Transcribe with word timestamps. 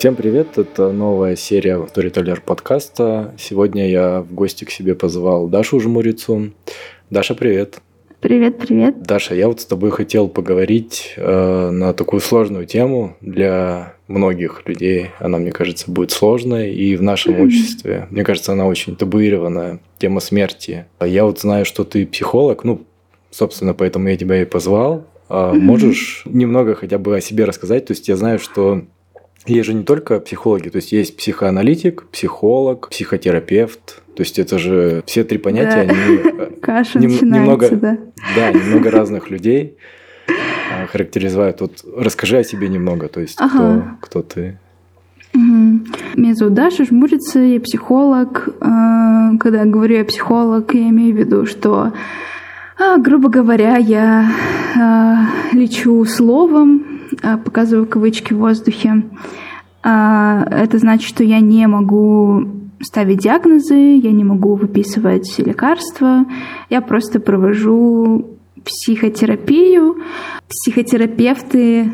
Всем 0.00 0.16
привет, 0.16 0.56
это 0.56 0.92
новая 0.92 1.36
серия 1.36 1.76
Storyteller 1.76 2.40
подкаста. 2.40 3.34
Сегодня 3.36 3.86
я 3.86 4.22
в 4.22 4.32
гости 4.32 4.64
к 4.64 4.70
себе 4.70 4.94
позвал 4.94 5.46
Дашу 5.46 5.78
Жмурицу. 5.78 6.52
Даша, 7.10 7.34
привет. 7.34 7.82
Привет, 8.20 8.56
привет. 8.56 9.02
Даша, 9.02 9.34
я 9.34 9.46
вот 9.46 9.60
с 9.60 9.66
тобой 9.66 9.90
хотел 9.90 10.28
поговорить 10.28 11.12
э, 11.18 11.70
на 11.70 11.92
такую 11.92 12.20
сложную 12.20 12.64
тему 12.64 13.18
для 13.20 13.92
многих 14.08 14.62
людей. 14.64 15.10
Она, 15.18 15.36
мне 15.36 15.52
кажется, 15.52 15.90
будет 15.90 16.12
сложной 16.12 16.72
и 16.72 16.96
в 16.96 17.02
нашем 17.02 17.38
обществе. 17.38 18.06
Мне 18.08 18.24
кажется, 18.24 18.52
она 18.52 18.66
очень 18.66 18.96
табуированная. 18.96 19.80
Тема 19.98 20.20
смерти. 20.20 20.86
Я 20.98 21.26
вот 21.26 21.40
знаю, 21.40 21.66
что 21.66 21.84
ты 21.84 22.06
психолог, 22.06 22.64
ну, 22.64 22.86
собственно, 23.30 23.74
поэтому 23.74 24.08
я 24.08 24.16
тебя 24.16 24.40
и 24.40 24.46
позвал. 24.46 25.04
Mm-hmm. 25.28 25.58
Можешь 25.58 26.22
немного 26.24 26.74
хотя 26.74 26.96
бы 26.96 27.14
о 27.14 27.20
себе 27.20 27.44
рассказать? 27.44 27.84
То 27.84 27.92
есть 27.92 28.08
я 28.08 28.16
знаю, 28.16 28.38
что 28.38 28.84
есть 29.46 29.66
же 29.66 29.74
не 29.74 29.84
только 29.84 30.20
психологи, 30.20 30.68
то 30.68 30.76
есть 30.76 30.92
есть 30.92 31.16
психоаналитик, 31.16 32.06
психолог, 32.08 32.88
психотерапевт. 32.90 34.02
То 34.14 34.22
есть 34.22 34.38
это 34.38 34.58
же 34.58 35.02
все 35.06 35.24
три 35.24 35.38
понятия, 35.38 35.86
да. 35.86 35.94
они 35.94 36.16
э, 36.16 36.50
Каша 36.62 36.98
нем, 36.98 37.10
немного, 37.10 37.70
да. 37.70 37.98
да, 38.36 38.52
немного 38.52 38.90
разных 38.90 39.30
людей 39.30 39.76
а, 40.28 40.86
характеризуют. 40.86 41.60
Вот 41.62 41.84
расскажи 41.96 42.38
о 42.38 42.44
себе 42.44 42.68
немного, 42.68 43.08
то 43.08 43.20
есть 43.20 43.40
ага. 43.40 43.96
кто, 44.00 44.20
кто 44.20 44.22
ты. 44.22 44.58
Меня 45.32 46.34
зовут 46.34 46.54
Даша 46.54 46.84
Жмурица, 46.84 47.38
я 47.38 47.60
психолог. 47.60 48.48
А, 48.60 49.36
когда 49.38 49.60
я 49.60 49.64
говорю 49.64 49.96
я 49.96 50.04
психолог, 50.04 50.74
я 50.74 50.88
имею 50.90 51.14
в 51.14 51.18
виду, 51.18 51.46
что, 51.46 51.92
а, 52.78 52.98
грубо 52.98 53.30
говоря, 53.30 53.76
я 53.76 54.30
лечу 55.52 56.04
словом, 56.04 56.89
показываю 57.44 57.86
кавычки 57.86 58.32
в 58.32 58.38
воздухе. 58.38 59.04
А, 59.82 60.46
это 60.50 60.78
значит, 60.78 61.08
что 61.08 61.24
я 61.24 61.40
не 61.40 61.66
могу 61.66 62.46
ставить 62.82 63.18
диагнозы, 63.18 63.74
я 63.74 64.12
не 64.12 64.24
могу 64.24 64.54
выписывать 64.54 65.38
лекарства, 65.38 66.24
я 66.70 66.80
просто 66.80 67.20
провожу 67.20 68.38
психотерапию. 68.64 69.96
Психотерапевты, 70.48 71.92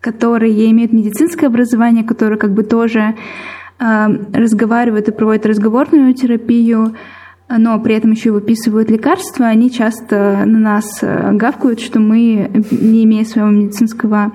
которые 0.00 0.70
имеют 0.70 0.92
медицинское 0.92 1.46
образование, 1.46 2.04
которые 2.04 2.38
как 2.38 2.52
бы 2.52 2.62
тоже 2.62 3.14
э, 3.78 4.06
разговаривают 4.32 5.08
и 5.08 5.12
проводят 5.12 5.46
разговорную 5.46 6.14
терапию, 6.14 6.94
но 7.48 7.78
при 7.80 7.94
этом 7.94 8.12
еще 8.12 8.30
выписывают 8.30 8.90
лекарства, 8.90 9.46
они 9.46 9.70
часто 9.70 10.44
на 10.46 10.58
нас 10.58 10.98
э, 11.02 11.32
гавкают, 11.32 11.80
что 11.80 12.00
мы, 12.00 12.50
не 12.70 13.04
имея 13.04 13.24
своего 13.24 13.50
медицинского 13.50 14.32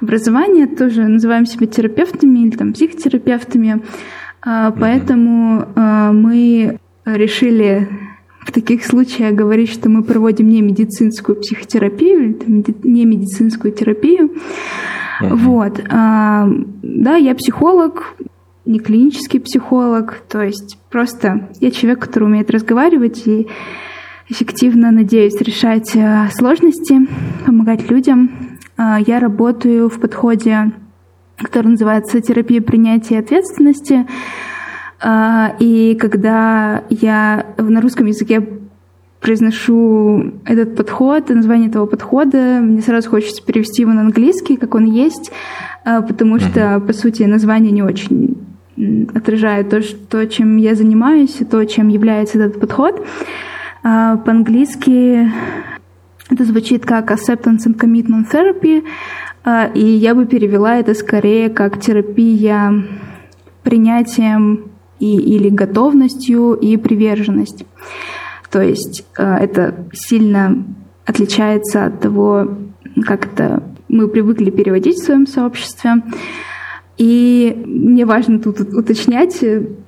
образования, 0.00 0.66
тоже 0.66 1.06
называем 1.06 1.46
себя 1.46 1.66
терапевтами 1.66 2.40
или 2.40 2.56
там, 2.56 2.72
психотерапевтами. 2.72 3.82
А, 4.42 4.70
поэтому 4.70 5.62
mm-hmm. 5.62 6.12
мы 6.12 6.78
решили 7.04 7.88
в 8.48 8.52
таких 8.52 8.84
случаях 8.84 9.34
говорить, 9.34 9.70
что 9.70 9.90
мы 9.90 10.02
проводим 10.02 10.48
не 10.48 10.62
медицинскую 10.62 11.36
психотерапию 11.36 12.30
или 12.30 12.74
не 12.82 13.04
медицинскую 13.04 13.72
терапию. 13.72 14.30
Uh-huh. 15.20 15.34
Вот. 15.34 15.80
А, 15.90 16.48
да, 16.82 17.16
я 17.16 17.34
психолог, 17.34 18.14
не 18.68 18.78
клинический 18.78 19.40
психолог, 19.40 20.22
то 20.28 20.42
есть 20.42 20.78
просто 20.90 21.48
я 21.58 21.70
человек, 21.70 22.00
который 22.00 22.24
умеет 22.24 22.50
разговаривать 22.50 23.26
и 23.26 23.48
эффективно, 24.28 24.90
надеюсь, 24.90 25.40
решать 25.40 25.96
э, 25.96 26.28
сложности, 26.34 27.00
помогать 27.46 27.90
людям. 27.90 28.30
А, 28.76 28.98
я 29.00 29.20
работаю 29.20 29.88
в 29.88 29.98
подходе, 29.98 30.72
который 31.38 31.68
называется 31.68 32.20
терапия 32.20 32.60
принятия 32.60 33.20
ответственности. 33.20 34.06
А, 35.00 35.54
и 35.58 35.96
когда 35.98 36.84
я 36.90 37.46
на 37.56 37.80
русском 37.80 38.04
языке 38.04 38.46
произношу 39.20 40.34
этот 40.44 40.76
подход, 40.76 41.30
название 41.30 41.70
этого 41.70 41.86
подхода, 41.86 42.60
мне 42.60 42.82
сразу 42.82 43.08
хочется 43.08 43.42
перевести 43.42 43.80
его 43.80 43.94
на 43.94 44.02
английский, 44.02 44.58
как 44.58 44.74
он 44.74 44.84
есть, 44.84 45.32
а, 45.86 46.02
потому 46.02 46.38
что, 46.38 46.80
по 46.86 46.92
сути, 46.92 47.22
название 47.22 47.72
не 47.72 47.82
очень 47.82 48.36
отражает 49.14 49.70
то, 49.70 49.82
что, 49.82 50.26
чем 50.26 50.56
я 50.56 50.74
занимаюсь, 50.74 51.38
то, 51.50 51.64
чем 51.64 51.88
является 51.88 52.38
этот 52.38 52.60
подход. 52.60 53.04
А, 53.82 54.16
по-английски 54.16 55.30
это 56.30 56.44
звучит 56.44 56.84
как 56.84 57.10
acceptance 57.10 57.66
and 57.66 57.76
commitment 57.76 58.30
therapy, 58.30 58.84
а, 59.44 59.66
и 59.74 59.84
я 59.84 60.14
бы 60.14 60.26
перевела 60.26 60.76
это 60.76 60.94
скорее 60.94 61.48
как 61.48 61.80
терапия 61.80 62.84
принятием 63.62 64.70
и, 64.98 65.16
или 65.16 65.48
готовностью 65.48 66.54
и 66.54 66.76
приверженность. 66.76 67.64
То 68.50 68.60
есть 68.60 69.06
а, 69.16 69.38
это 69.38 69.86
сильно 69.92 70.64
отличается 71.06 71.86
от 71.86 72.00
того, 72.00 72.48
как 73.04 73.26
это 73.26 73.62
мы 73.88 74.08
привыкли 74.08 74.50
переводить 74.50 74.96
в 74.96 75.04
своем 75.04 75.26
сообществе. 75.26 76.02
И 76.98 77.56
мне 77.64 78.04
важно 78.04 78.40
тут 78.40 78.60
уточнять, 78.60 79.38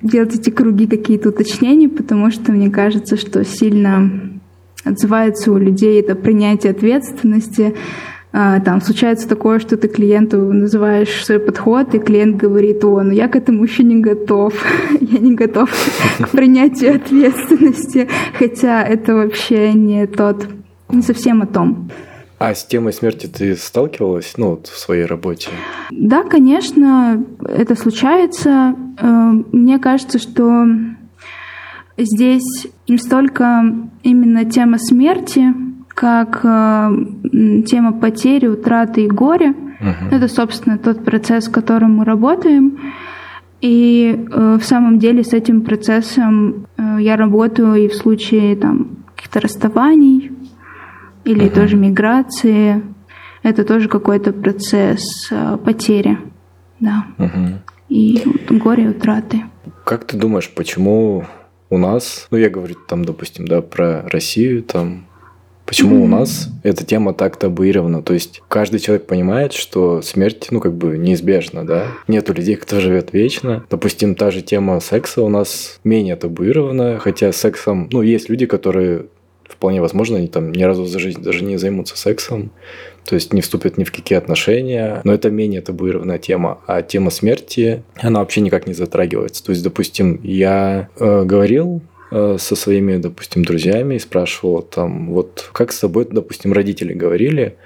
делать 0.01 0.35
эти 0.35 0.49
круги 0.49 0.87
какие-то 0.87 1.29
уточнения, 1.29 1.89
потому 1.89 2.31
что 2.31 2.53
мне 2.53 2.69
кажется, 2.69 3.17
что 3.17 3.43
сильно 3.43 4.09
отзывается 4.85 5.51
у 5.51 5.57
людей 5.57 5.99
это 5.99 6.15
принятие 6.15 6.71
ответственности. 6.71 7.75
А, 8.33 8.61
там 8.61 8.81
случается 8.81 9.27
такое, 9.27 9.59
что 9.59 9.75
ты 9.75 9.89
клиенту 9.89 10.37
называешь 10.53 11.25
свой 11.25 11.39
подход, 11.39 11.93
и 11.93 11.99
клиент 11.99 12.37
говорит, 12.37 12.83
о, 12.85 13.01
ну 13.01 13.11
я 13.11 13.27
к 13.27 13.35
этому 13.35 13.63
еще 13.65 13.83
не 13.83 13.99
готов, 13.99 14.53
я 15.01 15.19
не 15.19 15.35
готов 15.35 15.69
к 16.17 16.29
принятию 16.29 16.95
ответственности, 16.95 18.07
хотя 18.39 18.83
это 18.83 19.15
вообще 19.15 19.73
не 19.73 20.07
тот, 20.07 20.47
не 20.89 21.01
совсем 21.01 21.41
о 21.41 21.45
том. 21.45 21.89
А 22.41 22.55
с 22.55 22.63
темой 22.63 22.91
смерти 22.91 23.27
ты 23.27 23.55
сталкивалась 23.55 24.33
ну, 24.35 24.49
вот 24.49 24.65
в 24.65 24.75
своей 24.75 25.05
работе? 25.05 25.49
Да, 25.91 26.23
конечно, 26.23 27.23
это 27.47 27.75
случается. 27.75 28.75
Э, 28.99 29.31
мне 29.51 29.77
кажется, 29.77 30.17
что 30.17 30.65
здесь 31.99 32.65
не 32.87 32.97
столько 32.97 33.63
именно 34.01 34.43
тема 34.45 34.79
смерти, 34.79 35.53
как 35.89 36.39
э, 36.43 36.89
тема 37.67 37.93
потери, 37.93 38.47
утраты 38.47 39.05
и 39.05 39.07
горя. 39.07 39.53
Угу. 39.79 40.15
Это, 40.15 40.27
собственно, 40.27 40.79
тот 40.79 41.05
процесс, 41.05 41.45
с 41.45 41.47
которым 41.47 41.97
мы 41.97 42.05
работаем. 42.05 42.79
И 43.61 44.17
э, 44.17 44.57
в 44.59 44.65
самом 44.65 44.97
деле 44.97 45.23
с 45.23 45.33
этим 45.33 45.61
процессом 45.61 46.65
я 46.97 47.17
работаю 47.17 47.75
и 47.75 47.87
в 47.87 47.93
случае 47.93 48.55
там, 48.55 48.97
каких-то 49.15 49.41
расставаний, 49.41 50.31
или 51.23 51.45
uh-huh. 51.45 51.55
тоже 51.55 51.75
миграции. 51.75 52.81
Это 53.43 53.63
тоже 53.63 53.87
какой-то 53.87 54.33
процесс 54.33 55.27
э, 55.31 55.57
потери, 55.63 56.17
да. 56.79 57.05
Uh-huh. 57.17 57.57
И 57.89 58.23
горе, 58.49 58.89
утраты. 58.89 59.41
Как 59.83 60.05
ты 60.05 60.15
думаешь, 60.15 60.49
почему 60.49 61.25
у 61.71 61.77
нас, 61.77 62.27
ну 62.31 62.37
я 62.37 62.49
говорю 62.49 62.75
там, 62.87 63.03
допустим, 63.03 63.47
да, 63.47 63.61
про 63.61 64.07
Россию, 64.09 64.61
там, 64.61 65.07
почему 65.65 65.97
mm-hmm. 65.97 66.03
у 66.03 66.07
нас 66.07 66.49
эта 66.63 66.85
тема 66.85 67.13
так 67.13 67.37
табуирована? 67.37 68.03
То 68.03 68.13
есть 68.13 68.43
каждый 68.47 68.79
человек 68.79 69.07
понимает, 69.07 69.53
что 69.53 70.01
смерть, 70.01 70.47
ну 70.51 70.59
как 70.59 70.73
бы 70.73 70.97
неизбежна, 70.97 71.65
да? 71.65 71.87
Нету 72.07 72.33
людей, 72.33 72.55
кто 72.57 72.79
живет 72.79 73.13
вечно. 73.13 73.65
Допустим, 73.69 74.15
та 74.15 74.31
же 74.31 74.41
тема 74.41 74.79
секса 74.81 75.21
у 75.21 75.29
нас 75.29 75.79
менее 75.83 76.17
табуирована, 76.17 76.99
хотя 76.99 77.31
сексом, 77.31 77.89
ну 77.91 78.01
есть 78.01 78.29
люди, 78.29 78.45
которые 78.45 79.05
вполне 79.51 79.81
возможно, 79.81 80.17
они 80.17 80.27
там 80.27 80.51
ни 80.51 80.63
разу 80.63 80.85
за 80.85 80.99
жизнь 80.99 81.21
даже 81.21 81.43
не 81.43 81.57
займутся 81.57 81.97
сексом, 81.97 82.51
то 83.05 83.15
есть 83.15 83.33
не 83.33 83.41
вступят 83.41 83.77
ни 83.77 83.83
в 83.83 83.91
какие 83.91 84.17
отношения, 84.17 85.01
но 85.03 85.13
это 85.13 85.29
менее 85.29 85.61
табуированная 85.61 86.19
тема. 86.19 86.59
А 86.67 86.81
тема 86.81 87.09
смерти, 87.09 87.83
она 87.95 88.19
вообще 88.19 88.41
никак 88.41 88.67
не 88.67 88.73
затрагивается. 88.73 89.43
То 89.43 89.51
есть, 89.51 89.63
допустим, 89.63 90.19
я 90.23 90.89
э, 90.97 91.23
говорил 91.23 91.81
э, 92.11 92.37
со 92.39 92.55
своими, 92.55 92.97
допустим, 92.97 93.43
друзьями 93.43 93.95
и 93.95 93.99
спрашивал 93.99 94.61
там, 94.61 95.11
вот 95.11 95.49
как 95.51 95.71
с 95.71 95.79
тобой, 95.79 96.07
допустим, 96.09 96.53
родители 96.53 96.93
говорили, 96.93 97.57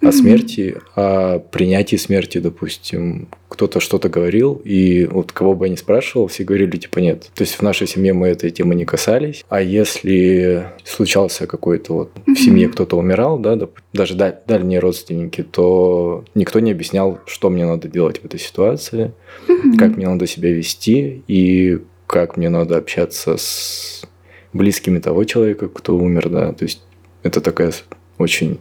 о 0.00 0.12
смерти, 0.12 0.76
о 0.94 1.38
принятии 1.38 1.96
смерти, 1.96 2.38
допустим. 2.38 3.28
Кто-то 3.48 3.80
что-то 3.80 4.08
говорил, 4.08 4.60
и 4.64 5.06
вот 5.06 5.32
кого 5.32 5.54
бы 5.54 5.66
я 5.66 5.72
ни 5.72 5.76
спрашивал, 5.76 6.28
все 6.28 6.44
говорили, 6.44 6.76
типа, 6.76 6.98
нет. 6.98 7.30
То 7.34 7.42
есть 7.42 7.54
в 7.54 7.62
нашей 7.62 7.86
семье 7.86 8.12
мы 8.12 8.28
этой 8.28 8.50
темы 8.50 8.74
не 8.74 8.84
касались. 8.84 9.44
А 9.48 9.60
если 9.60 10.66
случался 10.84 11.46
какой-то 11.46 11.94
вот 11.94 12.12
в 12.26 12.36
семье 12.36 12.68
кто-то 12.68 12.96
умирал, 12.96 13.38
да, 13.38 13.58
даже 13.92 14.14
дальние 14.14 14.78
родственники, 14.78 15.42
то 15.42 16.24
никто 16.34 16.60
не 16.60 16.72
объяснял, 16.72 17.18
что 17.26 17.50
мне 17.50 17.66
надо 17.66 17.88
делать 17.88 18.20
в 18.20 18.24
этой 18.24 18.38
ситуации, 18.38 19.12
как 19.78 19.96
мне 19.96 20.06
надо 20.08 20.26
себя 20.26 20.52
вести 20.52 21.24
и 21.26 21.78
как 22.06 22.36
мне 22.36 22.48
надо 22.48 22.76
общаться 22.76 23.36
с 23.36 24.04
близкими 24.52 24.98
того 24.98 25.24
человека, 25.24 25.68
кто 25.68 25.96
умер, 25.96 26.28
да. 26.28 26.52
То 26.52 26.64
есть 26.64 26.82
это 27.22 27.40
такая 27.40 27.72
очень 28.18 28.58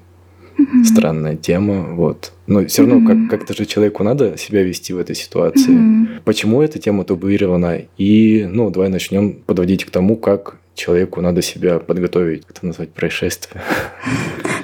mm-hmm. 0.58 0.84
странная 0.84 1.36
тема, 1.36 1.96
вот. 1.96 2.34
Но 2.48 2.66
все 2.66 2.86
равно 2.86 3.00
mm-hmm. 3.00 3.28
как- 3.28 3.40
как-то 3.40 3.54
же 3.54 3.66
человеку 3.66 4.04
надо 4.04 4.38
себя 4.38 4.64
вести 4.64 4.94
в 4.94 4.98
этой 4.98 5.16
ситуации. 5.16 5.74
Mm-hmm. 5.74 6.22
Почему 6.24 6.62
эта 6.62 6.80
тема 6.80 7.04
табуирована? 7.04 7.82
И, 7.98 8.48
ну, 8.50 8.70
давай 8.70 8.90
начнем 8.90 9.34
подводить 9.34 9.86
к 9.86 9.90
тому, 9.90 10.16
как 10.16 10.58
человеку 10.78 11.22
надо 11.22 11.42
себя 11.42 11.80
подготовить, 11.80 12.46
как 12.46 12.58
это 12.58 12.66
назвать, 12.68 12.90
происшествие. 12.92 13.62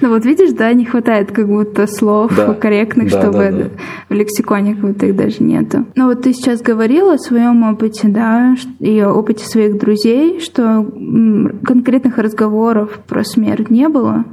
Ну 0.01 0.10
вот 0.10 0.25
видишь, 0.25 0.51
да, 0.51 0.74
не 0.74 0.84
хватает 0.84 1.31
как 1.31 1.48
будто 1.48 1.88
слов 1.88 2.36
да. 2.36 2.54
корректных, 2.56 3.10
да, 3.10 3.22
чтобы 3.22 3.38
да, 3.38 3.51
да. 3.51 3.69
в 4.10 4.13
лексиконе 4.13 4.75
как 4.75 4.84
будто 4.84 5.06
их 5.06 5.16
даже 5.16 5.42
нету. 5.42 5.86
Ну 5.95 6.07
вот 6.07 6.24
ты 6.24 6.34
сейчас 6.34 6.62
говорила 6.62 7.13
о 7.13 7.18
своем 7.18 7.63
опыте, 7.63 8.10
да, 8.10 8.54
и 8.81 9.00
о 9.00 9.13
опыте 9.13 9.45
своих 9.45 9.78
друзей, 9.78 10.42
что 10.42 10.86
конкретных 11.63 12.18
разговоров 12.18 13.00
про 13.07 13.24
смерть 13.24 13.69
не 13.69 13.88
было. 13.88 14.25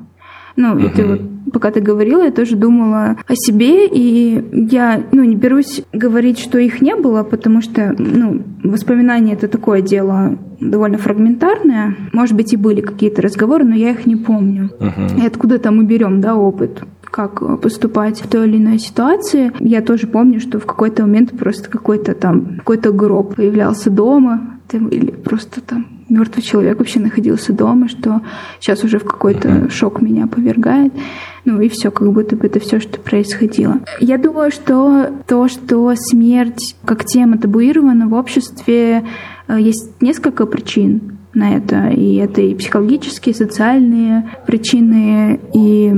Ну, 0.57 0.77
и 0.77 0.89
ты 0.89 1.07
вот 1.07 1.21
пока 1.53 1.71
ты 1.71 1.81
говорила, 1.81 2.23
я 2.23 2.31
тоже 2.31 2.57
думала 2.57 3.17
о 3.27 3.35
себе, 3.35 3.87
и 3.87 4.43
я, 4.71 5.03
ну, 5.13 5.25
не 5.25 5.37
берусь 5.37 5.83
говорить, 5.93 6.39
что 6.39 6.59
их 6.59 6.81
не 6.81 6.95
было, 6.95 7.23
потому 7.23 7.63
что, 7.63 7.95
ну, 7.99 8.43
воспоминания— 8.65 9.33
это 9.35 9.49
такое 9.49 9.83
дело 9.83 10.39
довольно 10.61 10.99
фрагментарное. 10.99 11.97
Может 12.13 12.37
быть, 12.37 12.53
и 12.53 12.57
были 12.57 12.81
какие-то 12.81 13.23
разговоры, 13.23 13.65
но 13.65 13.75
я 13.75 13.91
их 13.91 14.07
не 14.07 14.17
помню. 14.17 14.71
Uh-huh. 14.79 15.23
И 15.23 15.27
откуда 15.27 15.59
там 15.59 15.79
мы 15.79 15.85
берем, 15.85 16.21
да, 16.21 16.37
опыт? 16.37 16.83
как 17.11 17.61
поступать 17.61 18.21
в 18.21 18.29
той 18.29 18.47
или 18.47 18.59
иной 18.59 18.79
ситуации. 18.79 19.51
Я 19.59 19.83
тоже 19.83 20.07
помню, 20.07 20.39
что 20.39 20.61
в 20.61 20.67
какой-то 20.67 21.03
момент 21.03 21.37
просто 21.37 21.69
какой-то 21.69 22.15
там 22.15 22.59
какой-то 22.59 22.93
гроб 22.93 23.35
появлялся 23.35 23.91
дома, 23.91 24.60
или 24.79 25.11
просто 25.11 25.61
там 25.61 25.87
мертвый 26.09 26.43
человек 26.43 26.79
вообще 26.79 27.01
находился 27.01 27.53
дома, 27.53 27.89
что 27.89 28.23
сейчас 28.61 28.85
уже 28.85 28.99
в 28.99 29.05
какой-то 29.05 29.71
шок 29.71 30.03
меня 30.03 30.27
повергает. 30.27 30.93
Ну 31.45 31.61
и 31.61 31.69
все, 31.69 31.91
как 31.91 32.13
будто 32.13 32.37
бы 32.37 32.47
это 32.47 32.61
все, 32.61 32.81
что 32.81 33.01
происходило. 33.01 33.81
Я 34.01 34.19
думаю, 34.19 34.51
что 34.51 35.11
то, 35.27 35.49
что 35.49 35.95
смерть 35.97 36.77
как 36.85 37.05
тема 37.05 37.39
табуирована 37.39 38.09
в 38.09 38.15
обществе, 38.15 39.05
э, 39.49 39.61
есть 39.61 40.03
несколько 40.03 40.47
причин 40.47 41.19
на 41.35 41.57
это. 41.57 41.89
И 41.89 42.17
это 42.17 42.41
и 42.41 42.55
психологические, 42.55 43.33
и 43.33 43.37
социальные 43.37 44.31
причины. 44.47 45.41
И 45.55 45.93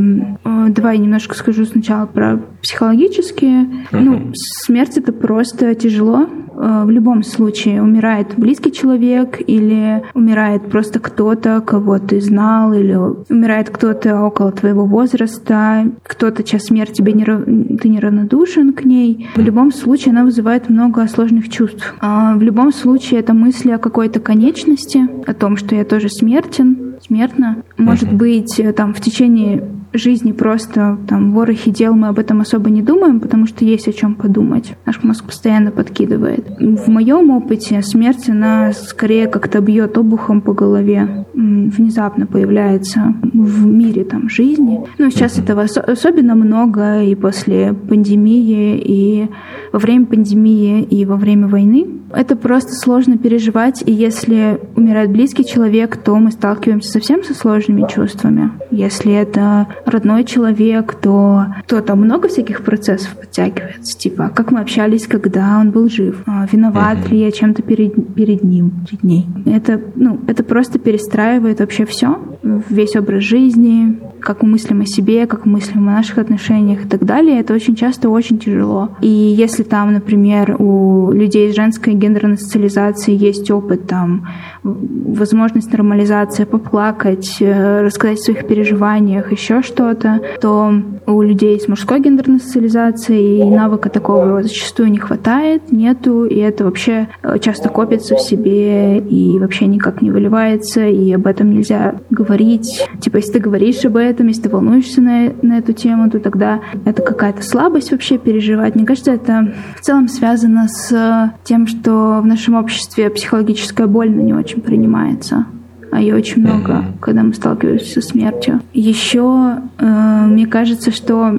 э, 0.45 0.67
давай 0.69 0.99
немножко 0.99 1.35
скажу 1.35 1.65
сначала 1.65 2.07
про 2.07 2.41
психологические. 2.63 3.63
Uh-huh. 3.91 4.01
Ну, 4.01 4.33
смерть 4.35 4.99
это 4.99 5.13
просто 5.13 5.75
тяжело. 5.75 6.29
Э, 6.63 6.85
в 6.85 6.91
любом 6.91 7.25
случае 7.25 7.83
умирает 7.83 8.35
близкий 8.37 8.71
человек 8.71 9.41
или 9.45 10.03
умирает 10.15 10.71
просто 10.71 11.01
кто-то, 11.01 11.61
кого 11.61 11.99
ты 11.99 12.21
знал, 12.21 12.73
или 12.73 12.95
умирает 13.29 13.71
кто-то 13.71 14.23
около 14.23 14.53
твоего 14.53 14.87
возраста, 14.87 15.91
кто-то 16.05 16.45
час 16.45 16.67
смерти 16.67 16.93
тебе 16.93 17.13
не, 17.13 17.25
ты 17.25 17.89
неравнодушен 17.89 18.75
к 18.75 18.85
ней. 18.85 19.29
В 19.35 19.41
любом 19.41 19.73
случае 19.73 20.13
она 20.13 20.25
вызывает 20.25 20.69
много 20.69 21.09
сложных 21.09 21.49
чувств. 21.49 21.95
А 22.01 22.37
в 22.37 22.43
любом 22.43 22.73
случае 22.73 23.21
это 23.21 23.35
мысли 23.35 23.73
о 23.73 23.79
какой-то 23.79 24.21
конечности, 24.21 25.09
о 25.27 25.35
том, 25.35 25.57
что 25.57 25.75
я 25.75 25.85
тоже 25.85 26.09
смертен, 26.11 26.95
смертна. 27.05 27.57
Может 27.77 28.13
быть, 28.13 28.61
э, 28.61 28.73
там 28.73 28.95
в 28.95 29.01
течение 29.01 29.65
жизни 29.93 30.33
просто 30.33 30.99
там 31.09 31.33
ворохи 31.33 31.71
дел 31.71 31.95
мы 31.95 32.09
об 32.09 32.19
этом 32.19 32.41
особо 32.41 32.71
не 32.71 32.83
думаем, 32.83 33.21
потому 33.21 33.47
что 33.47 33.65
есть 33.65 33.89
о 33.89 33.93
чем 33.93 34.15
подумать. 34.15 34.75
Наш 34.87 35.03
мозг 35.03 35.25
постоянно 35.25 35.71
подкидывает. 35.71 36.47
В 36.59 36.89
моем 36.89 37.31
опыте 37.31 37.83
смерть, 37.83 38.29
она 38.29 38.73
скорее 38.73 39.27
как-то 39.27 39.61
бьет 39.61 39.99
обухом 39.99 40.41
по 40.41 40.53
голове, 40.53 41.27
внезапно 41.35 42.27
появляется 42.27 43.15
в 43.33 43.67
мире 43.67 44.05
там 44.05 44.29
жизни. 44.29 44.81
Но 44.99 45.11
сейчас 45.11 45.39
этого 45.39 45.63
особенно 45.63 46.35
много 46.35 47.03
и 47.03 47.15
после 47.15 47.73
пандемии, 47.73 48.79
и 48.79 49.29
во 49.73 49.79
время 49.79 50.07
пандемии, 50.07 50.83
и 50.83 51.05
во 51.05 51.17
время 51.17 51.49
войны. 51.49 51.87
Это 52.15 52.37
просто 52.37 52.73
сложно 52.73 53.19
переживать, 53.19 53.83
и 53.87 53.93
если 53.93 54.61
умирает 54.77 55.11
близкий 55.11 55.45
человек, 55.45 55.97
то 55.97 56.15
мы 56.17 56.31
сталкиваемся 56.31 56.91
совсем 56.91 57.23
со 57.25 57.35
сложными 57.35 57.87
чувствами. 57.89 58.51
Если 58.71 59.13
это 59.13 59.67
родной 59.87 60.25
человек, 60.25 60.95
то, 60.95 61.47
то 61.67 61.81
там 61.81 62.01
много 62.01 62.29
всяких 62.29 62.63
процессов 62.63 63.17
подтягивается. 63.17 63.99
Типа, 63.99 64.31
как 64.35 64.51
мы 64.51 64.61
общались, 64.61 65.07
когда 65.07 65.59
он 65.59 65.71
был 65.71 65.89
жив, 65.89 66.23
а, 66.27 66.47
виноват 66.51 67.11
ли 67.11 67.19
я 67.19 67.31
чем-то 67.31 67.63
перед, 67.63 68.15
перед 68.15 68.43
ним, 68.43 68.73
перед 68.89 69.03
ней. 69.03 69.27
Это, 69.47 69.81
ну, 69.95 70.21
это 70.27 70.45
просто 70.45 70.79
перестраивает 70.79 71.61
вообще 71.61 71.85
все, 71.85 72.19
весь 72.43 72.97
образ 72.97 73.23
жизни, 73.23 73.99
как 74.21 74.43
мы 74.43 74.51
мыслим 74.51 74.83
о 74.83 74.87
себе, 74.87 75.27
как 75.27 75.45
мы 75.45 75.53
мыслим 75.53 75.89
о 75.89 75.93
наших 75.93 76.19
отношениях 76.19 76.85
и 76.85 76.89
так 76.89 77.05
далее. 77.05 77.41
Это 77.41 77.55
очень 77.55 77.75
часто 77.75 78.09
очень 78.09 78.39
тяжело. 78.39 78.91
И 79.01 79.09
если 79.09 79.63
там, 79.63 79.93
например, 79.93 80.57
у 80.59 81.11
людей 81.13 81.53
с 81.53 81.57
женской 81.57 81.95
гендерной 82.03 82.39
социализацией 82.39 83.19
есть 83.19 83.51
опыт, 83.51 83.87
там, 83.87 84.29
возможность 84.63 85.73
нормализации, 85.73 86.45
поплакать, 86.45 87.37
э, 87.41 87.83
рассказать 87.83 88.19
о 88.19 88.23
своих 88.23 88.47
переживаниях, 88.47 89.33
еще 89.33 89.63
что 89.63 89.83
что-то, 89.83 90.21
то 90.41 90.73
у 91.07 91.23
людей 91.23 91.59
с 91.61 91.69
мужской 91.69 92.01
гендерной 92.01 92.41
социализацией 92.41 93.41
и 93.41 93.51
навыка 93.51 93.89
такого 93.91 94.43
зачастую 94.43 94.91
не 94.91 94.99
хватает, 94.99 95.73
нету, 95.73 96.25
и 96.25 96.39
это 96.39 96.65
вообще 96.65 97.09
э, 97.23 97.39
часто 97.41 97.69
копится 97.69 98.15
в 98.17 98.21
себе 98.21 98.99
и 98.99 99.39
вообще 99.39 99.67
никак 99.67 100.03
не 100.03 100.11
выливается, 100.11 100.87
и 100.87 101.13
об 101.13 101.27
этом 101.27 101.51
нельзя 101.51 101.97
говорить. 102.11 102.87
Типа, 103.01 103.17
если 103.17 103.33
ты 103.33 103.39
говоришь 103.41 103.85
об 103.85 103.97
этом, 103.97 104.29
если 104.29 104.43
ты 104.43 104.49
волнуешься 104.49 105.01
на, 105.01 105.33
на 105.43 105.59
эту 105.59 105.73
тему, 105.73 106.11
то 106.11 106.21
тогда 106.21 106.61
это 106.85 107.03
какая-то 107.03 107.43
слабость 107.43 107.91
вообще 107.91 108.19
переживать. 108.19 108.75
Мне 108.75 108.87
кажется, 108.87 109.13
это 109.13 109.53
в 109.77 109.81
целом 109.81 110.09
связано 110.09 110.69
с 110.69 111.33
тем, 111.45 111.67
что 111.67 111.92
в 111.93 112.27
нашем 112.27 112.55
обществе 112.55 113.11
психологическая 113.11 113.87
боль 113.87 114.11
не 114.11 114.35
очень 114.35 114.61
принимается 114.61 115.47
а 115.93 116.01
ее 116.01 116.15
очень 116.15 116.41
много, 116.41 116.73
mm-hmm. 116.73 116.99
когда 117.01 117.23
мы 117.23 117.35
сталкиваемся 117.35 118.01
со 118.01 118.09
смертью. 118.09 118.63
Еще 118.73 119.59
э, 119.79 120.25
мне 120.27 120.47
кажется, 120.47 120.91
что 120.91 121.39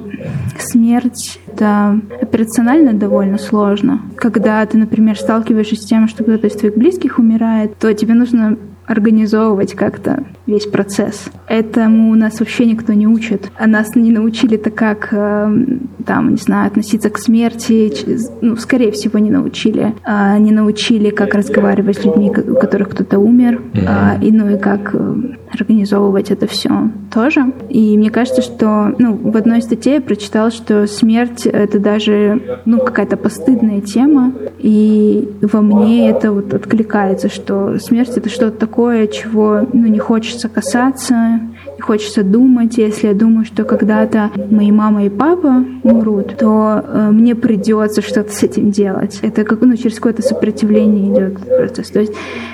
смерть 0.56 1.40
это 1.48 2.00
операционально 2.22 2.92
довольно 2.92 3.38
сложно. 3.38 4.00
Когда 4.14 4.64
ты, 4.64 4.78
например, 4.78 5.18
сталкиваешься 5.18 5.74
с 5.74 5.84
тем, 5.84 6.06
что 6.06 6.22
кто-то 6.22 6.46
из 6.46 6.52
твоих 6.52 6.76
близких 6.76 7.18
умирает, 7.18 7.76
то 7.78 7.92
тебе 7.94 8.14
нужно 8.14 8.56
организовывать 8.86 9.74
как-то 9.74 10.24
весь 10.46 10.66
процесс. 10.66 11.24
Этому 11.48 12.14
нас 12.14 12.40
вообще 12.40 12.66
никто 12.66 12.92
не 12.92 13.06
учит. 13.06 13.50
А 13.56 13.66
нас 13.66 13.94
не 13.94 14.12
научили-то 14.12 14.70
как, 14.70 15.08
э, 15.12 15.66
там, 16.04 16.30
не 16.30 16.36
знаю, 16.36 16.66
относиться 16.66 17.10
к 17.10 17.18
смерти. 17.18 17.92
Ну, 18.40 18.56
скорее 18.56 18.92
всего, 18.92 19.18
не 19.18 19.30
научили. 19.30 19.94
А, 20.04 20.38
не 20.38 20.52
научили, 20.52 21.10
как 21.10 21.34
разговаривать 21.34 21.98
с 21.98 22.04
людьми, 22.04 22.30
у 22.30 22.54
которых 22.56 22.90
кто-то 22.90 23.18
умер. 23.18 23.62
Mm-hmm. 23.72 24.24
И, 24.24 24.32
ну, 24.32 24.50
и 24.50 24.58
как 24.58 24.94
э, 24.94 25.14
организовывать 25.60 26.30
это 26.30 26.46
все 26.46 26.90
тоже. 27.12 27.52
И 27.68 27.96
мне 27.96 28.10
кажется, 28.10 28.42
что, 28.42 28.94
ну, 28.98 29.14
в 29.14 29.36
одной 29.36 29.62
статье 29.62 29.94
я 29.94 30.00
прочитала, 30.00 30.50
что 30.50 30.86
смерть— 30.86 31.46
это 31.46 31.78
даже, 31.78 32.58
ну, 32.64 32.78
какая-то 32.78 33.16
постыдная 33.16 33.80
тема. 33.80 34.32
И 34.58 35.28
во 35.40 35.60
мне 35.60 36.10
это 36.10 36.32
вот 36.32 36.52
откликается, 36.52 37.28
что 37.28 37.78
смерть— 37.78 38.12
это 38.16 38.28
что-то 38.28 38.58
такое, 38.58 38.73
чего, 38.74 39.66
ну, 39.72 39.86
не 39.86 39.98
хочется 39.98 40.48
касаться, 40.48 41.40
не 41.76 41.80
хочется 41.80 42.22
думать. 42.22 42.78
Если 42.78 43.08
я 43.08 43.14
думаю, 43.14 43.44
что 43.44 43.64
когда-то 43.64 44.30
мои 44.50 44.70
мама 44.72 45.04
и 45.04 45.08
папа 45.08 45.64
умрут, 45.82 46.36
то 46.36 46.84
э, 46.84 47.10
мне 47.10 47.34
придется 47.34 48.02
что-то 48.02 48.32
с 48.32 48.42
этим 48.42 48.70
делать. 48.70 49.18
Это 49.22 49.44
как 49.44 49.60
ну, 49.60 49.76
через 49.76 49.96
какое-то 49.96 50.22
сопротивление 50.22 51.12
идет 51.12 51.38
процесс. 51.38 51.90
То 51.90 52.00
есть 52.00 52.12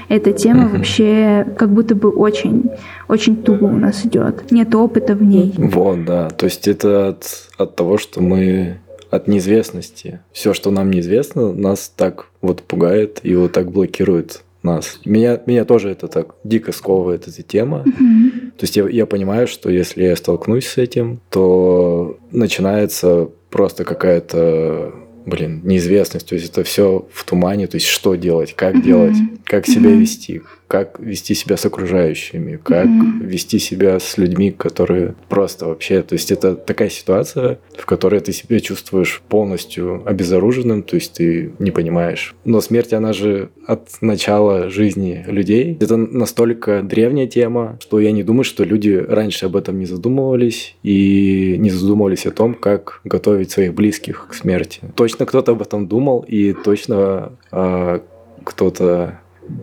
эта 0.08 0.32
тема 0.32 0.68
вообще 0.68 1.46
как 1.56 1.70
будто 1.70 1.94
бы 1.94 2.10
очень, 2.10 2.70
очень 3.08 3.36
туго 3.36 3.64
у 3.64 3.76
нас 3.76 4.04
идет. 4.04 4.50
Нет 4.50 4.74
опыта 4.74 5.14
в 5.14 5.22
ней. 5.22 5.54
Вот, 5.56 6.04
да. 6.04 6.30
То 6.30 6.46
есть 6.46 6.68
это 6.68 7.08
от, 7.08 7.24
от 7.56 7.76
того, 7.76 7.98
что 7.98 8.22
мы 8.22 8.78
от 9.10 9.26
неизвестности. 9.26 10.20
Все, 10.32 10.54
что 10.54 10.70
нам 10.70 10.90
неизвестно, 10.90 11.52
нас 11.52 11.92
так 11.94 12.26
вот 12.40 12.62
пугает 12.62 13.20
и 13.22 13.34
вот 13.34 13.52
так 13.52 13.70
блокирует 13.70 14.42
нас. 14.62 15.00
Меня, 15.04 15.40
меня 15.46 15.64
тоже 15.64 15.90
это 15.90 16.08
так 16.08 16.34
дико 16.44 16.72
сковывает 16.72 17.28
эта 17.28 17.42
тема. 17.42 17.84
Mm-hmm. 17.86 18.50
То 18.56 18.62
есть 18.62 18.76
я, 18.76 18.88
я 18.88 19.06
понимаю, 19.06 19.48
что 19.48 19.70
если 19.70 20.04
я 20.04 20.16
столкнусь 20.16 20.66
с 20.66 20.78
этим, 20.78 21.20
то 21.30 22.18
начинается 22.30 23.30
просто 23.50 23.84
какая-то 23.84 24.94
блин, 25.26 25.60
неизвестность, 25.64 26.28
то 26.28 26.34
есть 26.34 26.50
это 26.50 26.64
все 26.64 27.06
в 27.12 27.24
тумане, 27.24 27.66
то 27.66 27.76
есть 27.76 27.86
что 27.86 28.14
делать, 28.14 28.54
как 28.54 28.74
mm-hmm. 28.74 28.82
делать, 28.82 29.16
как 29.44 29.66
себя 29.66 29.90
mm-hmm. 29.90 29.98
вести, 30.00 30.42
как 30.70 31.00
вести 31.00 31.34
себя 31.34 31.56
с 31.56 31.66
окружающими, 31.66 32.56
как 32.62 32.86
mm-hmm. 32.86 33.24
вести 33.24 33.58
себя 33.58 33.98
с 33.98 34.16
людьми, 34.18 34.52
которые 34.52 35.16
просто 35.28 35.66
вообще, 35.66 36.00
то 36.02 36.12
есть 36.12 36.30
это 36.30 36.54
такая 36.54 36.88
ситуация, 36.90 37.58
в 37.76 37.84
которой 37.86 38.20
ты 38.20 38.30
себя 38.32 38.60
чувствуешь 38.60 39.20
полностью 39.28 40.08
обезоруженным, 40.08 40.84
то 40.84 40.94
есть 40.94 41.14
ты 41.14 41.50
не 41.58 41.72
понимаешь. 41.72 42.36
Но 42.44 42.60
смерть, 42.60 42.92
она 42.92 43.12
же 43.12 43.50
от 43.66 43.88
начала 44.00 44.70
жизни 44.70 45.24
людей. 45.26 45.76
Это 45.80 45.96
настолько 45.96 46.82
древняя 46.82 47.26
тема, 47.26 47.76
что 47.80 47.98
я 47.98 48.12
не 48.12 48.22
думаю, 48.22 48.44
что 48.44 48.62
люди 48.62 48.92
раньше 48.92 49.46
об 49.46 49.56
этом 49.56 49.76
не 49.76 49.86
задумывались 49.86 50.76
и 50.84 51.56
не 51.58 51.70
задумывались 51.70 52.26
о 52.26 52.30
том, 52.30 52.54
как 52.54 53.00
готовить 53.02 53.50
своих 53.50 53.74
близких 53.74 54.28
к 54.30 54.34
смерти. 54.34 54.82
Точно 54.94 55.26
кто-то 55.26 55.50
об 55.50 55.62
этом 55.62 55.88
думал, 55.88 56.24
и 56.28 56.52
точно 56.52 57.32
э, 57.50 57.98
кто-то 58.44 59.18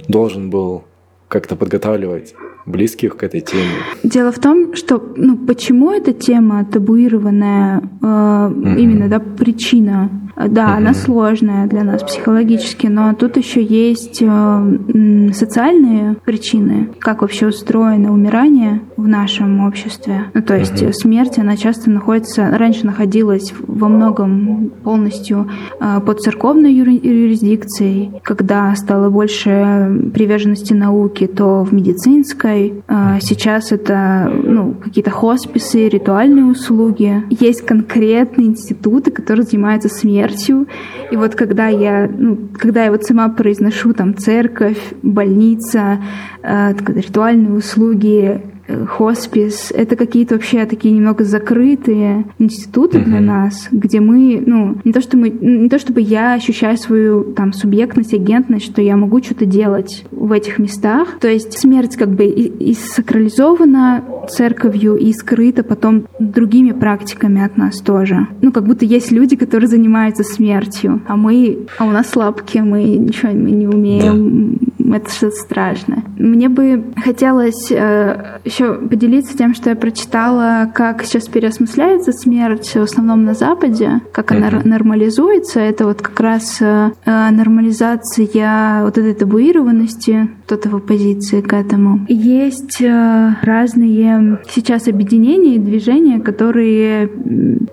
должен 0.07 0.49
был 0.49 0.83
как-то 1.27 1.55
подготавливать 1.55 2.35
близких 2.67 3.17
к 3.17 3.23
этой 3.23 3.41
теме. 3.41 3.63
Дело 4.03 4.31
в 4.31 4.39
том, 4.39 4.75
что 4.75 5.01
ну, 5.15 5.37
почему 5.37 5.91
эта 5.91 6.13
тема 6.13 6.65
табуированная, 6.65 7.79
э, 7.79 8.05
mm-hmm. 8.05 8.79
именно 8.79 9.07
да, 9.07 9.19
причина 9.19 10.09
да, 10.37 10.67
mm-hmm. 10.67 10.77
она 10.77 10.93
сложная 10.93 11.67
для 11.67 11.83
нас 11.83 12.03
психологически, 12.03 12.85
но 12.87 13.13
тут 13.15 13.37
еще 13.37 13.63
есть 13.63 14.21
э, 14.21 15.31
социальные 15.33 16.15
причины, 16.23 16.89
как 16.99 17.23
вообще 17.23 17.47
устроено 17.47 18.13
умирание 18.13 18.81
в 18.97 19.07
нашем 19.07 19.65
обществе. 19.65 20.25
Ну, 20.35 20.43
то 20.43 20.55
есть 20.55 20.83
mm-hmm. 20.83 20.93
смерть, 20.93 21.39
она 21.39 21.57
часто 21.57 21.89
находится, 21.89 22.55
раньше 22.55 22.85
находилась 22.85 23.51
во 23.65 23.87
многом 23.87 24.69
полностью 24.83 25.49
э, 25.79 25.99
под 26.05 26.21
церковной 26.21 26.71
юрисдикцией, 26.73 28.11
когда 28.23 28.75
стало 28.75 29.09
больше 29.09 30.11
приверженности 30.13 30.73
науки, 30.73 31.25
то 31.25 31.63
в 31.63 31.73
медицинской. 31.73 32.56
Э, 32.87 33.19
сейчас 33.21 33.71
это 33.71 34.31
ну, 34.43 34.73
какие-то 34.73 35.11
хосписы, 35.11 35.89
ритуальные 35.89 36.45
услуги. 36.45 37.23
Есть 37.29 37.65
конкретные 37.65 38.47
институты, 38.47 39.11
которые 39.11 39.45
занимаются 39.45 39.89
смертью. 39.89 40.67
И 41.11 41.15
вот 41.15 41.35
когда 41.35 41.67
я, 41.67 42.07
ну, 42.07 42.37
когда 42.57 42.85
я 42.85 42.91
вот 42.91 43.03
сама 43.03 43.29
произношу 43.29 43.93
там 43.93 44.17
церковь, 44.17 44.79
больница, 45.01 45.99
э, 46.43 46.73
ритуальные 46.87 47.53
услуги, 47.53 48.41
хоспис, 48.87 49.71
это 49.71 49.95
какие-то 49.95 50.35
вообще 50.35 50.65
такие 50.65 50.93
немного 50.93 51.23
закрытые 51.23 52.25
институты 52.39 52.99
для 52.99 53.19
нас, 53.19 53.67
где 53.71 53.99
мы, 53.99 54.41
ну, 54.45 54.77
не 54.83 54.91
то, 54.91 55.01
что 55.01 55.17
мы, 55.17 55.29
не 55.29 55.69
то 55.69 55.79
чтобы 55.79 56.01
я 56.01 56.33
ощущаю 56.33 56.77
свою 56.77 57.23
там 57.33 57.53
субъектность, 57.53 58.13
агентность, 58.13 58.65
что 58.65 58.81
я 58.81 58.97
могу 58.97 59.21
что-то 59.21 59.45
делать 59.45 60.05
в 60.11 60.31
этих 60.31 60.59
местах. 60.59 61.17
То 61.19 61.27
есть 61.27 61.57
смерть 61.57 61.95
как 61.95 62.09
бы 62.09 62.25
и, 62.25 62.71
и 62.71 62.73
сакрализована 62.73 64.03
церковью 64.29 64.95
и 64.95 65.11
скрыта 65.13 65.63
потом 65.63 66.05
другими 66.19 66.71
практиками 66.71 67.43
от 67.43 67.57
нас 67.57 67.79
тоже. 67.81 68.27
Ну, 68.41 68.51
как 68.51 68.65
будто 68.65 68.85
есть 68.85 69.11
люди, 69.11 69.35
которые 69.35 69.67
занимаются 69.67 70.23
смертью, 70.23 71.01
а 71.07 71.15
мы, 71.15 71.67
а 71.77 71.85
у 71.85 71.91
нас 71.91 72.09
слабки, 72.09 72.59
мы 72.59 72.83
ничего 72.83 73.31
мы 73.31 73.51
не 73.51 73.67
умеем, 73.67 74.59
да. 74.79 74.97
это 74.97 75.11
что-то 75.11 75.35
страшное. 75.35 76.03
Мне 76.17 76.49
бы 76.49 76.83
хотелось 77.03 77.71
э, 77.71 78.39
еще 78.45 78.73
поделиться 78.75 79.37
тем, 79.37 79.53
что 79.53 79.69
я 79.69 79.75
прочитала, 79.75 80.69
как 80.73 81.03
сейчас 81.03 81.27
переосмысляется 81.27 82.11
смерть 82.11 82.67
в 82.73 82.81
основном 82.81 83.23
на 83.23 83.33
Западе, 83.33 84.01
как 84.11 84.31
она 84.31 84.49
mm-hmm. 84.49 84.67
нормализуется. 84.67 85.59
Это 85.59 85.85
вот 85.85 86.01
как 86.01 86.19
раз 86.19 86.57
э, 86.61 86.91
нормализация 87.05 88.83
вот 88.83 88.97
этой 88.97 89.13
табуированности, 89.13 90.29
кто-то 90.47 90.69
в 90.69 90.75
оппозиции 90.77 91.41
к 91.41 91.51
этому. 91.51 92.05
Есть 92.07 92.81
э, 92.81 93.35
разные 93.41 94.39
сейчас 94.49 94.87
объединения 94.87 95.55
и 95.55 95.59
движения, 95.59 96.21
которые 96.21 97.09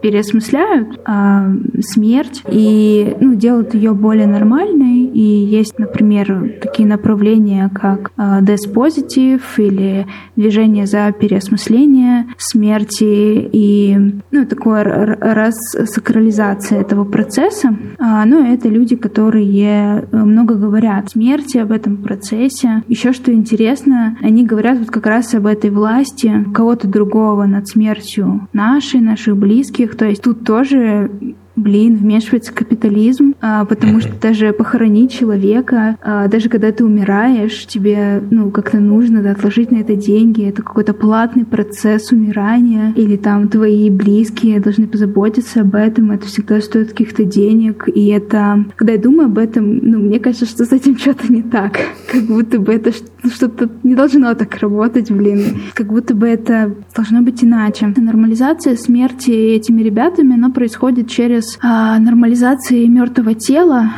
переосмысляют 0.03 1.01
э, 1.07 1.57
смерть 1.83 2.43
и 2.51 3.17
ну, 3.21 3.37
делают 3.37 3.75
ее 3.75 3.93
более 3.93 4.27
нормальной. 4.27 5.05
И 5.05 5.21
есть, 5.21 5.79
например, 5.79 6.59
такие 6.61 6.89
направления, 6.89 7.71
как 7.73 8.11
э, 8.17 8.41
Death 8.41 8.75
Positive 8.75 9.43
или 9.59 10.09
движение 10.35 10.87
за 10.87 11.13
переосмысление 11.13 12.27
смерти 12.39 13.49
и 13.53 13.97
ну, 14.33 14.47
такое 14.47 14.83
рассакрализация 14.83 16.81
этого 16.81 17.05
процесса. 17.05 17.77
А, 18.01 18.25
ну, 18.25 18.53
это 18.53 18.69
люди, 18.69 18.97
которые 18.97 20.09
много 20.11 20.57
говорят 20.57 21.05
о 21.05 21.09
смерти, 21.09 21.59
об 21.59 21.71
этом 21.71 21.99
процессе. 21.99 22.64
Еще 22.89 23.13
что 23.13 23.33
интересно, 23.33 24.17
они 24.21 24.45
говорят 24.45 24.79
вот 24.79 24.91
как 24.91 25.07
раз 25.07 25.35
об 25.35 25.47
этой 25.47 25.71
власти 25.71 26.45
кого-то 26.55 26.89
другого 26.89 27.45
над 27.47 27.69
смертью 27.69 28.49
нашей, 28.53 29.01
наших 29.01 29.37
близких. 29.37 29.97
То 29.97 30.07
есть 30.07 30.23
тут 30.23 30.45
тоже 30.45 31.11
блин, 31.57 31.97
вмешивается 31.97 32.53
капитализм, 32.53 33.35
а, 33.41 33.65
потому 33.65 34.01
что 34.01 34.13
даже 34.21 34.53
похоронить 34.53 35.13
человека, 35.13 35.97
а, 36.03 36.29
даже 36.29 36.49
когда 36.49 36.73
ты 36.73 36.85
умираешь, 36.85 37.67
тебе, 37.67 38.23
ну, 38.31 38.51
как-то 38.51 38.79
нужно 38.79 39.23
да, 39.23 39.33
отложить 39.33 39.71
на 39.71 39.77
это 39.77 39.95
деньги, 39.95 40.45
это 40.45 40.63
какой-то 40.63 40.95
платный 40.95 41.45
процесс 41.45 42.11
умирания, 42.13 42.93
или 42.97 43.17
там 43.17 43.49
твои 43.49 43.91
близкие 43.91 44.61
должны 44.61 44.87
позаботиться 44.87 45.61
об 45.61 45.75
этом, 45.75 46.11
это 46.11 46.27
всегда 46.27 46.61
стоит 46.61 46.91
каких-то 46.91 47.25
денег, 47.25 47.89
и 47.93 48.09
это, 48.09 48.65
когда 48.77 48.95
я 48.95 48.99
думаю 48.99 49.27
об 49.27 49.39
этом, 49.39 49.79
ну, 49.79 49.99
мне 49.99 50.19
кажется, 50.19 50.47
что 50.47 50.65
с 50.65 50.73
этим 50.73 50.99
что-то 50.99 51.33
не 51.33 51.43
так, 51.43 51.79
как 52.11 52.23
будто 52.23 52.59
бы 52.59 52.73
это 52.73 52.93
что-то 53.33 53.71
не 53.83 53.95
должно 53.95 54.35
так 54.35 54.57
работать, 54.59 55.11
блин, 55.11 55.61
как 55.75 55.87
будто 55.87 56.15
бы 56.15 56.27
это 56.27 56.75
должно 56.95 57.23
быть 57.23 57.43
иначе. 57.43 57.93
Нормализация 57.97 58.77
смерти 58.77 59.31
этими 59.31 59.83
ребятами, 59.83 60.35
она 60.35 60.51
происходит 60.51 61.09
через 61.09 61.44
а, 61.63 61.99
нормализации 61.99 62.87
мертвого 62.87 63.35
тела 63.35 63.91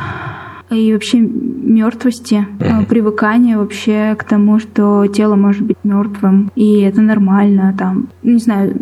и 0.69 0.93
вообще 0.93 1.19
мертвости, 1.19 2.45
mm-hmm. 2.59 2.85
привыкание 2.87 3.57
вообще 3.57 4.15
к 4.17 4.23
тому, 4.23 4.59
что 4.59 5.07
тело 5.07 5.35
может 5.35 5.63
быть 5.63 5.77
мертвым, 5.83 6.51
и 6.55 6.81
это 6.81 7.01
нормально, 7.01 7.73
там, 7.77 8.09
не 8.23 8.39
знаю, 8.39 8.75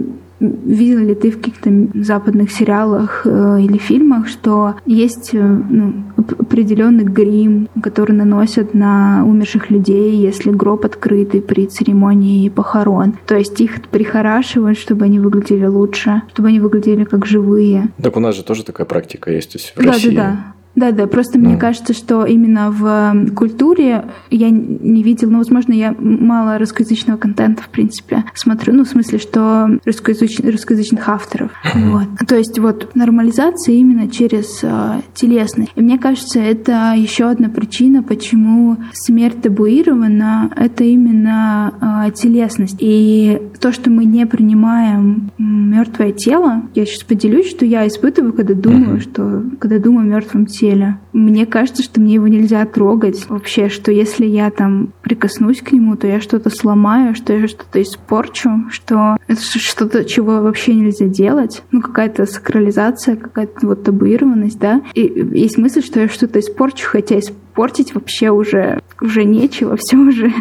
Видел 0.66 1.00
ли 1.00 1.16
ты 1.16 1.32
в 1.32 1.38
каких-то 1.38 1.72
западных 1.96 2.52
сериалах 2.52 3.22
э, 3.26 3.62
или 3.62 3.78
фильмах, 3.78 4.28
что 4.28 4.76
есть 4.86 5.32
э, 5.34 5.40
ну, 5.40 5.94
определенный 6.18 7.04
грим, 7.04 7.68
который 7.82 8.14
наносят 8.14 8.74
на 8.74 9.24
умерших 9.26 9.70
людей, 9.70 10.16
если 10.16 10.52
гроб 10.52 10.86
открытый 10.86 11.42
при 11.42 11.68
церемонии 11.68 12.50
похорон. 12.50 13.14
То 13.26 13.38
есть 13.38 13.60
их 13.62 13.82
прихорашивают, 13.84 14.78
чтобы 14.78 15.06
они 15.06 15.20
выглядели 15.20 15.66
лучше, 15.66 16.22
чтобы 16.34 16.50
они 16.50 16.60
выглядели 16.60 17.04
как 17.04 17.26
живые. 17.26 17.90
Так 18.02 18.18
у 18.18 18.20
нас 18.20 18.36
же 18.36 18.44
тоже 18.44 18.64
такая 18.64 18.86
практика 18.86 19.32
есть, 19.32 19.52
то 19.52 19.58
есть 19.58 19.74
в 19.76 19.84
да, 19.84 19.92
России. 19.92 20.16
Да, 20.16 20.24
да, 20.24 20.55
да. 20.76 20.92
Да, 20.92 21.08
просто 21.08 21.40
ну. 21.40 21.50
мне 21.50 21.58
кажется, 21.58 21.94
что 21.94 22.26
именно 22.26 22.72
в 22.72 23.34
культуре 23.34 24.06
я 24.30 24.50
не 24.50 25.04
видел, 25.04 25.30
ну, 25.30 25.40
возможно, 25.40 25.74
я 25.74 25.96
мало 25.98 26.58
русскоязычного 26.58 27.18
контента, 27.18 27.64
в 27.64 27.70
принципе, 27.70 28.24
смотрю, 28.34 28.74
ну, 28.74 28.84
в 28.84 28.88
смысле, 28.88 29.20
что 29.20 29.70
русскоязыч... 29.86 30.40
русскоязычных 30.40 31.08
авторов. 31.08 31.52
Вот. 31.74 32.08
То 32.28 32.36
есть 32.36 32.60
вот 32.60 32.96
нормализация 32.96 33.76
именно 33.76 34.10
через 34.10 34.60
э, 34.64 35.02
телесность. 35.14 35.72
И 35.76 35.82
мне 35.82 35.98
кажется, 35.98 36.40
это 36.40 36.94
еще 36.96 37.26
одна 37.26 37.50
причина, 37.50 38.04
почему 38.04 38.78
смерть 38.94 39.42
табуирована, 39.42 40.52
это 40.56 40.84
именно 40.84 42.06
э, 42.08 42.12
телесность. 42.12 42.78
И 42.80 43.42
то, 43.60 43.72
что 43.72 43.90
мы 43.90 44.06
не 44.06 44.26
принимаем 44.26 45.32
мертвое 45.38 46.12
тело, 46.12 46.64
я 46.74 46.86
сейчас 46.86 47.04
поделюсь, 47.04 47.50
что 47.50 47.66
я 47.66 47.88
испытываю, 47.88 48.34
когда 48.34 48.54
думаю, 48.54 49.00
что 49.00 49.44
когда 49.60 49.80
думаю 49.80 50.06
о 50.06 50.10
мертвом 50.10 50.46
теле, 50.46 50.65
теле. 50.66 50.98
Мне 51.14 51.46
кажется, 51.46 51.84
что 51.84 52.02
мне 52.02 52.16
его 52.16 52.28
нельзя 52.28 52.66
трогать 52.66 53.30
вообще, 53.30 53.70
что 53.70 53.92
если 53.92 54.26
я 54.26 54.50
там 54.50 54.94
прикоснусь 55.02 55.62
к 55.62 55.72
нему, 55.72 55.96
то 55.96 56.08
я 56.08 56.20
что-то 56.20 56.50
сломаю, 56.50 57.14
что 57.16 57.34
я 57.34 57.48
что-то 57.48 57.82
испорчу, 57.82 58.66
что 58.72 59.18
это 59.28 59.42
что-то, 59.42 60.06
чего 60.06 60.42
вообще 60.42 60.74
нельзя 60.74 61.06
делать. 61.06 61.62
Ну, 61.72 61.82
какая-то 61.82 62.26
сакрализация, 62.26 63.16
какая-то 63.16 63.68
вот 63.68 63.84
табуированность, 63.84 64.60
да. 64.60 64.82
И 64.96 65.02
есть 65.34 65.58
мысль, 65.58 65.84
что 65.84 66.00
я 66.00 66.10
что-то 66.10 66.40
испорчу, 66.40 66.88
хотя 66.90 67.20
испортить 67.20 67.94
вообще 67.94 68.32
уже, 68.32 68.82
уже 69.02 69.24
нечего, 69.24 69.76
все 69.78 69.98
уже 69.98 70.34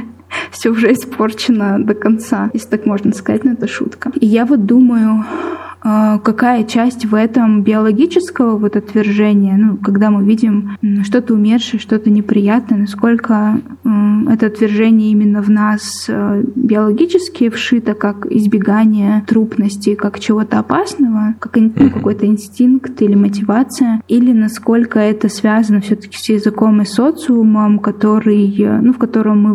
все 0.51 0.71
уже 0.71 0.93
испорчено 0.93 1.79
до 1.79 1.95
конца, 1.95 2.51
если 2.53 2.69
так 2.69 2.87
можно 2.87 3.13
сказать, 3.13 3.45
но 3.45 3.53
это 3.53 3.67
шутка. 3.67 4.13
И 4.21 4.27
я 4.27 4.45
вот 4.47 4.67
думаю, 4.67 5.25
э, 5.85 6.19
какая 6.23 6.65
часть 6.65 7.05
в 7.05 7.15
этом 7.15 7.63
биологического 7.63 8.57
вот 8.57 8.77
отвержения, 8.77 9.57
ну, 9.57 9.77
когда 9.77 10.11
мы 10.11 10.25
видим 10.25 10.77
что-то 11.05 11.35
умершее, 11.35 11.81
что-то 11.81 12.11
неприятное, 12.11 12.79
насколько 12.79 13.61
э, 13.85 13.89
это 14.31 14.47
отвержение 14.47 15.11
именно 15.11 15.43
в 15.43 15.51
нас 15.51 16.07
э, 16.09 16.45
биологически 16.55 17.51
вшито, 17.51 17.95
как 17.95 18.27
избегание 18.31 19.25
трупности, 19.27 19.95
как 19.95 20.19
чего-то 20.21 20.59
опасного, 20.59 21.35
как 21.39 21.57
ну, 21.57 21.91
какой-то 21.91 22.27
инстинкт 22.27 23.01
или 23.03 23.15
мотивация, 23.15 24.03
или 24.09 24.33
насколько 24.33 24.99
это 24.99 25.29
связано 25.29 25.81
все-таки 25.81 26.17
с 26.17 26.29
языком 26.29 26.81
и 26.83 26.85
социумом, 26.85 27.79
который, 27.79 28.55
ну, 28.81 28.93
в 28.93 28.99
котором 28.99 29.43
мы 29.43 29.55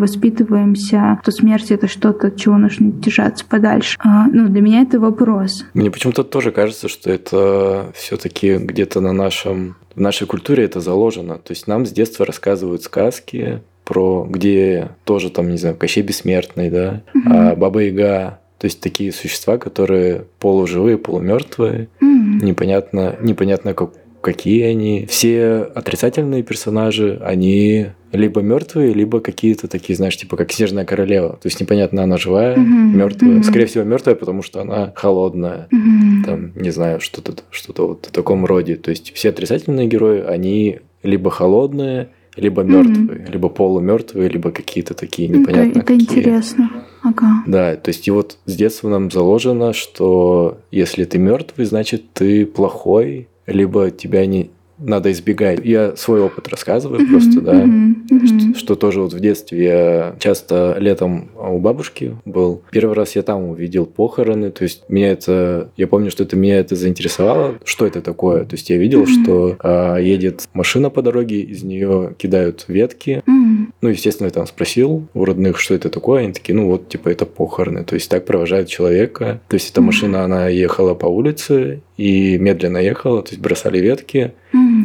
воспитываемся, 0.69 1.19
то 1.23 1.31
смерть 1.31 1.71
это 1.71 1.87
что-то, 1.87 2.27
от 2.27 2.37
чего 2.37 2.57
нужно 2.57 2.91
держаться 2.91 3.45
подальше. 3.45 3.97
А, 3.99 4.27
ну, 4.27 4.47
для 4.49 4.61
меня 4.61 4.81
это 4.81 4.99
вопрос. 4.99 5.65
Мне 5.73 5.91
почему-то 5.91 6.23
тоже 6.23 6.51
кажется, 6.51 6.87
что 6.87 7.11
это 7.11 7.91
все-таки 7.95 8.57
где-то 8.57 9.01
на 9.01 9.13
нашем 9.13 9.75
в 9.95 10.01
нашей 10.01 10.27
культуре 10.27 10.63
это 10.63 10.79
заложено. 10.79 11.35
То 11.35 11.51
есть 11.51 11.67
нам 11.67 11.85
с 11.85 11.91
детства 11.91 12.25
рассказывают 12.25 12.83
сказки 12.83 13.61
про 13.83 14.25
где 14.29 14.91
тоже 15.03 15.29
там, 15.29 15.49
не 15.49 15.57
знаю, 15.57 15.75
Кощей 15.75 16.03
Бессмертный, 16.03 16.69
да, 16.69 17.01
угу. 17.13 17.23
а 17.25 17.55
Баба 17.55 17.81
Яга, 17.81 18.39
то 18.59 18.65
есть 18.65 18.81
такие 18.81 19.11
существа, 19.11 19.57
которые 19.57 20.25
полуживые, 20.39 20.97
полумертвые, 20.97 21.87
mm. 21.99 22.43
непонятно, 22.43 23.15
непонятно 23.19 23.73
как, 23.73 23.91
какие 24.21 24.63
они. 24.65 25.07
Все 25.07 25.61
отрицательные 25.73 26.43
персонажи, 26.43 27.19
они 27.23 27.87
либо 28.11 28.41
мертвые, 28.41 28.93
либо 28.93 29.19
какие-то 29.19 29.67
такие, 29.67 29.95
знаешь, 29.95 30.17
типа 30.17 30.37
как 30.37 30.51
снежная 30.51 30.85
королева. 30.85 31.31
То 31.41 31.47
есть 31.47 31.59
непонятно, 31.59 32.03
она 32.03 32.17
живая, 32.17 32.55
mm-hmm. 32.55 32.95
мертвая. 32.95 33.31
Mm-hmm. 33.31 33.43
Скорее 33.43 33.65
всего, 33.65 33.83
мертвая, 33.83 34.15
потому 34.15 34.41
что 34.41 34.61
она 34.61 34.91
холодная. 34.95 35.67
Mm-hmm. 35.71 36.25
Там, 36.25 36.51
не 36.55 36.71
знаю, 36.71 36.99
что-то 36.99 37.33
что-то 37.51 37.87
вот 37.87 38.07
в 38.07 38.11
таком 38.11 38.45
роде. 38.45 38.75
То 38.75 38.89
есть 38.89 39.13
все 39.13 39.29
отрицательные 39.29 39.87
герои, 39.87 40.21
они 40.21 40.79
либо 41.03 41.29
холодные, 41.29 42.09
либо 42.35 42.63
мертвые, 42.63 43.19
mm-hmm. 43.19 43.31
либо 43.31 43.49
полумертвые, 43.49 44.29
либо 44.29 44.51
какие-то 44.51 44.93
такие 44.93 45.27
непонятные. 45.27 45.71
Это, 45.71 45.79
это 45.79 45.87
какие. 45.87 46.19
интересно. 46.19 46.69
Ага. 47.01 47.43
Да, 47.47 47.75
то 47.75 47.89
есть 47.89 48.07
и 48.07 48.11
вот 48.11 48.37
с 48.45 48.55
детства 48.55 48.89
нам 48.89 49.09
заложено, 49.09 49.73
что 49.73 50.59
если 50.71 51.05
ты 51.05 51.17
мертвый, 51.17 51.65
значит 51.65 52.11
ты 52.13 52.45
плохой, 52.45 53.27
либо 53.45 53.89
тебя 53.89 54.25
не 54.25 54.51
надо 54.79 55.11
избегать. 55.11 55.59
Я 55.63 55.95
свой 55.95 56.21
опыт 56.21 56.47
рассказываю 56.47 57.01
mm-hmm, 57.01 57.11
просто, 57.11 57.41
да, 57.41 57.63
mm-hmm, 57.63 58.51
Что, 58.53 58.59
что 58.59 58.75
тоже 58.75 59.01
вот 59.01 59.13
в 59.13 59.19
детстве 59.19 59.63
я 59.63 60.15
часто 60.19 60.75
летом 60.79 61.29
у 61.37 61.59
бабушки 61.59 62.15
был. 62.25 62.63
Первый 62.71 62.95
раз 62.95 63.15
я 63.15 63.21
там 63.21 63.49
увидел 63.49 63.85
похороны, 63.85 64.51
то 64.51 64.63
есть 64.63 64.83
меня 64.89 65.11
это, 65.11 65.71
я 65.77 65.87
помню, 65.87 66.11
что 66.11 66.23
это 66.23 66.35
меня 66.35 66.59
это 66.59 66.75
заинтересовало, 66.75 67.55
что 67.63 67.85
это 67.85 68.01
такое. 68.01 68.45
То 68.45 68.55
есть 68.55 68.69
я 68.69 68.77
видел, 68.77 69.03
mm-hmm. 69.03 69.23
что 69.23 69.57
а, 69.59 69.97
едет 69.97 70.47
машина 70.53 70.89
по 70.89 71.01
дороге, 71.01 71.41
из 71.41 71.63
нее 71.63 72.15
кидают 72.17 72.65
ветки. 72.67 73.21
Mm-hmm. 73.25 73.73
Ну, 73.81 73.89
естественно, 73.89 74.27
я 74.27 74.31
там 74.31 74.47
спросил 74.47 75.07
у 75.13 75.25
родных, 75.25 75.59
что 75.59 75.73
это 75.73 75.89
такое. 75.89 76.23
Они 76.23 76.33
такие, 76.33 76.55
ну 76.55 76.67
вот, 76.67 76.89
типа, 76.89 77.09
это 77.09 77.25
похороны. 77.25 77.83
То 77.83 77.95
есть 77.95 78.09
так 78.09 78.25
провожают 78.25 78.67
человека. 78.67 79.41
То 79.47 79.55
есть 79.55 79.71
эта 79.71 79.81
машина, 79.81 80.23
она 80.23 80.47
ехала 80.47 80.93
по 80.93 81.05
улице 81.05 81.81
и 81.97 82.37
медленно 82.37 82.77
ехала, 82.77 83.21
то 83.21 83.31
есть 83.31 83.41
бросали 83.41 83.79
ветки. 83.79 84.33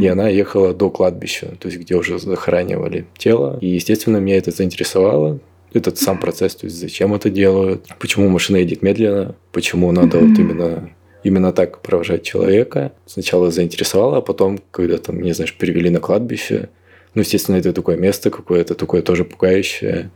И 0.01 0.07
она 0.07 0.29
ехала 0.29 0.75
до 0.75 0.91
кладбища, 0.91 1.55
то 1.59 1.69
есть 1.69 1.81
где 1.81 1.95
уже 1.95 2.19
захоранивали 2.19 3.07
тело. 3.17 3.59
И, 3.61 3.69
естественно, 3.69 4.19
меня 4.19 4.39
это 4.39 4.51
заинтересовало 4.51 5.41
этот 5.73 5.99
сам 5.99 6.19
процесс, 6.19 6.55
то 6.55 6.67
есть 6.67 6.79
зачем 6.79 7.15
это 7.15 7.31
делают, 7.31 7.89
почему 7.99 8.29
машина 8.29 8.59
едет 8.59 8.83
медленно, 8.83 9.35
почему 9.53 9.91
надо 9.91 10.19
вот 10.19 10.39
именно 10.39 10.91
именно 11.25 11.53
так 11.53 11.81
провожать 11.81 12.23
человека. 12.23 12.93
Сначала 13.07 13.51
заинтересовало, 13.51 14.19
а 14.19 14.21
потом, 14.21 14.61
когда 14.71 14.99
там, 14.99 15.21
не 15.23 15.33
знаешь, 15.33 15.55
перевели 15.55 15.91
на 15.91 15.99
кладбище, 15.99 16.69
ну, 17.15 17.23
естественно, 17.23 17.57
это 17.57 17.73
такое 17.73 17.97
место 17.97 18.31
какое-то, 18.31 18.75
такое 18.75 19.03
тоже 19.03 19.25
пугающее. 19.25 20.11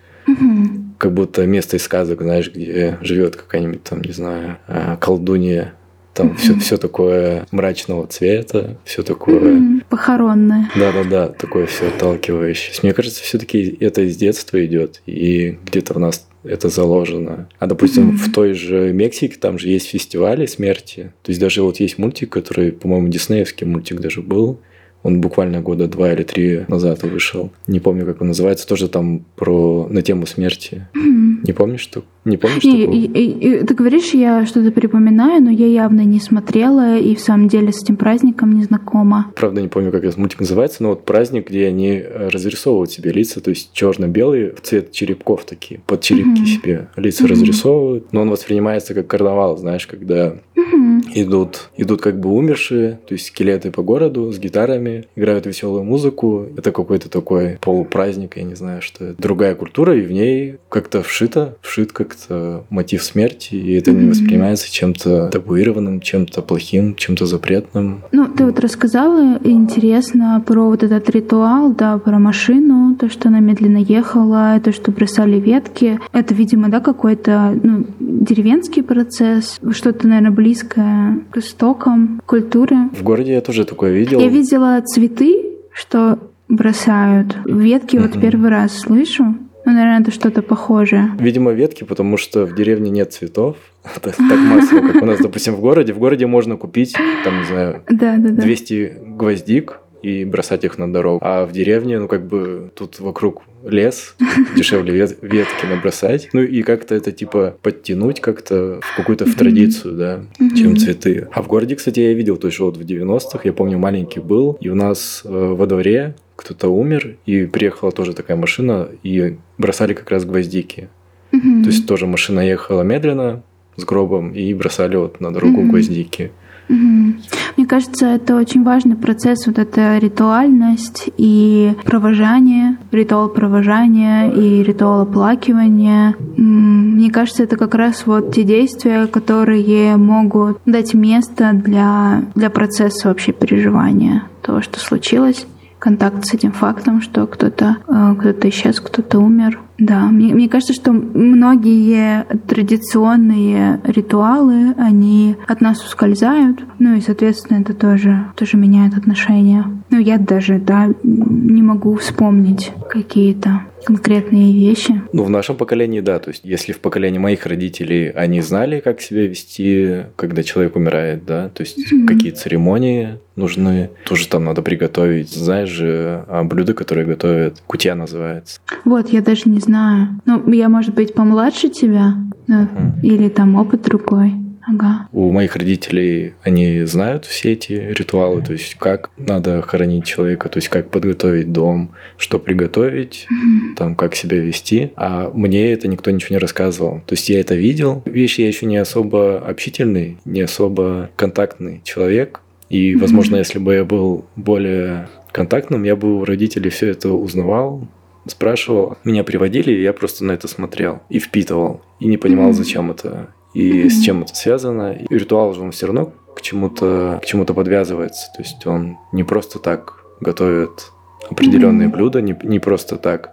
Как 0.99 1.15
будто 1.15 1.47
место 1.47 1.77
из 1.77 1.85
сказок, 1.85 2.21
знаешь, 2.21 2.53
где 2.53 2.99
живет 3.01 3.37
какая-нибудь 3.37 3.83
там, 3.85 4.03
не 4.03 4.13
знаю, 4.13 4.59
а, 4.67 4.97
колдунья 4.97 5.75
там 6.19 6.35
все, 6.35 6.59
все 6.59 6.77
такое 6.77 7.47
мрачного 7.53 8.07
цвета, 8.09 8.77
все 8.85 9.03
такое... 9.05 9.81
Похоронное. 9.89 10.69
Да-да-да, 10.75 11.29
такое 11.29 11.67
все 11.67 11.89
отталкивающее. 11.89 12.75
Мне 12.83 12.93
кажется, 12.93 13.23
все-таки 13.23 13.77
это 13.79 14.03
из 14.03 14.17
детства 14.17 14.65
идет, 14.65 15.01
и 15.07 15.59
где-то 15.65 15.95
в 15.95 16.01
нас 16.01 16.27
это 16.43 16.69
заложено. 16.69 17.49
А, 17.61 17.67
допустим, 17.67 18.11
mm-hmm. 18.11 18.17
в 18.17 18.33
той 18.33 18.55
же 18.55 18.93
Мексике 18.93 19.37
там 19.39 19.59
же 19.59 19.69
есть 19.69 19.89
фестивали 19.89 20.47
смерти. 20.47 21.13
То 21.23 21.31
есть 21.31 21.41
даже 21.41 21.63
вот 21.63 21.79
есть 21.79 21.99
мультик, 21.99 22.31
который, 22.31 22.73
по-моему, 22.73 23.09
диснеевский 23.09 23.67
мультик 23.67 24.01
даже 24.01 24.21
был. 24.21 24.61
Он 25.05 25.21
буквально 25.21 25.61
года 25.61 25.87
два 25.87 26.13
или 26.13 26.25
три 26.25 26.65
назад 26.67 27.05
вышел. 27.05 27.53
Не 27.69 27.79
помню, 27.79 28.05
как 28.05 28.21
он 28.21 28.29
называется. 28.29 28.67
Тоже 28.67 28.89
там 28.89 29.25
про 29.37 29.87
на 29.89 30.03
тему 30.03 30.27
смерти. 30.27 30.89
Mm-hmm. 30.97 31.45
Не 31.45 31.53
помнишь, 31.53 31.81
что 31.81 32.05
не 32.29 32.37
помнишь 32.37 32.65
и, 32.65 32.83
такого? 32.83 32.95
И, 32.95 33.07
и, 33.07 33.61
и, 33.61 33.65
ты 33.65 33.75
говоришь, 33.75 34.15
я 34.15 34.47
что-то 34.47 34.71
припоминаю, 34.71 35.43
но 35.43 35.51
я 35.51 35.67
явно 35.67 36.03
не 36.03 36.21
смотрела 36.21 36.99
и 36.99 37.15
в 37.15 37.21
самом 37.21 37.49
деле 37.49 37.73
с 37.73 37.83
этим 37.83 37.97
праздником 37.97 38.53
не 38.53 38.65
знакома. 38.65 39.33
Правда, 39.35 39.61
не 39.61 39.69
помню, 39.69 39.91
как 39.91 40.05
этот 40.05 40.17
мультик 40.19 40.41
называется, 40.41 40.83
но 40.83 40.91
вот 40.91 41.05
праздник, 41.05 41.49
где 41.49 41.67
они 41.67 41.91
э, 41.91 42.29
разрисовывают 42.29 42.91
себе 42.91 43.13
лица, 43.13 43.41
то 43.41 43.51
есть 43.51 43.73
черно-белые 43.73 44.55
в 44.55 44.61
цвет 44.61 44.93
черепков 44.93 45.45
такие, 45.45 45.81
под 45.87 46.01
черепки 46.01 46.43
mm-hmm. 46.43 46.47
себе 46.47 46.89
лица 46.97 47.25
mm-hmm. 47.25 47.29
разрисовывают. 47.29 48.13
Но 48.13 48.23
он 48.23 48.31
воспринимается 48.31 48.95
как 48.95 49.07
карнавал, 49.07 49.57
знаешь, 49.57 49.87
когда 49.87 50.37
mm-hmm. 50.57 51.01
идут, 51.15 51.71
идут 51.77 52.01
как 52.01 52.21
бы 52.21 52.31
умершие, 52.31 53.01
то 53.07 53.15
есть 53.15 53.27
скелеты 53.27 53.71
по 53.71 53.83
городу 53.83 54.31
с 54.33 54.39
гитарами, 54.39 55.07
играют 55.17 55.47
веселую 55.47 55.85
музыку. 55.85 56.47
Это 56.57 56.73
какой-то 56.73 57.09
такой 57.09 57.59
полупраздник, 57.61 58.37
я 58.37 58.43
не 58.43 58.55
знаю, 58.55 58.83
что 58.83 59.05
это. 59.05 59.21
Другая 59.21 59.55
культура, 59.55 59.97
и 59.97 60.03
в 60.03 60.13
ней 60.13 60.57
как-то 60.69 61.03
вшито, 61.03 61.57
вшит 61.61 61.93
как 61.93 62.15
как-то 62.19 62.65
мотив 62.71 63.03
смерти, 63.03 63.55
и 63.55 63.73
это 63.75 63.93
не 63.93 64.11
воспринимается 64.11 64.71
чем-то 64.71 65.29
табуированным, 65.31 66.01
чем-то 66.01 66.43
плохим, 66.43 66.95
чем-то 66.95 67.27
запретным. 67.27 68.03
Ну, 68.13 68.27
ты 68.27 68.45
вот 68.45 68.61
рассказала 68.61 69.39
интересно 69.45 70.43
про 70.45 70.67
вот 70.67 70.83
этот 70.83 71.09
ритуал, 71.11 71.73
да, 71.73 71.99
про 71.99 72.19
машину, 72.19 72.97
то, 72.97 73.09
что 73.09 73.29
она 73.29 73.41
медленно 73.41 73.79
ехала, 73.79 74.61
то, 74.63 74.73
что 74.73 74.91
бросали 74.91 75.39
ветки. 75.39 76.01
Это, 76.13 76.35
видимо, 76.35 76.69
да, 76.69 76.81
какой-то 76.81 77.59
ну, 77.63 77.87
деревенский 78.01 78.83
процесс, 78.83 79.59
что-то, 79.71 80.09
наверное, 80.09 80.31
близкое 80.31 81.21
к 81.31 81.39
истокам 81.39 82.21
культуры. 82.27 82.77
В 82.93 83.03
городе 83.03 83.35
я 83.35 83.41
тоже 83.41 83.65
такое 83.65 83.93
видел. 83.93 84.21
Я 84.21 84.29
видела 84.29 84.81
цветы, 84.85 85.45
что 85.73 86.19
бросают. 86.49 87.37
Ветки 87.47 87.97
mm-hmm. 87.97 88.13
вот 88.13 88.21
первый 88.21 88.51
раз 88.51 88.79
слышу. 88.79 89.37
Ну, 89.69 89.75
наверное, 89.75 90.01
это 90.01 90.11
что-то 90.11 90.41
похожее. 90.41 91.11
Видимо, 91.19 91.51
ветки, 91.51 91.85
потому 91.85 92.17
что 92.17 92.47
в 92.47 92.55
деревне 92.55 92.91
нет 92.91 93.13
цветов. 93.13 93.59
так, 94.01 94.17
так 94.17 94.39
массово, 94.39 94.81
как 94.81 95.03
у 95.03 95.05
нас, 95.05 95.21
допустим, 95.21 95.57
в 95.57 95.61
городе. 95.61 95.93
В 95.93 95.99
городе 95.99 96.27
можно 96.27 96.57
купить, 96.57 96.97
там, 97.23 97.41
не 97.41 97.45
знаю, 97.45 97.83
да, 97.91 98.17
да, 98.17 98.31
да. 98.31 98.43
200 98.43 98.93
гвоздик 99.09 99.81
и 100.01 100.25
бросать 100.25 100.65
их 100.65 100.79
на 100.79 100.91
дорогу. 100.91 101.19
А 101.21 101.45
в 101.45 101.53
деревне, 101.53 101.99
ну, 101.99 102.09
как 102.09 102.27
бы, 102.27 102.71
тут 102.75 102.99
вокруг 102.99 103.43
лес, 103.65 104.15
дешевле 104.57 104.93
вет 104.93 105.19
ветки 105.23 105.67
набросать. 105.67 106.29
Ну, 106.33 106.43
и 106.43 106.63
как-то 106.63 106.95
это, 106.95 107.13
типа, 107.13 107.57
подтянуть 107.63 108.21
как-то 108.21 108.81
в 108.83 108.97
какую-то 108.97 109.27
в 109.27 109.35
традицию, 109.35 109.97
да, 109.97 110.25
чем 110.57 110.77
цветы. 110.77 111.29
А 111.33 111.43
в 111.43 111.49
городе, 111.49 111.77
кстати, 111.77 112.01
я 112.01 112.13
видел, 112.13 112.37
то 112.37 112.49
есть 112.49 112.59
вот 112.59 112.77
в 112.77 112.81
90-х, 112.81 113.41
я 113.45 113.53
помню, 113.53 113.79
маленький 113.79 114.21
был, 114.21 114.57
и 114.61 114.69
у 114.69 114.75
нас 114.75 115.23
э, 115.25 115.29
во 115.29 115.67
дворе 115.67 116.15
кто-то 116.37 116.69
умер, 116.69 117.17
и 117.27 117.47
приехала 117.47 117.91
тоже 117.91 118.13
такая 118.13 118.37
машина, 118.37 118.89
и 119.03 119.37
бросали 119.59 119.93
как 119.93 120.11
раз 120.11 120.25
гвоздики. 120.25 120.89
То 121.31 121.67
есть 121.67 121.87
тоже 121.87 122.07
машина 122.07 122.41
ехала 122.41 122.83
медленно 122.83 123.43
с 123.77 123.85
гробом, 123.85 124.33
и 124.33 124.55
бросали 124.55 124.97
вот 124.97 125.21
на 125.21 125.33
дорогу 125.33 125.63
гвоздики. 125.63 126.33
Мне 126.69 127.67
кажется, 127.67 128.07
это 128.07 128.37
очень 128.37 128.63
важный 128.63 128.97
процесс, 128.97 129.47
вот 129.47 129.59
эта 129.59 129.99
ритуальность 129.99 131.09
и 131.17 131.75
провожание, 131.85 132.77
ритуал 132.93 133.29
провожания 133.29 134.31
и 134.31 134.63
ритуал 134.63 135.03
оплакивания. 135.03 136.15
Мне 136.37 137.11
кажется, 137.11 137.43
это 137.43 137.57
как 137.57 137.75
раз 137.75 138.07
вот 138.07 138.35
те 138.35 138.45
действия, 138.45 139.07
которые 139.07 139.97
могут 139.97 140.61
дать 140.67 140.95
место 140.95 141.53
для, 141.53 142.23
для 142.35 142.51
процесса 142.51 143.09
вообще 143.09 143.33
переживания 143.33 144.25
того, 144.43 144.63
что 144.63 144.79
случилось 144.79 145.47
контакт 145.79 146.25
с 146.27 146.35
этим 146.35 146.53
фактом, 146.53 147.01
что 147.01 147.27
кто-то 147.27 147.77
э, 147.87 148.15
кто 148.19 148.49
исчез, 148.49 148.81
кто-то 148.81 149.19
умер. 149.21 149.61
Да, 149.79 150.07
мне, 150.07 150.35
мне 150.35 150.49
кажется, 150.49 150.73
что 150.73 150.93
многие 150.93 152.25
традиционные 152.49 153.81
ритуалы, 153.85 154.75
они 154.77 155.37
от 155.47 155.61
нас 155.61 155.85
ускользают, 155.85 156.65
ну 156.79 156.97
и, 156.97 157.01
соответственно, 157.01 157.61
это 157.61 157.75
тоже, 157.75 158.27
тоже 158.37 158.57
меняет 158.57 158.97
отношения. 158.97 159.65
Ну, 159.91 159.99
я 159.99 160.19
даже, 160.19 160.59
да, 160.59 160.89
не 161.03 161.63
могу 161.63 161.97
вспомнить 161.97 162.73
какие-то 162.91 163.63
конкретные 163.85 164.53
вещи. 164.53 165.03
Ну, 165.13 165.25
в 165.25 165.31
нашем 165.31 165.57
поколении, 165.57 166.01
да. 166.01 166.19
То 166.19 166.31
есть, 166.31 166.45
если 166.45 166.73
в 166.73 166.81
поколении 166.81 167.19
моих 167.19 167.47
родителей 167.47 168.11
они 168.11 168.41
знали, 168.41 168.81
как 168.81 169.01
себя 169.01 169.27
вести, 169.27 170.07
когда 170.17 170.43
человек 170.43 170.77
умирает, 170.77 171.25
да, 171.25 171.49
то 171.49 171.63
есть, 171.63 171.79
mm-hmm. 171.79 172.07
какие 172.07 172.33
церемонии 172.33 173.19
нужны, 173.37 173.91
тоже 174.05 174.29
там 174.29 174.45
надо 174.45 174.63
приготовить. 174.63 175.33
Знаешь 175.33 175.69
же, 175.69 176.25
а 176.29 176.43
блюдо, 176.45 176.75
которое 176.75 177.07
готовят, 177.07 177.63
кутья 177.67 177.95
называется. 177.95 178.61
Вот, 178.85 179.11
я 179.11 179.23
даже 179.23 179.43
не 179.47 179.61
знаю. 179.69 180.21
Ну, 180.25 180.51
я, 180.53 180.69
может 180.69 180.95
быть, 180.95 181.15
помладше 181.15 181.69
тебя, 181.69 182.15
да? 182.47 182.63
mm-hmm. 182.63 183.03
или 183.03 183.29
там 183.29 183.55
опыт 183.57 183.83
другой. 183.83 184.33
Ага. 184.67 185.09
У 185.13 185.31
моих 185.31 185.57
родителей 185.57 186.35
они 186.43 186.85
знают 186.85 187.25
все 187.25 187.53
эти 187.53 187.73
ритуалы, 187.73 188.43
то 188.43 188.53
есть 188.53 188.75
как 188.75 189.11
надо 189.17 189.63
хоронить 189.63 190.05
человека, 190.05 190.51
то 190.51 190.59
есть 190.59 190.69
как 190.69 190.91
подготовить 190.91 191.53
дом, 191.53 191.93
что 192.19 192.39
приготовить, 192.39 193.27
mm-hmm. 193.31 193.77
там 193.77 193.95
как 193.95 194.15
себя 194.15 194.39
вести. 194.39 194.93
А 194.97 195.31
мне 195.33 195.73
это 195.73 195.89
никто 195.89 196.11
ничего 196.11 196.35
не 196.35 196.39
рассказывал. 196.41 197.01
То 197.07 197.15
есть 197.15 197.31
я 197.31 197.41
это 197.41 197.55
видел. 197.55 198.03
Видишь, 198.05 198.39
я 198.39 198.47
еще 198.47 198.67
не 198.67 198.77
особо 198.77 199.39
общительный, 199.39 200.19
не 200.27 200.43
особо 200.43 201.09
контактный 201.17 201.81
человек. 201.85 202.41
И, 202.69 202.95
возможно, 202.97 203.37
mm-hmm. 203.37 203.47
если 203.47 203.59
бы 203.59 203.75
я 203.75 203.85
был 203.85 204.27
более 204.37 205.09
контактным, 205.33 205.85
я 205.85 205.97
бы 205.97 206.19
у 206.19 206.25
родителей 206.27 206.69
все 206.69 206.89
это 206.89 207.09
узнавал, 207.11 207.89
спрашивал. 208.31 208.97
Меня 209.05 209.25
приводили, 209.25 209.73
и 209.73 209.83
я 209.83 209.93
просто 209.93 210.25
на 210.25 210.33
это 210.33 210.49
смотрел 210.49 211.01
и 211.09 211.19
впитывал. 211.19 211.81
И 212.01 212.07
не 212.07 212.17
понимал, 212.17 212.53
зачем 212.53 212.91
это 212.91 213.29
и 213.55 213.83
mm-hmm. 213.83 213.91
с 213.91 214.01
чем 214.03 214.23
это 214.23 214.35
связано. 214.35 214.93
И 214.93 215.15
ритуал 215.15 215.55
же 215.55 215.63
он 215.63 215.73
все 215.73 215.87
равно 215.87 216.13
к 216.35 216.43
чему-то 216.43 217.19
к 217.23 217.27
чему-то 217.27 217.55
подвязывается. 217.55 218.31
То 218.37 218.43
есть 218.43 218.67
он 218.67 218.99
не 219.13 219.25
просто 219.25 219.59
так 219.59 220.05
готовит 220.21 220.93
определенные 221.31 221.89
mm-hmm. 221.89 221.93
блюда, 221.93 222.21
не, 222.21 222.39
не 222.43 222.59
просто 222.59 222.97
так 222.97 223.33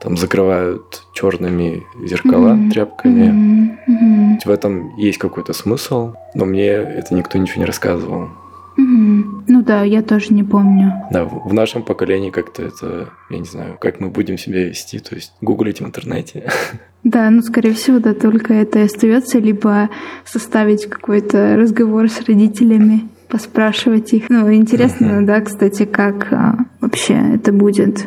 там 0.00 0.16
закрывают 0.16 1.02
черными 1.14 1.82
зеркала 2.04 2.50
mm-hmm. 2.50 2.70
тряпками. 2.70 3.78
Mm-hmm. 3.88 4.38
В 4.44 4.50
этом 4.50 4.96
есть 4.96 5.18
какой-то 5.18 5.52
смысл, 5.52 6.12
но 6.34 6.44
мне 6.44 6.68
это 6.68 7.14
никто 7.14 7.38
ничего 7.38 7.60
не 7.60 7.66
рассказывал. 7.66 8.28
Угу. 8.76 9.44
Ну 9.48 9.62
да, 9.62 9.82
я 9.84 10.02
тоже 10.02 10.34
не 10.34 10.44
помню. 10.44 10.92
Да, 11.10 11.24
в 11.24 11.52
нашем 11.52 11.82
поколении 11.82 12.30
как-то 12.30 12.62
это, 12.62 13.08
я 13.30 13.38
не 13.38 13.44
знаю, 13.44 13.78
как 13.80 14.00
мы 14.00 14.08
будем 14.08 14.36
себя 14.38 14.64
вести, 14.64 14.98
то 14.98 15.14
есть 15.14 15.32
гуглить 15.40 15.80
в 15.80 15.86
интернете. 15.86 16.50
Да, 17.04 17.30
ну, 17.30 17.40
скорее 17.40 17.72
всего, 17.72 18.00
да, 18.00 18.14
только 18.14 18.52
это 18.52 18.80
и 18.80 18.82
остается, 18.82 19.38
либо 19.38 19.90
составить 20.24 20.86
какой-то 20.86 21.54
разговор 21.54 22.10
с 22.10 22.20
родителями, 22.22 23.08
поспрашивать 23.28 24.12
их. 24.12 24.24
Ну, 24.28 24.52
интересно, 24.52 25.24
да, 25.24 25.40
кстати, 25.40 25.84
как 25.84 26.32
а, 26.32 26.56
вообще 26.80 27.14
это 27.34 27.52
будет 27.52 28.06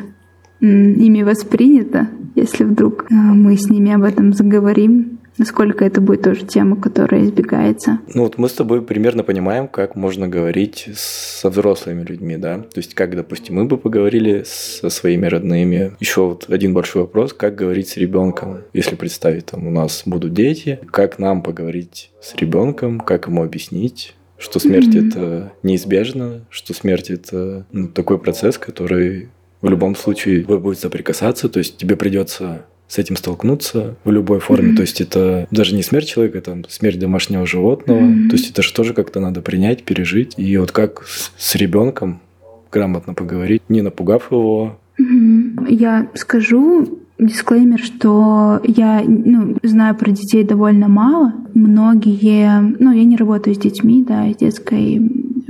ими 0.59 1.23
воспринято, 1.23 2.09
если 2.35 2.65
вдруг 2.65 3.05
а, 3.09 3.13
мы 3.13 3.55
с 3.55 3.69
ними 3.69 3.93
об 3.93 4.03
этом 4.03 4.33
заговорим 4.33 5.18
насколько 5.39 5.85
это 5.85 6.01
будет 6.01 6.21
тоже 6.21 6.45
тема, 6.45 6.79
которая 6.79 7.23
избегается. 7.23 7.99
Ну 8.13 8.23
вот 8.23 8.37
мы 8.37 8.49
с 8.49 8.53
тобой 8.53 8.81
примерно 8.81 9.23
понимаем, 9.23 9.67
как 9.67 9.95
можно 9.95 10.27
говорить 10.27 10.89
со 10.93 11.49
взрослыми 11.49 12.03
людьми, 12.03 12.37
да? 12.37 12.59
То 12.59 12.77
есть 12.77 12.93
как, 12.93 13.15
допустим, 13.15 13.55
мы 13.55 13.65
бы 13.65 13.77
поговорили 13.77 14.43
со 14.45 14.89
своими 14.89 15.25
родными. 15.25 15.93
Еще 15.99 16.21
вот 16.21 16.49
один 16.49 16.73
большой 16.73 17.03
вопрос, 17.03 17.33
как 17.33 17.55
говорить 17.55 17.89
с 17.89 17.97
ребенком, 17.97 18.59
если 18.73 18.95
представить, 18.95 19.47
там 19.47 19.65
у 19.65 19.71
нас 19.71 20.03
будут 20.05 20.33
дети, 20.33 20.79
как 20.91 21.17
нам 21.17 21.41
поговорить 21.41 22.11
с 22.21 22.35
ребенком, 22.35 22.99
как 22.99 23.27
ему 23.27 23.43
объяснить, 23.43 24.15
что 24.37 24.59
смерть 24.59 24.95
mm-hmm. 24.95 25.07
это 25.07 25.53
неизбежно, 25.63 26.45
что 26.49 26.73
смерть 26.73 27.09
это 27.09 27.65
ну, 27.71 27.87
такой 27.87 28.19
процесс, 28.19 28.57
который 28.57 29.29
в 29.61 29.69
любом 29.69 29.95
случае 29.95 30.43
будет 30.43 30.79
соприкасаться, 30.79 31.49
то 31.49 31.59
есть 31.59 31.77
тебе 31.77 31.95
придется 31.95 32.65
с 32.89 32.97
этим 32.97 33.15
столкнуться 33.15 33.95
в 34.03 34.11
любой 34.11 34.39
форме. 34.39 34.71
Mm-hmm. 34.71 34.75
То 34.75 34.81
есть 34.81 34.99
это 34.99 35.47
даже 35.51 35.75
не 35.75 35.83
смерть 35.83 36.09
человека, 36.09 36.39
это 36.39 36.63
смерть 36.67 36.99
домашнего 36.99 37.45
животного. 37.45 37.99
Mm-hmm. 37.99 38.29
То 38.29 38.35
есть 38.35 38.49
это 38.49 38.63
же 38.63 38.73
тоже 38.73 38.93
как-то 38.93 39.19
надо 39.19 39.41
принять, 39.41 39.83
пережить. 39.83 40.33
И 40.37 40.57
вот 40.57 40.71
как 40.71 41.05
с, 41.05 41.31
с 41.37 41.55
ребенком 41.55 42.19
грамотно 42.71 43.13
поговорить, 43.13 43.61
не 43.69 43.83
напугав 43.83 44.31
его. 44.31 44.79
Mm-hmm. 44.99 45.67
Я 45.69 46.09
скажу 46.15 46.98
дисклеймер, 47.19 47.79
что 47.79 48.61
я 48.63 49.03
ну, 49.05 49.57
знаю 49.63 49.95
про 49.95 50.11
детей 50.11 50.43
довольно 50.43 50.87
мало. 50.87 51.33
Многие, 51.53 52.59
ну, 52.79 52.91
я 52.91 53.03
не 53.03 53.17
работаю 53.17 53.55
с 53.55 53.59
детьми, 53.59 54.03
да, 54.07 54.31
с 54.31 54.37
детской 54.37 55.01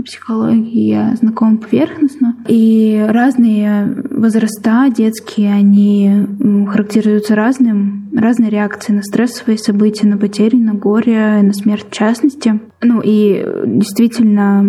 психологии 0.03 0.88
я 0.88 1.15
знакома 1.15 1.58
поверхностно. 1.58 2.36
И 2.47 3.05
разные 3.08 4.03
возраста 4.10 4.88
детские, 4.95 5.53
они 5.53 6.25
характеризуются 6.67 7.36
разным, 7.36 8.10
разной 8.15 8.49
реакцией 8.49 8.97
на 8.97 9.03
стрессовые 9.03 9.58
события, 9.58 10.08
на 10.08 10.17
потери, 10.17 10.55
на 10.55 10.73
горе, 10.73 11.41
на 11.43 11.53
смерть 11.53 11.86
в 11.89 11.93
частности. 11.93 12.60
Ну 12.82 13.01
и 13.03 13.45
действительно 13.65 14.63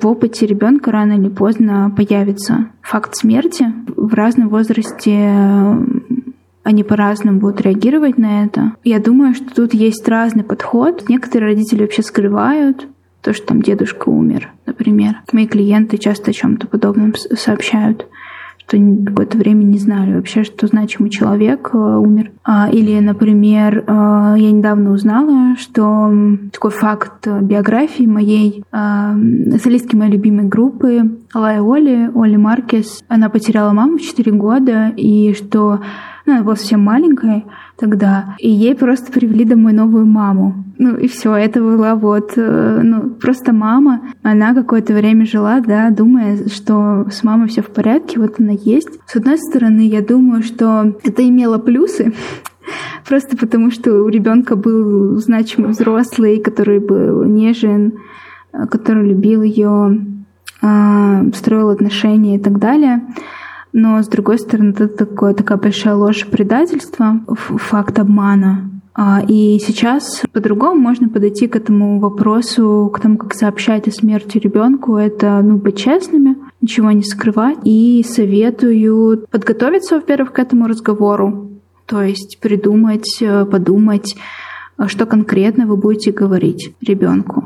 в 0.00 0.06
опыте 0.06 0.46
ребенка 0.46 0.90
рано 0.90 1.12
или 1.12 1.28
поздно 1.28 1.92
появится 1.96 2.68
факт 2.82 3.16
смерти. 3.16 3.66
В 3.96 4.12
разном 4.14 4.48
возрасте 4.48 5.32
они 6.66 6.82
по-разному 6.82 7.38
будут 7.38 7.60
реагировать 7.60 8.18
на 8.18 8.42
это. 8.42 8.72
Я 8.82 8.98
думаю, 8.98 9.34
что 9.34 9.54
тут 9.54 9.72
есть 9.72 10.08
разный 10.08 10.42
подход. 10.42 11.04
Некоторые 11.08 11.52
родители 11.52 11.82
вообще 11.82 12.02
скрывают 12.02 12.88
то, 13.22 13.32
что 13.32 13.46
там 13.46 13.62
дедушка 13.62 14.08
умер, 14.08 14.50
например. 14.66 15.18
Мои 15.30 15.46
клиенты 15.46 15.96
часто 15.96 16.32
о 16.32 16.34
чем-то 16.34 16.66
подобном 16.66 17.14
сообщают 17.14 18.08
что 18.58 18.78
какое-то 19.06 19.38
время 19.38 19.62
не 19.62 19.78
знали 19.78 20.16
вообще, 20.16 20.42
что 20.42 20.66
значимый 20.66 21.08
человек 21.08 21.70
э, 21.72 21.76
умер. 21.76 22.32
А, 22.42 22.68
или, 22.68 22.98
например, 22.98 23.84
э, 23.86 24.34
я 24.38 24.50
недавно 24.50 24.90
узнала, 24.90 25.54
что 25.56 26.12
такой 26.52 26.72
факт 26.72 27.28
биографии 27.42 28.06
моей 28.06 28.64
э, 28.72 29.58
солистки 29.62 29.94
моей 29.94 30.10
любимой 30.10 30.46
группы 30.46 31.16
Алая 31.32 31.62
Оли, 31.62 32.10
Оли 32.12 32.34
Маркес, 32.34 33.04
она 33.06 33.28
потеряла 33.28 33.70
маму 33.70 33.98
в 33.98 34.02
4 34.02 34.32
года, 34.32 34.92
и 34.96 35.32
что 35.34 35.78
ну, 36.26 36.34
она 36.34 36.42
была 36.42 36.56
совсем 36.56 36.82
маленькая 36.82 37.44
тогда, 37.76 38.36
и 38.38 38.50
ей 38.50 38.74
просто 38.74 39.12
привели 39.12 39.44
домой 39.44 39.72
новую 39.72 40.06
маму. 40.06 40.64
Ну 40.78 40.96
и 40.96 41.08
все, 41.08 41.34
это 41.34 41.60
была 41.60 41.94
вот, 41.94 42.32
э, 42.36 42.80
ну, 42.82 43.10
просто 43.10 43.52
мама. 43.52 44.02
Она 44.22 44.54
какое-то 44.54 44.92
время 44.92 45.24
жила, 45.24 45.60
да, 45.60 45.90
думая, 45.90 46.48
что 46.48 47.06
с 47.10 47.22
мамой 47.22 47.48
все 47.48 47.62
в 47.62 47.70
порядке, 47.70 48.18
вот 48.18 48.40
она 48.40 48.52
есть. 48.52 48.90
С 49.06 49.16
одной 49.16 49.38
стороны, 49.38 49.86
я 49.86 50.02
думаю, 50.02 50.42
что 50.42 50.96
это 51.02 51.26
имело 51.26 51.58
плюсы, 51.58 52.12
Просто 53.08 53.36
потому, 53.36 53.70
что 53.70 54.02
у 54.02 54.08
ребенка 54.08 54.56
был 54.56 55.16
значимый 55.18 55.70
взрослый, 55.70 56.38
который 56.38 56.80
был 56.80 57.24
нежен, 57.24 57.94
э, 58.52 58.66
который 58.66 59.08
любил 59.08 59.42
ее, 59.42 60.04
а, 60.62 61.24
строил 61.34 61.68
отношения 61.70 62.36
и 62.36 62.38
так 62.38 62.58
далее. 62.58 63.02
Но, 63.78 64.02
с 64.02 64.08
другой 64.08 64.38
стороны, 64.38 64.70
это 64.70 64.88
такое, 64.88 65.34
такая 65.34 65.58
большая 65.58 65.96
ложь 65.96 66.26
предательства, 66.26 67.20
факт 67.28 67.98
обмана. 67.98 68.70
А, 68.94 69.20
и 69.28 69.58
сейчас 69.58 70.22
по-другому 70.32 70.80
можно 70.80 71.10
подойти 71.10 71.46
к 71.46 71.56
этому 71.56 72.00
вопросу, 72.00 72.90
к 72.90 73.00
тому, 73.00 73.18
как 73.18 73.34
сообщать 73.34 73.86
о 73.86 73.90
смерти 73.90 74.38
ребенку. 74.38 74.96
Это, 74.96 75.42
ну, 75.42 75.58
быть 75.58 75.76
честными, 75.76 76.36
ничего 76.62 76.90
не 76.90 77.02
скрывать. 77.02 77.58
И 77.64 78.02
советую 78.08 79.26
подготовиться, 79.30 79.96
во-первых, 79.96 80.32
к 80.32 80.38
этому 80.38 80.68
разговору. 80.68 81.50
То 81.84 82.02
есть 82.02 82.38
придумать, 82.40 83.18
э, 83.20 83.44
подумать, 83.44 84.16
что 84.86 85.04
конкретно 85.04 85.66
вы 85.66 85.76
будете 85.76 86.12
говорить 86.12 86.74
ребенку. 86.80 87.44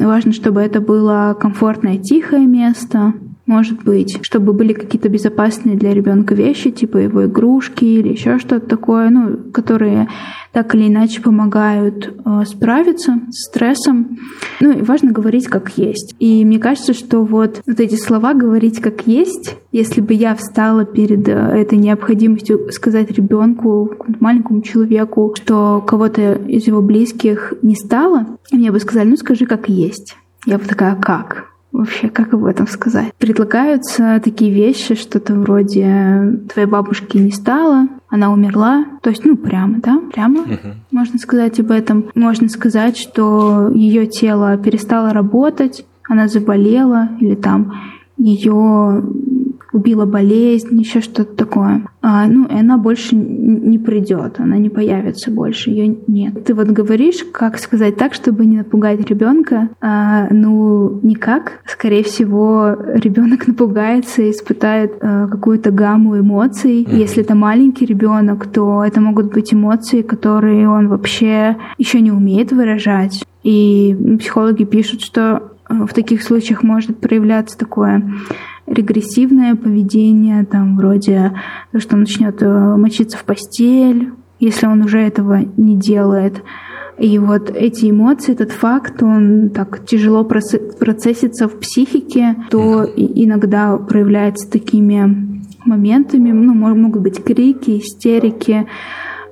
Важно, 0.00 0.32
чтобы 0.32 0.60
это 0.60 0.80
было 0.80 1.36
комфортное, 1.40 1.98
тихое 1.98 2.48
место, 2.48 3.14
может 3.46 3.82
быть, 3.82 4.18
чтобы 4.22 4.52
были 4.52 4.72
какие-то 4.72 5.08
безопасные 5.08 5.76
для 5.76 5.92
ребенка 5.92 6.34
вещи, 6.34 6.70
типа 6.70 6.98
его 6.98 7.26
игрушки 7.26 7.84
или 7.84 8.10
еще 8.10 8.38
что-то 8.38 8.66
такое, 8.66 9.10
ну, 9.10 9.36
которые 9.52 10.08
так 10.52 10.74
или 10.74 10.86
иначе 10.86 11.20
помогают 11.20 12.14
э, 12.24 12.42
справиться 12.46 13.20
с 13.30 13.48
стрессом. 13.48 14.18
Ну 14.60 14.70
и 14.70 14.82
важно 14.82 15.10
говорить 15.10 15.46
как 15.46 15.76
есть. 15.76 16.14
И 16.18 16.44
мне 16.44 16.58
кажется, 16.58 16.92
что 16.92 17.24
вот, 17.24 17.62
вот 17.66 17.80
эти 17.80 17.96
слова 17.96 18.34
говорить 18.34 18.80
как 18.80 19.06
есть, 19.06 19.56
если 19.72 20.00
бы 20.00 20.14
я 20.14 20.34
встала 20.36 20.84
перед 20.84 21.26
э, 21.28 21.32
этой 21.32 21.78
необходимостью 21.78 22.70
сказать 22.70 23.10
ребенку, 23.10 23.92
маленькому 24.20 24.62
человеку, 24.62 25.34
что 25.36 25.82
кого-то 25.84 26.34
из 26.34 26.66
его 26.66 26.80
близких 26.80 27.54
не 27.62 27.74
стало, 27.74 28.38
мне 28.52 28.70
бы 28.70 28.78
сказали, 28.78 29.08
ну 29.08 29.16
скажи 29.16 29.46
как 29.46 29.68
есть. 29.68 30.16
Я 30.44 30.58
бы 30.58 30.64
такая, 30.64 30.94
как? 30.96 31.51
Вообще, 31.72 32.08
как 32.08 32.34
об 32.34 32.44
этом 32.44 32.66
сказать? 32.66 33.12
Предлагаются 33.18 34.20
такие 34.22 34.52
вещи, 34.52 34.94
что-то 34.94 35.34
вроде 35.34 36.40
твоей 36.52 36.68
бабушки 36.68 37.16
не 37.16 37.32
стало, 37.32 37.88
она 38.08 38.32
умерла. 38.32 38.84
То 39.02 39.10
есть, 39.10 39.24
ну, 39.24 39.36
прямо, 39.36 39.78
да, 39.78 40.00
прямо 40.12 40.40
uh-huh. 40.40 40.74
можно 40.90 41.18
сказать 41.18 41.58
об 41.60 41.70
этом. 41.70 42.10
Можно 42.14 42.48
сказать, 42.48 42.96
что 42.96 43.70
ее 43.74 44.06
тело 44.06 44.56
перестало 44.58 45.12
работать, 45.12 45.84
она 46.08 46.28
заболела 46.28 47.08
или 47.20 47.34
там 47.34 47.74
ее 48.16 49.02
убила 49.72 50.04
болезнь, 50.04 50.78
еще 50.78 51.00
что-то 51.00 51.34
такое. 51.34 51.86
А, 52.02 52.26
ну, 52.26 52.46
и 52.46 52.54
она 52.54 52.78
больше 52.78 53.14
не 53.14 53.78
придет, 53.78 54.38
она 54.38 54.58
не 54.58 54.68
появится 54.68 55.30
больше, 55.30 55.70
ее 55.70 55.96
нет. 56.06 56.44
Ты 56.44 56.54
вот 56.54 56.68
говоришь, 56.68 57.24
как 57.32 57.58
сказать 57.58 57.96
так, 57.96 58.14
чтобы 58.14 58.44
не 58.44 58.58
напугать 58.58 59.08
ребенка. 59.08 59.70
А, 59.80 60.28
ну, 60.30 61.00
никак. 61.02 61.60
Скорее 61.66 62.02
всего, 62.02 62.76
ребенок 62.94 63.46
напугается 63.46 64.22
и 64.22 64.30
испытает 64.30 64.94
а, 65.00 65.28
какую-то 65.28 65.70
гамму 65.70 66.18
эмоций. 66.18 66.82
Mm-hmm. 66.82 66.96
Если 66.96 67.22
это 67.22 67.34
маленький 67.34 67.86
ребенок, 67.86 68.46
то 68.46 68.84
это 68.84 69.00
могут 69.00 69.32
быть 69.32 69.54
эмоции, 69.54 70.02
которые 70.02 70.68
он 70.68 70.88
вообще 70.88 71.56
еще 71.78 72.00
не 72.00 72.12
умеет 72.12 72.52
выражать. 72.52 73.24
И 73.42 74.16
психологи 74.18 74.64
пишут, 74.64 75.00
что 75.00 75.52
в 75.68 75.94
таких 75.94 76.22
случаях 76.22 76.62
может 76.62 76.98
проявляться 76.98 77.56
такое 77.56 78.02
регрессивное 78.72 79.54
поведение, 79.54 80.44
там 80.44 80.76
вроде 80.76 81.32
то, 81.72 81.80
что 81.80 81.94
он 81.94 82.00
начнет 82.00 82.42
э, 82.42 82.76
мочиться 82.76 83.18
в 83.18 83.24
постель, 83.24 84.12
если 84.40 84.66
он 84.66 84.82
уже 84.82 84.98
этого 84.98 85.40
не 85.56 85.76
делает. 85.76 86.42
И 86.98 87.18
вот 87.18 87.50
эти 87.50 87.90
эмоции, 87.90 88.32
этот 88.32 88.52
факт, 88.52 89.02
он 89.02 89.50
так 89.50 89.84
тяжело 89.86 90.24
процессится 90.24 91.48
в 91.48 91.58
психике, 91.58 92.36
то 92.50 92.84
иногда 92.84 93.76
проявляется 93.76 94.50
такими 94.50 95.32
моментами, 95.64 96.32
ну, 96.32 96.54
могут 96.54 97.02
быть 97.02 97.22
крики, 97.22 97.78
истерики, 97.78 98.66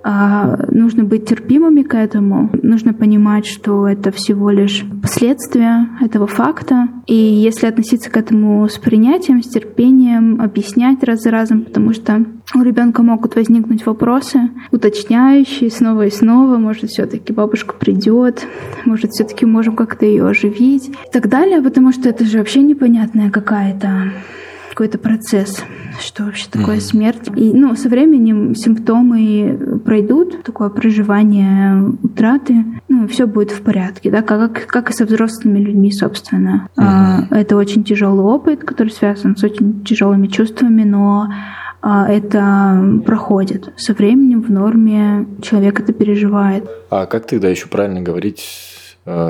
нужно 0.03 1.05
быть 1.05 1.27
терпимыми 1.27 1.83
к 1.83 1.95
этому. 1.95 2.51
Нужно 2.63 2.95
понимать, 2.95 3.47
что 3.47 3.87
это 3.87 4.11
всего 4.13 4.51
лишь 4.51 4.85
последствия 5.03 5.89
этого 6.01 6.27
факта. 6.27 6.89
И 7.07 7.15
если 7.15 7.67
относиться 7.67 8.11
к 8.11 8.17
этому 8.17 8.67
с 8.69 8.79
принятием, 8.79 9.43
с 9.43 9.49
терпением, 9.49 10.41
объяснять 10.41 11.03
раз 11.05 11.23
за 11.23 11.31
разом, 11.31 11.63
потому 11.63 11.93
что 11.93 12.25
у 12.55 12.63
ребенка 12.63 13.03
могут 13.03 13.37
возникнуть 13.37 13.85
вопросы, 13.87 14.51
уточняющие 14.73 15.71
снова 15.71 16.07
и 16.07 16.11
снова, 16.11 16.57
может, 16.57 16.91
все-таки 16.91 17.33
бабушка 17.33 17.75
придет, 17.75 18.47
может, 18.85 19.11
все-таки 19.13 19.45
можем 19.45 19.77
как-то 19.77 20.07
ее 20.07 20.27
оживить 20.27 20.89
и 20.89 21.13
так 21.13 21.29
далее, 21.29 21.61
потому 21.63 21.93
что 21.93 22.09
это 22.09 22.25
же 22.25 22.39
вообще 22.39 22.63
непонятная 22.63 23.31
какая-то 23.31 24.13
какой-то 24.81 24.97
процесс, 24.97 25.63
что 26.01 26.25
вообще 26.25 26.47
такое 26.51 26.77
mm-hmm. 26.77 26.81
смерть. 26.81 27.31
И 27.37 27.53
ну, 27.53 27.77
со 27.77 27.91
временем 27.91 28.55
симптомы 28.55 29.81
пройдут, 29.85 30.43
такое 30.43 30.71
проживание 30.71 31.99
утраты, 32.03 32.65
ну, 32.89 33.07
все 33.07 33.27
будет 33.27 33.51
в 33.51 33.61
порядке, 33.61 34.11
да, 34.11 34.23
как, 34.23 34.67
как 34.67 34.89
и 34.89 34.95
со 34.95 35.05
взрослыми 35.05 35.59
людьми, 35.59 35.93
собственно. 35.93 36.71
Mm-hmm. 36.79 36.83
А, 36.83 37.27
это 37.31 37.57
очень 37.57 37.85
тяжелый 37.85 38.25
опыт, 38.25 38.65
который 38.65 38.89
связан 38.89 39.37
с 39.37 39.45
очень 39.45 39.85
тяжелыми 39.85 40.29
чувствами, 40.29 40.85
но 40.85 41.29
а, 41.83 42.09
это 42.11 43.03
проходит. 43.05 43.75
Со 43.77 43.93
временем 43.93 44.41
в 44.41 44.51
норме 44.51 45.27
человек 45.43 45.79
это 45.79 45.93
переживает. 45.93 46.65
А 46.89 47.05
как 47.05 47.27
тогда 47.27 47.51
еще 47.51 47.69
правильно 47.69 48.01
говорить 48.01 48.49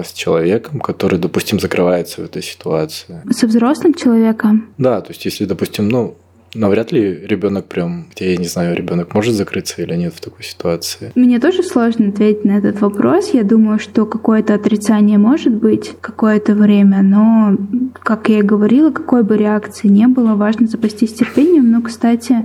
с 0.05 0.13
человеком, 0.13 0.81
который, 0.81 1.19
допустим, 1.19 1.61
закрывается 1.61 2.23
в 2.23 2.25
этой 2.25 2.43
ситуации. 2.43 3.23
Со 3.31 3.47
взрослым 3.47 3.95
человеком? 3.95 4.69
Да, 4.79 5.01
то 5.01 5.11
есть 5.11 5.25
если, 5.25 5.45
допустим, 5.45 5.89
ну, 5.89 6.17
навряд 6.55 6.93
ли 6.93 7.15
ребенок 7.27 7.67
прям, 7.67 8.07
я 8.17 8.37
не 8.37 8.47
знаю, 8.47 8.77
ребенок 8.77 9.15
может 9.15 9.35
закрыться 9.35 9.83
или 9.83 9.95
нет 9.95 10.15
в 10.15 10.21
такой 10.21 10.45
ситуации. 10.45 11.13
Мне 11.15 11.39
тоже 11.39 11.63
сложно 11.63 12.09
ответить 12.09 12.45
на 12.45 12.59
этот 12.59 12.81
вопрос. 12.81 13.31
Я 13.33 13.45
думаю, 13.45 13.79
что 13.79 14.05
какое-то 14.05 14.55
отрицание 14.55 15.19
может 15.19 15.53
быть 15.55 15.93
какое-то 16.01 16.55
время, 16.55 17.03
но, 17.03 17.57
как 18.03 18.29
я 18.29 18.41
и 18.41 18.43
говорила, 18.43 18.91
какой 18.91 19.23
бы 19.23 19.37
реакции 19.37 19.89
не 19.89 20.09
было, 20.09 20.35
важно 20.35 20.67
запастись 20.67 21.15
терпением. 21.15 21.71
Но, 21.71 21.83
кстати, 21.83 22.45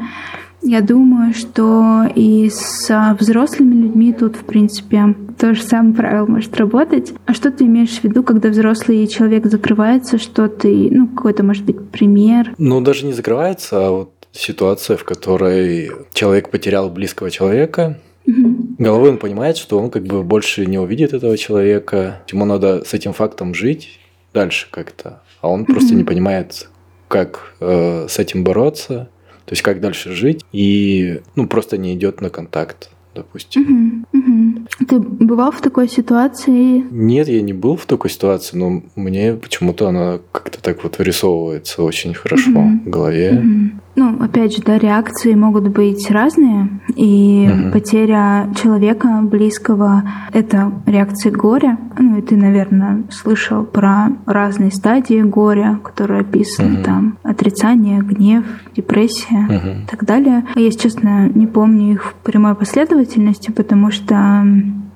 я 0.61 0.81
думаю, 0.81 1.33
что 1.33 2.05
и 2.15 2.49
с 2.49 3.15
взрослыми 3.19 3.75
людьми 3.83 4.13
тут, 4.13 4.35
в 4.35 4.45
принципе, 4.45 5.15
то 5.37 5.53
же 5.53 5.61
самое 5.61 5.95
правило 5.95 6.25
может 6.25 6.55
работать. 6.57 7.13
А 7.25 7.33
что 7.33 7.51
ты 7.51 7.65
имеешь 7.65 7.99
в 7.99 8.03
виду, 8.03 8.23
когда 8.23 8.49
взрослый 8.49 9.05
человек 9.07 9.45
закрывается, 9.45 10.17
что 10.17 10.47
ты, 10.47 10.89
ну, 10.91 11.07
какой-то, 11.07 11.43
может 11.43 11.63
быть, 11.63 11.89
пример? 11.89 12.53
Ну, 12.57 12.81
даже 12.81 13.05
не 13.05 13.13
закрывается, 13.13 13.87
а 13.87 13.91
вот 13.91 14.11
ситуация, 14.31 14.97
в 14.97 15.03
которой 15.03 15.91
человек 16.13 16.49
потерял 16.49 16.89
близкого 16.89 17.31
человека, 17.31 17.99
Угу. 18.27 18.77
Головой 18.79 19.11
он 19.11 19.17
понимает, 19.19 19.55
что 19.55 19.79
он 19.79 19.91
как 19.91 20.03
бы 20.03 20.23
больше 20.23 20.65
не 20.65 20.79
увидит 20.79 21.13
этого 21.13 21.37
человека. 21.37 22.23
Ему 22.31 22.45
надо 22.45 22.83
с 22.83 22.93
этим 22.93 23.13
фактом 23.13 23.53
жить 23.53 23.99
дальше 24.33 24.67
как-то. 24.71 25.21
А 25.41 25.49
он 25.49 25.61
угу. 25.61 25.73
просто 25.73 25.93
не 25.93 26.03
понимает, 26.03 26.69
как 27.07 27.53
э, 27.59 28.07
с 28.09 28.17
этим 28.19 28.43
бороться. 28.43 29.09
То 29.45 29.51
есть 29.51 29.61
как 29.61 29.79
дальше 29.79 30.11
жить, 30.11 30.43
и 30.51 31.21
ну, 31.35 31.47
просто 31.47 31.77
не 31.77 31.93
идет 31.93 32.19
на 32.19 32.31
контакт, 32.31 32.89
допустим. 33.15 34.05
Угу, 34.11 34.19
угу. 34.19 34.67
Ты 34.87 34.99
бывал 34.99 35.51
в 35.51 35.61
такой 35.61 35.87
ситуации? 35.87 36.83
Нет, 36.91 37.27
я 37.27 37.41
не 37.41 37.53
был 37.53 37.77
в 37.77 37.85
такой 37.85 38.09
ситуации, 38.09 38.57
но 38.57 38.83
мне 38.95 39.33
почему-то 39.33 39.87
она 39.87 40.19
как-то 40.31 40.61
так 40.61 40.83
вот 40.83 40.97
вырисовывается 40.97 41.83
очень 41.83 42.13
хорошо 42.13 42.51
угу. 42.51 42.79
в 42.85 42.89
голове. 42.89 43.31
Угу. 43.31 43.81
Ну, 43.95 44.21
опять 44.21 44.55
же, 44.55 44.61
да, 44.61 44.77
реакции 44.77 45.33
могут 45.35 45.69
быть 45.69 46.09
разные, 46.11 46.69
и 46.95 47.49
угу. 47.49 47.71
потеря 47.71 48.49
человека 48.61 49.21
близкого— 49.21 50.03
это 50.33 50.71
реакция 50.85 51.31
горя. 51.31 51.77
Ну, 51.97 52.17
и 52.17 52.21
ты, 52.21 52.35
наверное, 52.35 53.03
слышал 53.09 53.63
про 53.63 54.09
разные 54.25 54.71
стадии 54.71 55.21
горя, 55.21 55.79
которые 55.81 56.21
описаны 56.21 56.75
угу. 56.75 56.83
там. 56.83 57.17
Отрицание, 57.23 58.01
гнев, 58.01 58.43
депрессия 58.75 59.45
угу. 59.45 59.83
и 59.83 59.85
так 59.89 60.03
далее. 60.05 60.45
Я, 60.55 60.71
честно, 60.71 61.29
не 61.29 61.47
помню 61.47 61.93
их 61.93 62.03
в 62.03 62.13
прямой 62.15 62.55
последовательности, 62.55 63.51
потому 63.51 63.91
что 63.91 64.43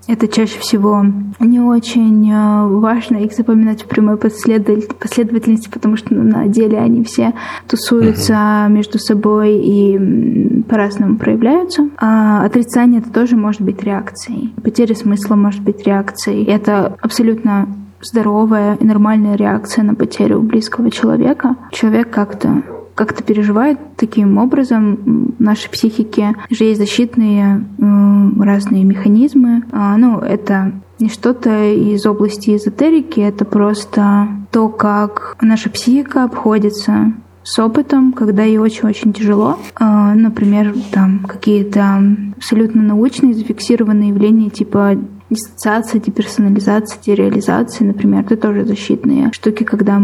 это 0.10 0.28
чаще 0.28 0.60
всего 0.60 1.06
не 1.40 1.60
очень 1.60 2.32
э, 2.32 2.68
важно 2.68 3.18
их 3.18 3.34
запоминать 3.34 3.84
в 3.84 3.86
прямой 3.86 4.18
последовательности, 4.18 5.70
потому 5.70 5.98
что 5.98 6.16
на 6.16 6.48
деле 6.48 6.80
они 6.80 7.04
все 7.04 7.34
тусуются 7.68 8.34
uh-huh. 8.34 8.70
между 8.72 8.98
собой 8.98 9.58
и 9.58 10.64
по-разному 10.68 11.18
проявляются. 11.18 11.90
А 11.98 12.44
отрицание 12.44 13.02
это 13.02 13.12
тоже 13.12 13.36
может 13.36 13.62
быть 13.62 13.84
реакцией. 13.84 14.52
Потеря 14.64 14.96
смысла 14.96 15.36
может 15.36 15.62
быть 15.62 15.86
реакцией. 15.86 16.44
Это 16.46 16.98
абсолютно 17.02 17.68
здоровая 18.02 18.76
и 18.76 18.86
нормальная 18.86 19.36
реакция 19.36 19.84
на 19.84 19.94
потерю 19.94 20.42
близкого 20.42 20.90
человека. 20.90 21.56
Человек 21.72 22.10
как-то 22.10 22.64
как-то 23.00 23.24
переживает 23.24 23.80
таким 23.96 24.38
образом. 24.38 25.34
В 25.40 25.42
нашей 25.42 25.70
психике 25.70 26.36
же 26.50 26.66
есть 26.66 26.82
защитные 26.82 27.64
разные 27.80 28.84
механизмы. 28.84 29.64
А, 29.72 29.96
ну, 29.96 30.20
это 30.20 30.74
не 31.00 31.08
что-то 31.08 31.72
из 31.72 32.06
области 32.06 32.58
эзотерики, 32.58 33.22
это 33.22 33.46
просто 33.46 34.28
то, 34.52 34.68
как 34.68 35.38
наша 35.40 35.70
психика 35.70 36.26
обходится 36.26 37.14
с 37.44 37.58
опытом, 37.58 38.12
когда 38.12 38.44
ей 38.44 38.58
очень-очень 38.58 39.14
тяжело. 39.14 39.58
А, 39.76 40.14
например, 40.14 40.76
там 40.92 41.20
какие-то 41.20 42.04
абсолютно 42.36 42.84
научные 42.84 43.34
зафиксированные 43.34 44.10
явления 44.10 44.50
типа 44.50 44.98
диссоциация, 45.30 46.02
деперсонализация, 46.02 47.00
дереализация, 47.02 47.86
например, 47.86 48.26
это 48.26 48.38
тоже 48.38 48.66
защитные 48.66 49.32
штуки, 49.32 49.64
когда 49.64 50.02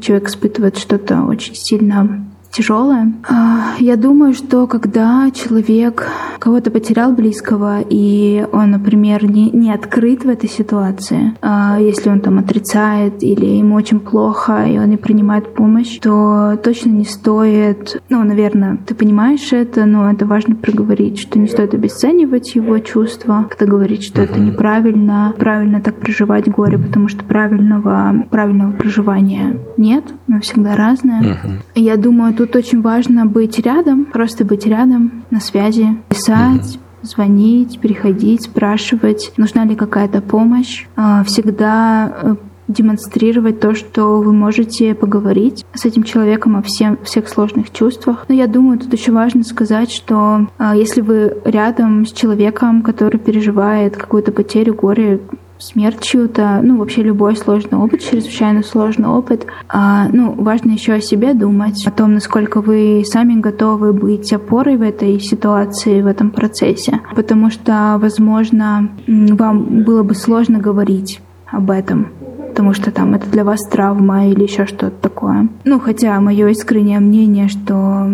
человек 0.00 0.28
испытывает 0.28 0.78
что-то 0.78 1.22
очень 1.22 1.54
сильно 1.54 2.26
тяжелое. 2.50 3.12
А, 3.28 3.74
я 3.78 3.96
думаю, 3.96 4.34
что 4.34 4.66
когда 4.66 5.30
человек 5.30 6.08
кого-то 6.38 6.70
потерял 6.70 7.12
близкого, 7.12 7.80
и 7.88 8.46
он, 8.52 8.70
например, 8.70 9.24
не, 9.24 9.50
не 9.50 9.72
открыт 9.72 10.24
в 10.24 10.28
этой 10.28 10.48
ситуации, 10.48 11.34
а, 11.42 11.78
если 11.78 12.10
он 12.10 12.20
там 12.20 12.38
отрицает 12.38 13.22
или 13.22 13.44
ему 13.44 13.74
очень 13.76 14.00
плохо, 14.00 14.64
и 14.64 14.78
он 14.78 14.90
не 14.90 14.96
принимает 14.96 15.54
помощь, 15.54 15.98
то 16.00 16.58
точно 16.62 16.90
не 16.90 17.04
стоит, 17.04 18.02
ну, 18.08 18.24
наверное, 18.24 18.78
ты 18.86 18.94
понимаешь 18.94 19.52
это, 19.52 19.84
но 19.84 20.10
это 20.10 20.26
важно 20.26 20.56
проговорить, 20.56 21.18
что 21.18 21.38
не 21.38 21.46
стоит 21.46 21.74
обесценивать 21.74 22.54
его 22.54 22.78
чувства, 22.78 23.46
когда 23.48 23.66
говорить, 23.66 24.02
что 24.02 24.22
это 24.22 24.40
неправильно, 24.40 25.34
правильно 25.38 25.80
так 25.80 25.96
проживать 25.96 26.48
горе, 26.48 26.78
потому 26.78 27.08
что 27.08 27.24
правильного, 27.24 28.26
правильного 28.30 28.72
проживания 28.72 29.56
нет, 29.76 30.04
но 30.26 30.40
всегда 30.40 30.74
разное. 30.74 31.38
Я 31.74 31.96
думаю, 31.96 32.34
Тут 32.40 32.56
очень 32.56 32.80
важно 32.80 33.26
быть 33.26 33.58
рядом, 33.58 34.06
просто 34.06 34.46
быть 34.46 34.64
рядом, 34.64 35.24
на 35.30 35.40
связи, 35.40 35.98
писать, 36.08 36.78
звонить, 37.02 37.78
приходить, 37.80 38.44
спрашивать, 38.44 39.34
нужна 39.36 39.66
ли 39.66 39.76
какая-то 39.76 40.22
помощь. 40.22 40.86
А, 40.96 41.22
всегда 41.24 42.10
э, 42.22 42.36
демонстрировать 42.66 43.60
то, 43.60 43.74
что 43.74 44.22
вы 44.22 44.32
можете 44.32 44.94
поговорить 44.94 45.66
с 45.74 45.84
этим 45.84 46.02
человеком 46.02 46.56
о 46.56 46.62
всем, 46.62 46.96
всех 47.04 47.28
сложных 47.28 47.70
чувствах. 47.70 48.24
Но 48.28 48.34
я 48.34 48.46
думаю, 48.46 48.78
тут 48.78 48.90
еще 48.90 49.12
важно 49.12 49.44
сказать, 49.44 49.90
что 49.90 50.46
э, 50.58 50.72
если 50.76 51.02
вы 51.02 51.36
рядом 51.44 52.06
с 52.06 52.12
человеком, 52.12 52.80
который 52.80 53.20
переживает 53.20 53.98
какую-то 53.98 54.32
потерю, 54.32 54.72
горе, 54.72 55.20
смерть 55.60 56.02
чью-то, 56.02 56.60
ну, 56.62 56.78
вообще 56.78 57.02
любой 57.02 57.36
сложный 57.36 57.78
опыт, 57.78 58.02
чрезвычайно 58.02 58.62
сложный 58.62 59.08
опыт. 59.08 59.46
А, 59.68 60.08
ну, 60.12 60.32
важно 60.32 60.72
еще 60.72 60.94
о 60.94 61.00
себе 61.00 61.34
думать, 61.34 61.86
о 61.86 61.90
том, 61.90 62.14
насколько 62.14 62.60
вы 62.60 63.02
сами 63.04 63.40
готовы 63.40 63.92
быть 63.92 64.32
опорой 64.32 64.76
в 64.76 64.82
этой 64.82 65.20
ситуации, 65.20 66.02
в 66.02 66.06
этом 66.06 66.30
процессе. 66.30 67.00
Потому 67.14 67.50
что, 67.50 67.96
возможно, 68.00 68.90
вам 69.06 69.84
было 69.84 70.02
бы 70.02 70.14
сложно 70.14 70.58
говорить 70.58 71.20
об 71.46 71.70
этом 71.70 72.08
потому 72.50 72.74
что 72.74 72.90
там 72.90 73.14
это 73.14 73.30
для 73.30 73.44
вас 73.44 73.60
травма 73.68 74.26
или 74.26 74.42
еще 74.42 74.66
что-то 74.66 74.90
такое. 74.90 75.48
Ну, 75.64 75.78
хотя 75.78 76.20
мое 76.20 76.48
искреннее 76.48 76.98
мнение, 76.98 77.48
что 77.48 78.10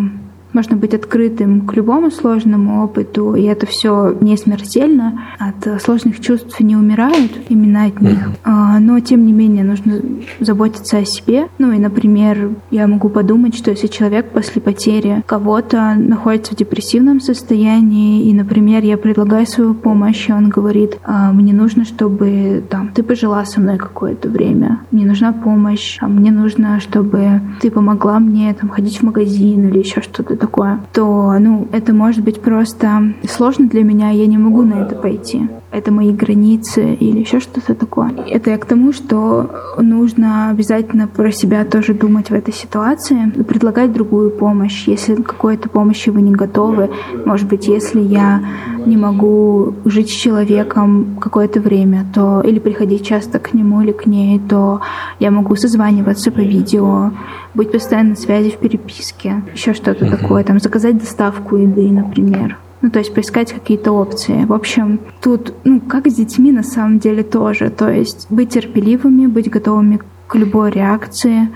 можно 0.56 0.74
быть 0.74 0.94
открытым 0.94 1.66
к 1.66 1.74
любому 1.74 2.10
сложному 2.10 2.82
опыту, 2.82 3.34
и 3.34 3.42
это 3.42 3.66
все 3.66 4.16
не 4.22 4.38
смертельно. 4.38 5.20
От 5.38 5.82
сложных 5.82 6.18
чувств 6.20 6.58
не 6.60 6.76
умирают, 6.76 7.32
именно 7.50 7.84
от 7.84 8.00
них. 8.00 8.30
А, 8.42 8.78
но, 8.80 8.98
тем 9.00 9.26
не 9.26 9.34
менее, 9.34 9.64
нужно 9.64 10.00
заботиться 10.40 10.96
о 10.96 11.04
себе. 11.04 11.48
Ну 11.58 11.72
и, 11.72 11.78
например, 11.78 12.52
я 12.70 12.86
могу 12.86 13.10
подумать, 13.10 13.54
что 13.54 13.70
если 13.70 13.86
человек 13.86 14.30
после 14.30 14.62
потери 14.62 15.22
кого-то 15.26 15.94
находится 15.94 16.54
в 16.54 16.56
депрессивном 16.56 17.20
состоянии, 17.20 18.24
и, 18.24 18.32
например, 18.32 18.82
я 18.82 18.96
предлагаю 18.96 19.46
свою 19.46 19.74
помощь, 19.74 20.30
и 20.30 20.32
он 20.32 20.48
говорит, 20.48 20.98
«А, 21.04 21.32
мне 21.32 21.52
нужно, 21.52 21.84
чтобы 21.84 22.64
там, 22.70 22.88
ты 22.94 23.02
пожила 23.02 23.44
со 23.44 23.60
мной 23.60 23.76
какое-то 23.76 24.30
время, 24.30 24.80
мне 24.90 25.04
нужна 25.04 25.34
помощь, 25.34 25.98
а 26.00 26.08
мне 26.08 26.30
нужно, 26.30 26.80
чтобы 26.80 27.42
ты 27.60 27.70
помогла 27.70 28.18
мне 28.18 28.54
там, 28.54 28.70
ходить 28.70 29.00
в 29.00 29.02
магазин 29.02 29.68
или 29.68 29.80
еще 29.80 30.00
что-то 30.00 30.45
такое, 30.46 30.80
то, 30.92 31.36
ну, 31.40 31.66
это 31.72 31.92
может 31.92 32.24
быть 32.24 32.40
просто 32.40 33.14
сложно 33.28 33.68
для 33.68 33.82
меня, 33.82 34.10
я 34.10 34.26
не 34.26 34.38
могу 34.38 34.62
на 34.62 34.74
это 34.74 34.94
пойти. 34.94 35.48
Это 35.72 35.92
мои 35.92 36.12
границы 36.12 36.94
или 36.94 37.20
еще 37.20 37.40
что-то 37.40 37.74
такое. 37.74 38.12
Это 38.28 38.50
я 38.50 38.58
к 38.58 38.64
тому, 38.64 38.92
что 38.92 39.50
нужно 39.78 40.50
обязательно 40.50 41.08
про 41.08 41.30
себя 41.32 41.64
тоже 41.64 41.92
думать 41.92 42.30
в 42.30 42.34
этой 42.34 42.54
ситуации, 42.54 43.30
предлагать 43.42 43.92
другую 43.92 44.30
помощь, 44.30 44.86
если 44.86 45.16
какой-то 45.16 45.68
помощи 45.68 46.10
вы 46.10 46.22
не 46.22 46.32
готовы. 46.32 46.90
Может 47.24 47.48
быть, 47.48 47.66
если 47.66 48.00
я 48.00 48.40
не 48.86 48.96
могу 48.96 49.74
жить 49.84 50.08
с 50.08 50.12
человеком 50.12 51.18
какое-то 51.20 51.60
время, 51.60 52.06
то 52.14 52.40
или 52.40 52.58
приходить 52.58 53.04
часто 53.04 53.38
к 53.38 53.52
нему 53.52 53.82
или 53.82 53.92
к 53.92 54.06
ней, 54.06 54.38
то 54.38 54.80
я 55.18 55.30
могу 55.30 55.56
созваниваться 55.56 56.30
по 56.30 56.40
видео, 56.40 57.10
быть 57.54 57.72
постоянно 57.72 58.10
на 58.10 58.16
связи 58.16 58.50
в 58.50 58.56
переписке, 58.58 59.42
еще 59.52 59.74
что-то 59.74 60.08
такое, 60.08 60.44
там 60.44 60.60
заказать 60.60 60.98
доставку 60.98 61.56
еды, 61.56 61.90
например. 61.90 62.56
Ну, 62.86 62.92
то 62.92 63.00
есть 63.00 63.12
поискать 63.12 63.52
какие-то 63.52 63.90
опции. 63.90 64.44
В 64.44 64.52
общем, 64.52 65.00
тут, 65.20 65.52
ну, 65.64 65.80
как 65.80 66.06
с 66.06 66.14
детьми 66.14 66.52
на 66.52 66.62
самом 66.62 67.00
деле 67.00 67.24
тоже. 67.24 67.68
То 67.68 67.90
есть 67.90 68.28
быть 68.30 68.50
терпеливыми, 68.50 69.26
быть 69.26 69.50
готовыми 69.50 69.98
к 70.28 70.36
любой 70.36 70.70
реакции, 70.70 71.48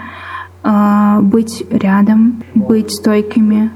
э, 0.64 1.20
быть 1.22 1.64
рядом, 1.70 2.42
быть 2.56 2.90
стойкими, 2.90 3.70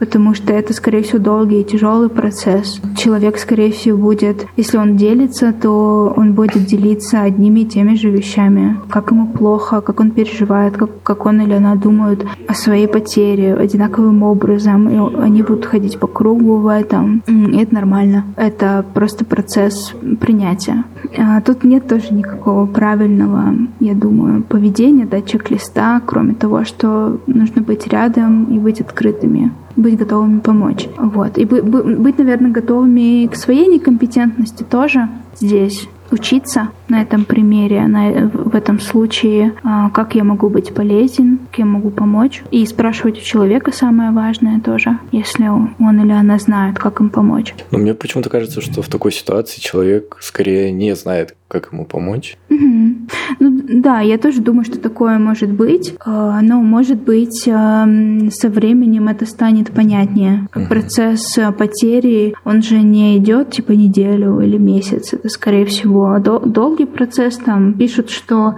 потому 0.00 0.34
что 0.34 0.52
это, 0.52 0.72
скорее 0.72 1.02
всего, 1.02 1.18
долгий 1.18 1.60
и 1.60 1.64
тяжелый 1.64 2.08
процесс. 2.08 2.80
Человек, 2.96 3.38
скорее 3.38 3.70
всего, 3.70 3.98
будет, 3.98 4.46
если 4.56 4.78
он 4.78 4.96
делится, 4.96 5.52
то 5.52 6.12
он 6.16 6.32
будет 6.32 6.64
делиться 6.64 7.20
одними 7.20 7.60
и 7.60 7.66
теми 7.66 7.94
же 7.94 8.10
вещами. 8.10 8.80
Как 8.88 9.12
ему 9.12 9.28
плохо, 9.28 9.82
как 9.82 10.00
он 10.00 10.10
переживает, 10.10 10.76
как, 10.76 11.02
как 11.02 11.26
он 11.26 11.42
или 11.42 11.52
она 11.52 11.76
думают 11.76 12.26
о 12.48 12.54
своей 12.54 12.88
потере 12.88 13.54
одинаковым 13.54 14.22
образом. 14.22 14.88
И 14.88 15.16
они 15.20 15.42
будут 15.42 15.66
ходить 15.66 15.98
по 15.98 16.06
кругу 16.06 16.56
в 16.56 16.66
этом. 16.66 17.22
И 17.26 17.58
это 17.58 17.74
нормально. 17.74 18.24
Это 18.36 18.84
просто 18.94 19.24
процесс 19.26 19.94
принятия. 20.18 20.84
А 21.18 21.42
тут 21.42 21.62
нет 21.62 21.86
тоже 21.86 22.14
никакого 22.14 22.64
правильного, 22.66 23.54
я 23.80 23.94
думаю, 23.94 24.42
поведения, 24.42 25.04
да, 25.04 25.20
чек-листа, 25.20 26.00
кроме 26.06 26.32
того, 26.32 26.64
что 26.64 27.20
нужно 27.26 27.60
быть 27.60 27.86
рядом 27.86 28.44
и 28.44 28.58
быть 28.58 28.80
открытыми 28.80 29.52
быть 29.76 29.96
готовыми 29.96 30.40
помочь. 30.40 30.88
Вот. 30.96 31.38
И 31.38 31.44
быть, 31.44 32.18
наверное, 32.18 32.50
готовыми 32.50 33.26
к 33.26 33.36
своей 33.36 33.66
некомпетентности 33.66 34.62
тоже 34.62 35.08
здесь 35.38 35.88
учиться 36.12 36.70
на 36.88 37.02
этом 37.02 37.24
примере, 37.24 37.86
на, 37.86 38.28
в 38.32 38.54
этом 38.54 38.80
случае, 38.80 39.54
а, 39.62 39.90
как 39.90 40.14
я 40.14 40.24
могу 40.24 40.48
быть 40.48 40.74
полезен, 40.74 41.38
как 41.50 41.58
я 41.60 41.64
могу 41.64 41.90
помочь. 41.90 42.42
И 42.50 42.64
спрашивать 42.66 43.18
у 43.18 43.22
человека 43.22 43.72
самое 43.72 44.10
важное 44.10 44.60
тоже, 44.60 44.98
если 45.12 45.46
он 45.48 46.00
или 46.00 46.12
она 46.12 46.38
знает, 46.38 46.78
как 46.78 47.00
им 47.00 47.10
помочь. 47.10 47.54
Но 47.70 47.78
мне 47.78 47.94
почему-то 47.94 48.28
кажется, 48.28 48.60
что 48.60 48.82
в 48.82 48.88
такой 48.88 49.12
ситуации 49.12 49.60
человек 49.60 50.16
скорее 50.20 50.72
не 50.72 50.94
знает, 50.94 51.36
как 51.50 51.72
ему 51.72 51.84
помочь. 51.84 52.38
Угу. 52.48 53.08
Ну 53.40 53.62
да, 53.68 54.00
я 54.00 54.18
тоже 54.18 54.40
думаю, 54.40 54.64
что 54.64 54.78
такое 54.78 55.18
может 55.18 55.50
быть, 55.50 55.94
а, 56.04 56.40
но 56.42 56.62
может 56.62 57.02
быть 57.02 57.42
со 57.42 58.48
временем 58.48 59.08
это 59.08 59.26
станет 59.26 59.70
понятнее. 59.72 60.48
Как 60.50 60.68
процесс 60.68 61.36
потери, 61.58 62.34
он 62.44 62.62
же 62.62 62.80
не 62.80 63.18
идет 63.18 63.50
типа 63.50 63.72
неделю 63.72 64.40
или 64.40 64.58
месяц, 64.58 65.12
это 65.12 65.28
скорее 65.28 65.66
всего 65.66 66.18
долгий 66.18 66.86
процесс. 66.86 67.36
Там 67.36 67.74
пишут, 67.74 68.10
что 68.10 68.54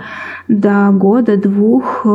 до 0.49 0.91
года-двух 0.91 2.03
э, 2.05 2.09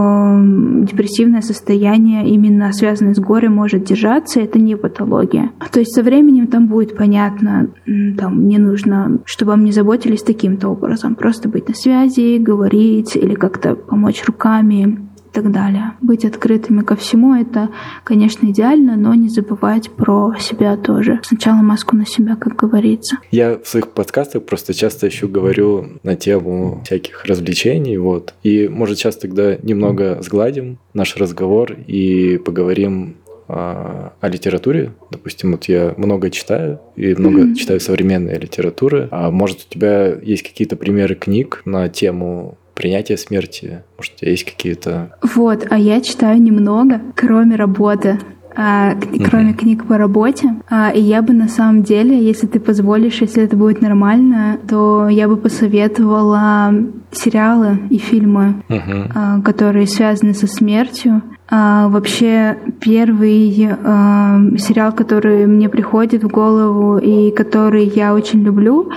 депрессивное 0.83 1.41
состояние, 1.41 2.27
именно 2.27 2.71
связанное 2.71 3.13
с 3.15 3.19
горем, 3.19 3.55
может 3.55 3.83
держаться. 3.83 4.39
Это 4.39 4.59
не 4.59 4.75
патология. 4.75 5.51
То 5.71 5.79
есть 5.79 5.93
со 5.93 6.03
временем 6.03 6.47
там 6.47 6.67
будет 6.67 6.95
понятно, 6.95 7.69
там 8.17 8.43
мне 8.43 8.59
нужно, 8.59 9.19
чтобы 9.25 9.55
мне 9.55 9.71
заботились 9.71 10.21
таким-то 10.21 10.66
образом. 10.67 11.15
Просто 11.15 11.49
быть 11.49 11.67
на 11.67 11.75
связи, 11.75 12.37
говорить 12.37 13.15
или 13.15 13.33
как-то 13.33 13.75
помочь 13.75 14.23
руками 14.25 15.07
так 15.37 15.51
далее. 15.51 15.93
Быть 16.01 16.25
открытыми 16.25 16.81
ко 16.81 16.95
всему— 16.95 17.35
это, 17.39 17.69
конечно, 18.03 18.47
идеально, 18.47 18.97
но 18.97 19.13
не 19.13 19.29
забывать 19.29 19.91
про 19.91 20.33
себя 20.39 20.77
тоже. 20.77 21.19
Сначала 21.23 21.57
маску 21.57 21.95
на 21.95 22.07
себя, 22.07 22.35
как 22.35 22.55
говорится. 22.55 23.17
Я 23.29 23.59
в 23.59 23.67
своих 23.67 23.89
подкастах 23.89 24.45
просто 24.45 24.73
часто 24.73 25.05
еще 25.05 25.27
говорю 25.27 25.99
на 26.01 26.15
тему 26.15 26.81
всяких 26.85 27.23
развлечений, 27.25 27.97
вот. 27.97 28.33
И, 28.41 28.67
может, 28.67 28.97
сейчас 28.97 29.15
тогда 29.15 29.57
немного 29.61 30.17
сгладим 30.23 30.79
наш 30.95 31.15
разговор 31.17 31.73
и 31.85 32.39
поговорим 32.43 33.17
о 33.47 34.11
литературе. 34.23 34.93
Допустим, 35.11 35.51
вот 35.51 35.65
я 35.65 35.93
много 35.97 36.29
читаю 36.29 36.79
и 36.95 37.13
много 37.15 37.43
mm-hmm. 37.43 37.55
читаю 37.55 37.79
современной 37.79 38.37
литературы. 38.37 39.07
А 39.11 39.31
может, 39.31 39.65
у 39.67 39.73
тебя 39.73 40.13
есть 40.15 40.43
какие-то 40.43 40.75
примеры 40.75 41.15
книг 41.15 41.61
на 41.65 41.87
тему 41.89 42.57
принятие 42.73 43.17
смерти? 43.17 43.83
Может, 43.97 44.13
у 44.13 44.17
тебя 44.17 44.31
есть 44.31 44.43
какие-то... 44.43 45.15
Вот, 45.35 45.65
а 45.69 45.79
я 45.79 45.99
читаю 46.01 46.41
немного, 46.41 47.01
кроме 47.15 47.55
работы. 47.55 48.19
А, 48.59 48.95
кроме 49.29 49.51
uh-huh. 49.51 49.57
книг 49.57 49.85
по 49.85 49.99
работе. 49.99 50.55
А, 50.67 50.89
и 50.89 50.99
я 50.99 51.21
бы 51.21 51.33
на 51.33 51.47
самом 51.47 51.83
деле, 51.83 52.19
если 52.19 52.47
ты 52.47 52.59
позволишь, 52.59 53.21
если 53.21 53.43
это 53.43 53.55
будет 53.55 53.81
нормально, 53.83 54.57
то 54.67 55.07
я 55.09 55.27
бы 55.27 55.37
посоветовала 55.37 56.73
сериалы 57.11 57.77
и 57.91 57.99
фильмы, 57.99 58.63
uh-huh. 58.67 59.11
а, 59.13 59.41
которые 59.41 59.85
связаны 59.85 60.33
со 60.33 60.47
смертью. 60.47 61.21
А, 61.49 61.87
вообще 61.89 62.57
первый 62.79 63.69
а, 63.71 64.39
сериал, 64.57 64.91
который 64.91 65.45
мне 65.45 65.69
приходит 65.69 66.23
в 66.23 66.27
голову 66.27 66.97
и 66.97 67.29
который 67.29 67.85
я 67.85 68.15
очень 68.15 68.41
люблю, 68.41 68.89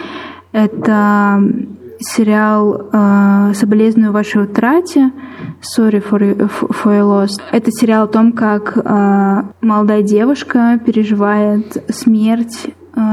это 0.52 1.42
сериал 2.00 2.88
э, 2.92 3.52
«Соболезную 3.54 4.12
вашей 4.12 4.44
утрате» 4.44 5.12
«Sorry 5.60 6.02
for, 6.02 6.48
for 6.48 6.98
your 6.98 7.24
loss». 7.24 7.40
Это 7.52 7.70
сериал 7.70 8.04
о 8.04 8.08
том, 8.08 8.32
как 8.32 8.76
э, 8.76 9.42
молодая 9.60 10.02
девушка 10.02 10.80
переживает 10.84 11.84
смерть 11.90 12.68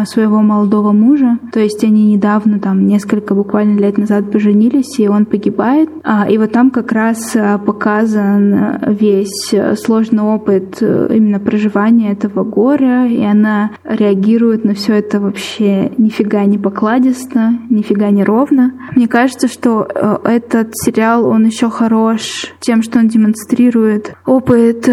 своего 0.06 0.41
молодого 0.41 0.91
мужа. 0.91 1.39
То 1.52 1.60
есть 1.60 1.84
они 1.84 2.13
недавно, 2.13 2.60
там, 2.60 2.88
несколько 2.88 3.36
буквально 3.36 3.78
лет 3.80 3.97
назад 3.97 4.32
поженились, 4.32 5.00
и 5.00 5.08
он 5.08 5.26
погибает. 5.26 5.89
А, 6.04 6.28
и 6.30 6.38
вот 6.38 6.52
там 6.52 6.71
как 6.71 6.91
раз 6.91 7.36
э, 7.36 7.58
показан 7.58 8.80
весь 8.88 9.54
сложный 9.76 10.23
опыт 10.23 10.78
э, 10.82 11.10
именно 11.13 11.39
проживания 11.39 12.12
этого 12.12 12.43
горя, 12.43 13.08
и 13.08 13.23
она 13.23 13.71
реагирует 13.84 14.63
на 14.63 14.73
все 14.73 14.93
это 14.93 15.19
вообще 15.19 15.91
нифига 15.97 16.45
не 16.45 16.58
покладисто, 16.58 17.54
нифига 17.69 18.10
не 18.10 18.23
ровно. 18.23 18.73
Мне 18.95 19.08
кажется, 19.08 19.47
что 19.47 19.88
этот 20.23 20.69
сериал, 20.73 21.26
он 21.26 21.45
еще 21.45 21.69
хорош 21.69 22.54
тем, 22.60 22.82
что 22.82 23.00
он 23.00 23.08
демонстрирует 23.08 24.15
опыт 24.26 24.89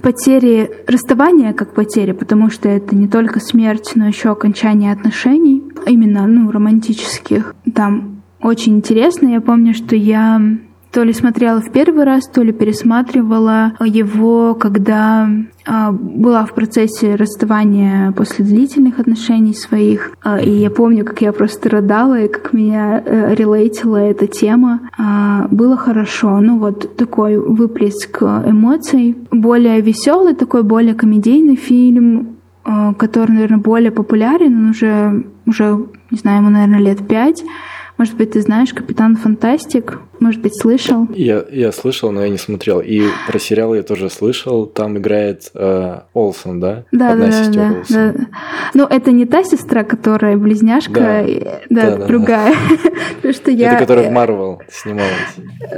потери, 0.00 0.70
расставания 0.86 1.52
как 1.52 1.74
потери, 1.74 2.12
потому 2.12 2.50
что 2.50 2.68
это 2.68 2.94
не 2.94 3.08
только 3.08 3.40
смерть, 3.40 3.92
но 3.94 4.06
еще 4.06 4.30
окончание 4.30 4.92
отношений, 4.92 5.62
именно, 5.86 6.26
ну, 6.26 6.50
романтических. 6.50 7.54
Там 7.74 8.22
очень 8.40 8.76
интересно. 8.76 9.28
Я 9.28 9.40
помню, 9.40 9.74
что 9.74 9.96
я 9.96 10.40
то 10.92 11.04
ли 11.04 11.12
смотрела 11.12 11.60
в 11.60 11.70
первый 11.70 12.04
раз, 12.04 12.26
то 12.26 12.42
ли 12.42 12.52
пересматривала 12.52 13.72
его, 13.84 14.54
когда 14.54 15.28
а, 15.64 15.92
была 15.92 16.44
в 16.44 16.52
процессе 16.52 17.14
расставания 17.14 18.10
после 18.12 18.44
длительных 18.44 18.98
отношений 18.98 19.54
своих. 19.54 20.12
А, 20.22 20.40
и 20.40 20.50
я 20.50 20.70
помню, 20.70 21.04
как 21.04 21.20
я 21.22 21.32
просто 21.32 21.68
рыдала 21.68 22.20
и 22.20 22.28
как 22.28 22.52
меня 22.52 23.02
э, 23.04 23.34
релейтила 23.34 23.98
эта 23.98 24.26
тема. 24.26 24.80
А, 24.98 25.46
было 25.50 25.76
хорошо. 25.76 26.40
Ну 26.40 26.58
вот 26.58 26.96
такой 26.96 27.38
выплеск 27.38 28.22
эмоций. 28.22 29.16
Более 29.30 29.80
веселый, 29.80 30.34
такой 30.34 30.64
более 30.64 30.94
комедийный 30.94 31.56
фильм, 31.56 32.36
который, 32.98 33.32
наверное, 33.32 33.58
более 33.58 33.90
популярен. 33.90 34.56
Он 34.56 34.70
уже, 34.70 35.24
уже 35.46 35.86
не 36.10 36.18
знаю, 36.18 36.38
ему, 36.38 36.50
наверное, 36.50 36.80
лет 36.80 37.06
пять. 37.06 37.42
Может 37.96 38.16
быть, 38.16 38.32
ты 38.32 38.40
знаешь 38.40 38.72
«Капитан 38.72 39.16
Фантастик»? 39.16 39.98
Может 40.20 40.42
быть, 40.42 40.54
слышал? 40.54 41.08
Я, 41.14 41.44
я 41.50 41.72
слышал, 41.72 42.12
но 42.12 42.22
я 42.22 42.28
не 42.28 42.36
смотрел. 42.36 42.80
И 42.80 43.02
про 43.26 43.38
сериал 43.38 43.74
я 43.74 43.82
тоже 43.82 44.10
слышал. 44.10 44.66
Там 44.66 44.98
играет 44.98 45.50
э, 45.54 46.00
Олсон, 46.12 46.60
да? 46.60 46.84
Да, 46.92 47.12
Одна 47.12 47.26
да, 47.26 47.48
да, 47.48 47.74
да, 47.88 48.12
да. 48.12 48.26
Ну, 48.74 48.84
это 48.84 49.12
не 49.12 49.24
та 49.24 49.42
сестра, 49.44 49.82
которая 49.82 50.36
близняшка, 50.36 51.00
да, 51.00 51.24
да, 51.70 51.96
да 51.96 52.06
другая. 52.06 52.52
Да. 52.52 52.90
Потому 53.16 53.34
что 53.34 53.50
я... 53.50 53.72
Это 53.72 53.80
которая 53.80 54.10
в 54.10 54.12
Марвел 54.12 54.60
снималась. 54.70 55.10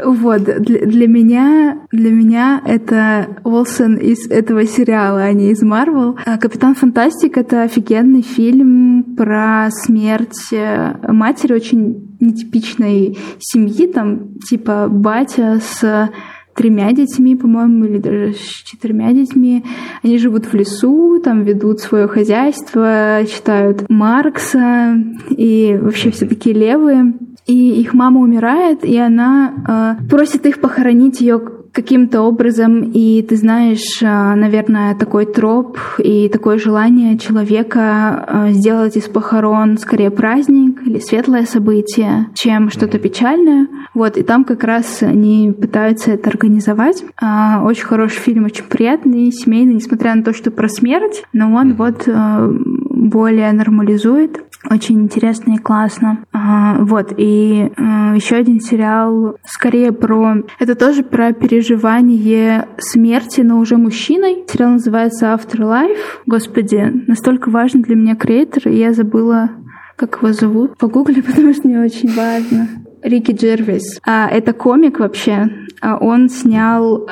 Вот, 0.04 0.42
для, 0.42 0.86
для 0.86 1.06
меня, 1.06 1.78
для 1.92 2.10
меня 2.10 2.62
это 2.66 3.28
Олсон 3.44 3.96
из 3.96 4.28
этого 4.28 4.66
сериала, 4.66 5.22
а 5.22 5.32
не 5.32 5.50
из 5.50 5.62
Марвел. 5.62 6.18
А 6.26 6.36
«Капитан 6.38 6.74
Фантастик»— 6.74 7.36
это 7.38 7.62
офигенный 7.62 8.22
фильм 8.22 9.14
про 9.16 9.68
смерть 9.70 10.52
э, 10.52 10.94
матери 11.08 11.52
очень 11.52 12.16
нетипичной 12.20 13.18
семьи, 13.40 13.86
там 13.86 14.31
типа 14.48 14.88
батя 14.88 15.60
с 15.60 16.10
тремя 16.54 16.92
детьми, 16.92 17.36
по-моему, 17.36 17.84
или 17.84 17.98
даже 17.98 18.34
с 18.34 18.62
четырьмя 18.64 19.12
детьми. 19.12 19.64
Они 20.02 20.18
живут 20.18 20.46
в 20.46 20.54
лесу, 20.54 21.20
там 21.22 21.42
ведут 21.42 21.80
свое 21.80 22.06
хозяйство, 22.08 23.24
читают 23.26 23.88
Маркса 23.88 24.96
и 25.30 25.78
вообще 25.80 26.10
все 26.10 26.26
такие 26.26 26.54
левые. 26.54 27.14
И 27.46 27.80
их 27.80 27.92
мама 27.94 28.20
умирает, 28.20 28.84
и 28.84 28.96
она 28.98 29.98
э, 30.00 30.08
просит 30.08 30.46
их 30.46 30.60
похоронить 30.60 31.20
ее 31.20 31.40
каким-то 31.72 32.22
образом, 32.22 32.90
и 32.92 33.22
ты 33.22 33.36
знаешь, 33.36 34.02
а, 34.02 34.34
наверное, 34.36 34.94
такой 34.94 35.24
троп 35.24 35.78
и 35.98 36.28
такое 36.28 36.58
желание 36.58 37.16
человека 37.18 37.80
а, 37.80 38.50
сделать 38.50 38.96
из 38.96 39.04
похорон 39.04 39.78
скорее 39.78 40.10
праздник 40.10 40.82
или 40.86 40.98
светлое 40.98 41.44
событие, 41.46 42.28
чем 42.34 42.70
что-то 42.70 42.98
печальное. 42.98 43.68
Вот, 43.94 44.18
и 44.18 44.22
там 44.22 44.44
как 44.44 44.64
раз 44.64 45.02
они 45.02 45.50
пытаются 45.50 46.12
это 46.12 46.28
организовать. 46.28 47.04
А, 47.20 47.62
очень 47.64 47.84
хороший 47.84 48.18
фильм, 48.18 48.44
очень 48.44 48.64
приятный, 48.64 49.32
семейный, 49.32 49.74
несмотря 49.74 50.14
на 50.14 50.22
то, 50.22 50.34
что 50.34 50.50
про 50.50 50.68
смерть, 50.68 51.24
но 51.32 51.54
он 51.54 51.74
вот 51.74 52.06
более 52.06 53.52
нормализует. 53.52 54.44
Очень 54.70 55.02
интересно 55.02 55.54
и 55.54 55.58
классно. 55.58 56.18
Вот, 56.32 57.12
и 57.16 57.72
еще 58.14 58.36
один 58.36 58.60
сериал 58.60 59.36
скорее 59.44 59.90
про... 59.90 60.36
Это 60.60 60.76
тоже 60.76 61.02
про 61.02 61.32
переживание 61.32 61.61
переживание 61.62 62.66
смерти, 62.78 63.42
но 63.42 63.58
уже 63.58 63.76
мужчиной. 63.76 64.44
Сериал 64.48 64.72
называется 64.72 65.26
Afterlife. 65.26 65.96
Господи, 66.26 67.04
настолько 67.06 67.50
важный 67.50 67.82
для 67.82 67.94
меня 67.94 68.16
креатор, 68.16 68.68
и 68.68 68.76
я 68.76 68.92
забыла, 68.92 69.50
как 69.96 70.16
его 70.16 70.32
зовут. 70.32 70.76
Погугли, 70.76 71.20
потому 71.26 71.52
что 71.54 71.68
мне 71.68 71.80
очень 71.80 72.12
важно. 72.14 72.68
Рики 73.02 73.32
Джервис. 73.32 74.00
А, 74.06 74.28
это 74.28 74.52
комик 74.52 75.00
вообще. 75.00 75.48
А, 75.80 75.96
он 75.96 76.28
снял 76.28 77.06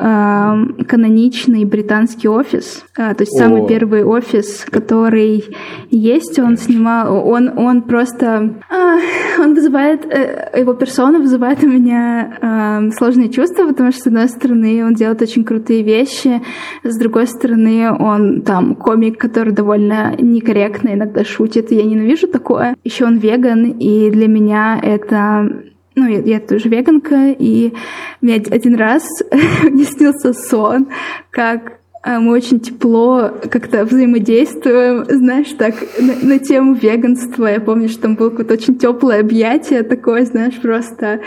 каноничный 0.86 1.64
британский 1.64 2.28
офис. 2.28 2.84
А, 2.96 3.14
то 3.14 3.22
есть 3.22 3.34
О. 3.34 3.38
самый 3.38 3.66
первый 3.66 4.04
офис, 4.04 4.64
который 4.70 5.44
есть, 5.90 6.38
он 6.38 6.56
снимал. 6.56 7.26
Он, 7.26 7.58
он 7.58 7.82
просто... 7.82 8.54
А, 8.70 8.98
он 9.42 9.54
вызывает... 9.54 10.06
А, 10.06 10.56
его 10.56 10.74
персона 10.74 11.18
вызывает 11.18 11.64
у 11.64 11.68
меня 11.68 12.90
сложные 12.96 13.28
чувства, 13.28 13.66
потому 13.66 13.90
что, 13.92 14.02
с 14.02 14.06
одной 14.06 14.28
стороны, 14.28 14.84
он 14.84 14.94
делает 14.94 15.22
очень 15.22 15.44
крутые 15.44 15.82
вещи, 15.82 16.40
с 16.84 16.96
другой 16.96 17.26
стороны, 17.26 17.90
он 17.92 18.42
там 18.42 18.74
комик, 18.74 19.18
который 19.18 19.52
довольно 19.52 20.14
некорректно 20.18 20.94
иногда 20.94 21.24
шутит, 21.24 21.72
и 21.72 21.76
я 21.76 21.84
ненавижу 21.84 22.28
такое. 22.28 22.76
Еще 22.84 23.04
он 23.04 23.18
веган, 23.18 23.64
и 23.78 24.10
для 24.10 24.28
меня 24.28 24.78
это 24.82 25.64
ну, 26.04 26.08
я, 26.08 26.20
я 26.20 26.40
тоже 26.40 26.68
веганка, 26.68 27.34
и 27.38 27.72
мне 28.20 28.34
один 28.34 28.74
раз 28.76 29.04
мне 29.62 29.84
снился 29.84 30.32
сон, 30.32 30.88
как 31.30 31.80
а, 32.02 32.18
мы 32.18 32.32
очень 32.32 32.60
тепло 32.60 33.30
как-то 33.50 33.84
взаимодействуем, 33.84 35.04
знаешь, 35.04 35.52
так, 35.58 35.74
на, 35.98 36.14
на 36.26 36.38
тему 36.38 36.72
веганства. 36.72 37.46
Я 37.46 37.60
помню, 37.60 37.90
что 37.90 38.02
там 38.02 38.14
было 38.14 38.30
какое-то 38.30 38.54
очень 38.54 38.78
теплое 38.78 39.20
объятие, 39.20 39.82
такое, 39.82 40.24
знаешь, 40.24 40.58
просто 40.60 41.20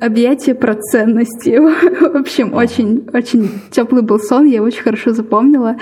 объятие 0.00 0.54
про 0.54 0.74
ценности. 0.74 1.58
В 2.12 2.16
общем, 2.16 2.54
очень, 2.54 3.08
очень 3.12 3.50
теплый 3.72 4.02
был 4.02 4.20
сон, 4.20 4.46
я 4.46 4.56
его 4.56 4.66
очень 4.66 4.82
хорошо 4.82 5.12
запомнила. 5.12 5.76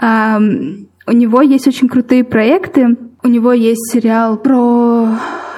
У 0.00 1.12
него 1.12 1.40
есть 1.40 1.66
очень 1.66 1.88
крутые 1.88 2.22
проекты. 2.22 2.96
У 3.24 3.28
него 3.28 3.52
есть 3.52 3.90
сериал 3.90 4.36
про 4.36 5.08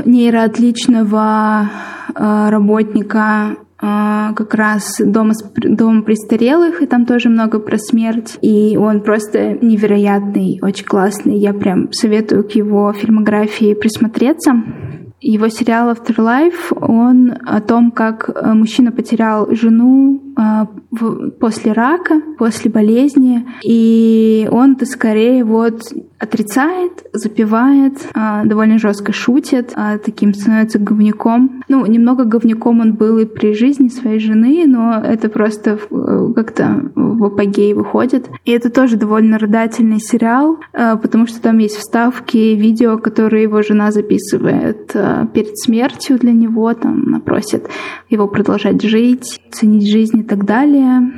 нейроотличного 0.06 1.68
э, 1.68 1.89
работника 2.14 3.56
э, 3.80 4.32
как 4.34 4.54
раз 4.54 5.00
дома, 5.00 5.32
дома 5.56 6.02
престарелых, 6.02 6.82
и 6.82 6.86
там 6.86 7.06
тоже 7.06 7.28
много 7.28 7.58
про 7.58 7.78
смерть. 7.78 8.38
И 8.42 8.76
он 8.76 9.02
просто 9.02 9.58
невероятный, 9.60 10.58
очень 10.62 10.84
классный. 10.84 11.36
Я 11.36 11.52
прям 11.52 11.92
советую 11.92 12.44
к 12.44 12.52
его 12.52 12.92
фильмографии 12.92 13.74
присмотреться. 13.74 14.52
Его 15.22 15.48
сериал 15.48 15.90
Afterlife, 15.90 16.74
он 16.80 17.34
о 17.44 17.60
том, 17.60 17.90
как 17.90 18.30
э, 18.30 18.52
мужчина 18.54 18.90
потерял 18.90 19.54
жену 19.54 20.22
после 21.40 21.72
рака, 21.72 22.22
после 22.38 22.70
болезни, 22.70 23.46
и 23.62 24.48
он-то 24.50 24.86
скорее 24.86 25.44
вот 25.44 25.82
отрицает, 26.20 27.06
запивает, 27.14 27.94
а, 28.14 28.44
довольно 28.44 28.78
жестко 28.78 29.12
шутит, 29.12 29.72
а, 29.74 29.96
таким 29.96 30.34
становится 30.34 30.78
говняком. 30.78 31.64
Ну, 31.68 31.86
немного 31.86 32.24
говняком 32.24 32.80
он 32.80 32.92
был 32.92 33.18
и 33.18 33.24
при 33.24 33.54
жизни 33.54 33.88
своей 33.88 34.20
жены, 34.20 34.64
но 34.66 35.00
это 35.02 35.30
просто 35.30 35.78
э, 35.90 36.32
как-то 36.36 36.90
в 36.94 37.24
апогей 37.24 37.72
выходит. 37.72 38.28
И 38.44 38.52
это 38.52 38.70
тоже 38.70 38.98
довольно 38.98 39.38
рыдательный 39.38 39.98
сериал, 39.98 40.58
а, 40.74 40.96
потому 40.96 41.26
что 41.26 41.40
там 41.40 41.56
есть 41.56 41.76
вставки, 41.76 42.36
видео, 42.36 42.98
которые 42.98 43.44
его 43.44 43.62
жена 43.62 43.90
записывает 43.90 44.94
перед 45.32 45.58
смертью 45.58 46.18
для 46.18 46.32
него, 46.32 46.72
там 46.74 47.04
она 47.06 47.20
просит 47.20 47.68
его 48.10 48.28
продолжать 48.28 48.82
жить, 48.82 49.40
ценить 49.50 49.90
жизнь 49.90 50.18
и 50.18 50.22
так 50.22 50.44
далее. 50.44 51.12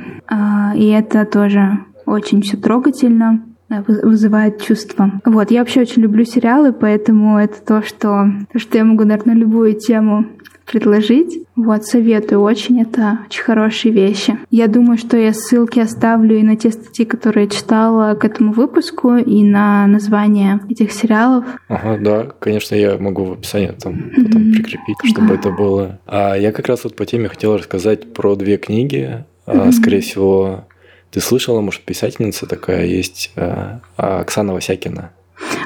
И 0.75 0.87
это 0.87 1.25
тоже 1.25 1.79
очень 2.05 2.41
все 2.41 2.57
трогательно 2.57 3.43
вызывает 3.81 4.61
чувства. 4.61 5.11
Вот, 5.25 5.51
я 5.51 5.59
вообще 5.59 5.81
очень 5.81 6.01
люблю 6.01 6.25
сериалы, 6.25 6.73
поэтому 6.73 7.37
это 7.37 7.61
то, 7.65 7.81
что, 7.81 8.31
то, 8.51 8.59
что 8.59 8.77
я 8.77 8.83
могу, 8.83 9.03
наверное, 9.03 9.35
любую 9.35 9.73
тему 9.73 10.25
предложить. 10.65 11.39
Вот, 11.55 11.85
советую 11.85 12.41
очень, 12.41 12.81
это 12.81 13.19
очень 13.27 13.43
хорошие 13.43 13.93
вещи. 13.93 14.37
Я 14.49 14.67
думаю, 14.67 14.97
что 14.97 15.17
я 15.17 15.33
ссылки 15.33 15.79
оставлю 15.79 16.37
и 16.37 16.43
на 16.43 16.55
те 16.55 16.71
статьи, 16.71 17.05
которые 17.05 17.45
я 17.45 17.49
читала 17.49 18.15
к 18.15 18.25
этому 18.25 18.53
выпуску, 18.53 19.17
и 19.17 19.43
на 19.43 19.85
название 19.87 20.61
этих 20.69 20.91
сериалов. 20.91 21.45
Ага, 21.67 21.97
да, 22.01 22.27
конечно, 22.39 22.75
я 22.75 22.97
могу 22.97 23.25
в 23.25 23.31
описании 23.33 23.67
там 23.67 24.11
потом 24.15 24.41
mm-hmm. 24.41 24.53
прикрепить, 24.53 24.97
чтобы 25.05 25.27
да. 25.29 25.33
это 25.35 25.51
было. 25.51 25.99
А 26.07 26.35
я 26.35 26.51
как 26.51 26.67
раз 26.67 26.83
вот 26.85 26.95
по 26.95 27.05
теме 27.05 27.27
хотел 27.27 27.57
рассказать 27.57 28.13
про 28.13 28.35
две 28.35 28.57
книги. 28.57 29.25
Mm-hmm. 29.45 29.71
Скорее 29.73 30.01
всего, 30.01 30.65
ты 31.13 31.19
слышала, 31.19 31.61
может, 31.61 31.81
писательница 31.81 32.47
такая 32.47 32.85
есть, 32.85 33.31
э, 33.35 33.77
Оксана 33.97 34.53
Васякина? 34.53 35.11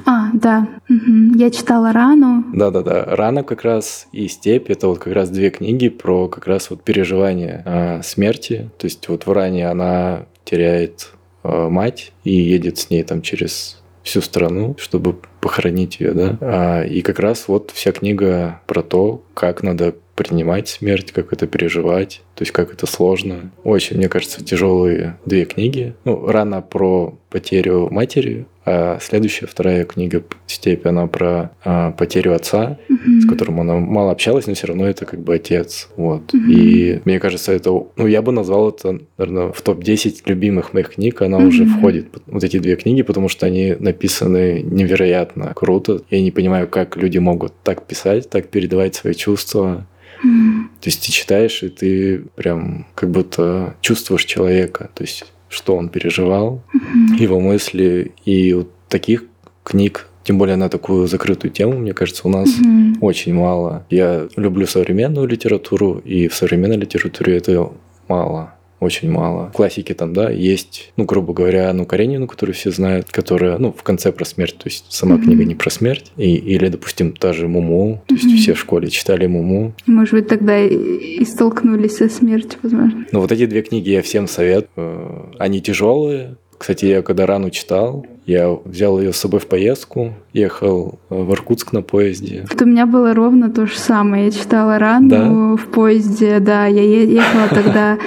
А, 0.06 0.30
да. 0.34 0.68
Угу. 0.90 1.38
Я 1.38 1.52
читала 1.52 1.94
«Рану». 1.94 2.44
Да-да-да. 2.54 3.06
«Рана» 3.06 3.44
как 3.44 3.64
раз 3.64 4.08
и 4.12 4.28
«Степь»— 4.28 4.66
это 4.70 4.90
вот 4.90 5.00
как 5.00 5.14
раз 5.14 5.30
две 5.30 5.50
книги 5.50 5.88
про 5.88 6.28
как 6.28 6.48
раз 6.48 6.70
вот 6.70 6.84
переживание 6.84 7.64
э, 7.66 8.02
смерти. 8.04 8.70
То 8.78 8.88
есть 8.88 9.08
вот 9.08 9.26
в 9.26 9.32
«Ране» 9.32 9.70
она 9.70 10.26
теряет 10.44 11.12
э, 11.44 11.70
мать 11.70 12.12
и 12.26 12.34
едет 12.34 12.78
с 12.78 12.90
ней 12.90 13.04
там 13.04 13.22
через 13.22 13.82
всю 14.04 14.22
страну, 14.22 14.76
чтобы 14.80 15.18
похоронить 15.40 16.02
ее, 16.02 16.12
да. 16.12 16.38
А, 16.42 16.84
и 16.84 17.02
как 17.02 17.20
раз 17.20 17.48
вот 17.48 17.72
вся 17.74 17.94
книга 17.94 18.62
про 18.66 18.82
то, 18.82 19.22
как 19.34 19.64
надо 19.64 19.96
принимать 20.18 20.68
смерть, 20.68 21.12
как 21.12 21.32
это 21.32 21.46
переживать, 21.46 22.24
то 22.34 22.42
есть 22.42 22.52
как 22.52 22.74
это 22.74 22.88
сложно. 22.88 23.52
Очень, 23.64 23.98
мне 23.98 24.10
кажется, 24.10 24.44
тяжелые 24.44 25.18
две 25.26 25.46
книги. 25.46 25.94
Ну, 26.06 26.26
рано 26.28 26.62
про 26.62 27.18
потерю 27.30 27.90
матери, 27.92 28.48
А 28.66 28.98
следующая, 29.00 29.46
вторая 29.46 29.86
книга 29.86 30.24
«Степь», 30.48 30.86
она 30.88 31.08
про 31.08 31.52
а, 31.64 31.92
потерю 31.92 32.34
отца, 32.34 32.80
mm-hmm. 32.90 33.22
с 33.22 33.30
которым 33.30 33.62
она 33.62 33.76
мало 33.78 34.12
общалась, 34.12 34.48
но 34.48 34.56
все 34.56 34.68
равно 34.68 34.88
это 34.88 35.06
как 35.06 35.22
бы 35.22 35.36
отец. 35.36 35.88
Вот. 35.98 36.34
Mm-hmm. 36.34 36.52
И 36.52 37.02
мне 37.06 37.20
кажется, 37.20 37.52
это... 37.52 37.70
Ну, 37.96 38.08
я 38.08 38.22
бы 38.22 38.32
назвал 38.32 38.70
это, 38.70 39.00
наверное, 39.18 39.52
в 39.52 39.62
топ-10 39.62 40.24
любимых 40.26 40.74
моих 40.74 40.96
книг. 40.96 41.22
Она 41.22 41.38
mm-hmm. 41.38 41.48
уже 41.48 41.66
входит, 41.66 42.08
вот 42.26 42.44
эти 42.44 42.58
две 42.60 42.76
книги, 42.76 43.04
потому 43.04 43.30
что 43.30 43.46
они 43.46 43.76
написаны 43.80 44.62
невероятно 44.64 45.54
круто. 45.56 46.02
Я 46.10 46.22
не 46.22 46.32
понимаю, 46.32 46.68
как 46.68 46.98
люди 46.98 47.20
могут 47.20 47.54
так 47.64 47.86
писать, 47.86 48.30
так 48.30 48.48
передавать 48.48 48.96
свои 48.96 49.14
чувства. 49.14 49.86
Mm-hmm. 50.24 50.64
То 50.82 50.88
есть 50.88 51.06
ты 51.06 51.12
читаешь, 51.12 51.64
и 51.64 51.70
ты 51.70 52.24
прям 52.36 52.88
как 52.96 53.12
будто 53.12 53.76
чувствуешь 53.82 54.26
человека. 54.26 54.90
То 54.94 55.04
есть 55.04 55.26
что 55.50 55.76
он 55.76 55.90
переживал, 55.90 56.64
mm-hmm. 56.74 57.22
его 57.22 57.40
мысли. 57.40 58.12
И 58.26 58.54
вот 58.54 58.72
таких 58.90 59.24
книг, 59.64 60.08
тем 60.24 60.38
более 60.38 60.58
на 60.58 60.70
такую 60.70 61.08
закрытую 61.08 61.52
тему, 61.52 61.80
мне 61.80 61.94
кажется, 61.94 62.28
у 62.28 62.32
нас 62.32 62.50
mm-hmm. 62.50 62.98
очень 63.02 63.34
мало. 63.34 63.86
Я 63.90 64.28
люблю 64.36 64.68
современную 64.68 65.28
литературу, 65.28 66.02
и 66.04 66.28
в 66.28 66.36
современной 66.36 66.78
литературе 66.78 67.38
это 67.38 67.72
мало 68.08 68.57
очень 68.80 69.10
мало. 69.10 69.52
Классики 69.54 69.94
там, 69.94 70.14
да, 70.14 70.30
есть, 70.30 70.92
ну, 70.98 71.06
грубо 71.06 71.34
говоря, 71.34 71.72
ну, 71.74 71.86
Каренину, 71.86 72.28
которую 72.28 72.56
все 72.56 72.72
знают, 72.72 73.10
которая, 73.10 73.58
ну, 73.58 73.72
в 73.72 73.84
конце 73.84 74.12
про 74.12 74.26
смерть, 74.26 74.58
то 74.58 74.68
есть 74.68 74.86
сама 74.90 75.16
mm-hmm. 75.16 75.24
книга 75.24 75.46
не 75.46 75.56
про 75.56 75.70
смерть, 75.70 76.12
и, 76.18 76.36
или, 76.36 76.68
допустим, 76.68 77.14
та 77.14 77.34
же 77.34 77.48
Муму, 77.48 78.04
то 78.08 78.16
есть 78.16 78.28
mm-hmm. 78.28 78.38
все 78.38 78.54
в 78.54 78.60
школе 78.60 78.90
читали 78.90 79.28
Муму. 79.28 79.74
Может 79.86 80.14
быть, 80.14 80.28
тогда 80.28 80.60
и 80.64 81.24
столкнулись 81.26 81.98
со 81.98 82.10
смертью, 82.10 82.60
возможно. 82.62 83.06
Ну, 83.12 83.22
вот 83.22 83.32
эти 83.32 83.46
две 83.46 83.62
книги 83.62 83.90
я 83.90 84.02
всем 84.02 84.28
советую. 84.28 85.32
Они 85.40 85.62
тяжелые, 85.62 86.38
кстати, 86.58 86.86
я 86.86 87.02
когда 87.02 87.26
рану 87.26 87.50
читал, 87.50 88.06
я 88.26 88.50
взял 88.66 89.00
ее 89.00 89.14
с 89.14 89.18
собой 89.18 89.40
в 89.40 89.48
поездку, 89.48 90.14
ехал 90.34 91.00
в 91.10 91.32
Иркутск 91.32 91.72
на 91.72 91.82
поезде. 91.82 92.46
Вот 92.52 92.62
у 92.62 92.66
меня 92.66 92.86
было 92.86 93.14
ровно 93.14 93.50
то 93.50 93.66
же 93.66 93.78
самое. 93.78 94.26
Я 94.26 94.32
читала 94.32 94.80
рану 94.80 95.08
да? 95.10 95.64
в 95.64 95.68
поезде, 95.68 96.40
да, 96.40 96.66
я 96.66 96.82
ехала 96.84 97.48
тогда 97.50 97.98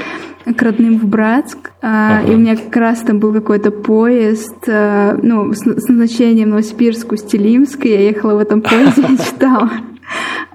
к 0.56 0.62
родным 0.62 0.98
в 0.98 1.04
Братск, 1.04 1.70
ага. 1.80 2.26
и 2.26 2.34
у 2.34 2.38
меня 2.38 2.56
как 2.56 2.74
раз 2.76 3.00
там 3.00 3.18
был 3.18 3.32
какой-то 3.32 3.70
поезд, 3.70 4.56
а, 4.68 5.18
ну, 5.22 5.52
с, 5.52 5.58
с 5.58 5.88
назначением 5.88 6.50
Новосибирск, 6.50 7.12
Усть-Илимск, 7.12 7.84
я 7.84 8.00
ехала 8.00 8.34
в 8.34 8.38
этом 8.38 8.62
поезде 8.62 9.02
и 9.02 9.18
читала 9.18 9.70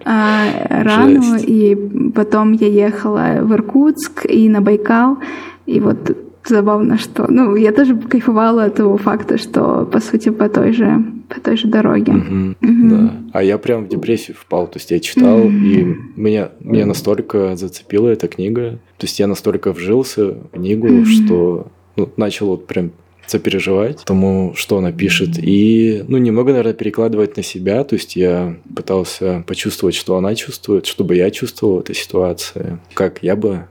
а, 0.04 0.84
рану, 0.84 1.38
и 1.38 2.12
потом 2.14 2.54
я 2.54 2.68
ехала 2.68 3.40
в 3.42 3.54
Иркутск 3.54 4.26
и 4.26 4.50
на 4.50 4.62
Байкал, 4.62 5.18
и 5.66 5.80
вот 5.80 6.25
забавно, 6.48 6.98
что... 6.98 7.26
Ну, 7.30 7.56
я 7.56 7.72
тоже 7.72 7.96
кайфовала 7.96 8.66
от 8.66 8.76
того 8.76 8.98
факта, 8.98 9.38
что, 9.38 9.86
по 9.86 10.00
сути, 10.00 10.30
по 10.30 10.50
той 10.50 10.74
же, 10.74 11.04
по 11.30 11.40
той 11.40 11.58
же 11.58 11.68
дороге. 11.68 12.14
Угу, 12.14 12.56
угу. 12.62 12.90
Да. 12.90 13.14
А 13.34 13.44
я 13.44 13.58
прям 13.58 13.86
в 13.86 13.90
депрессию 13.90 14.36
впал. 14.40 14.68
То 14.68 14.78
есть 14.78 14.92
я 14.92 15.00
читал, 15.00 15.40
угу. 15.40 15.50
и 15.50 15.96
меня, 16.16 16.50
меня 16.60 16.86
настолько 16.86 17.56
зацепила 17.56 18.10
эта 18.10 18.28
книга. 18.28 18.80
То 18.98 19.06
есть 19.06 19.20
я 19.20 19.28
настолько 19.28 19.72
вжился 19.72 20.32
в 20.32 20.50
книгу, 20.54 20.88
угу. 20.88 21.06
что 21.06 21.68
ну, 21.96 22.10
начал 22.18 22.48
вот 22.48 22.68
прям 22.68 22.92
сопереживать 23.28 24.04
тому, 24.06 24.54
что 24.56 24.78
она 24.78 24.92
пишет. 24.92 25.40
И, 25.42 26.04
ну, 26.08 26.18
немного, 26.18 26.52
наверное, 26.52 26.74
перекладывать 26.74 27.38
на 27.38 27.44
себя. 27.44 27.84
То 27.84 27.96
есть 27.96 28.16
я 28.16 28.56
пытался 28.76 29.44
почувствовать, 29.48 29.96
что 29.96 30.16
она 30.16 30.36
чувствует, 30.36 30.86
чтобы 30.86 31.16
я 31.16 31.32
чувствовал 31.32 31.78
в 31.78 31.80
этой 31.80 31.96
ситуации, 31.96 32.80
как 32.94 33.24
я 33.24 33.36
бы 33.36 33.66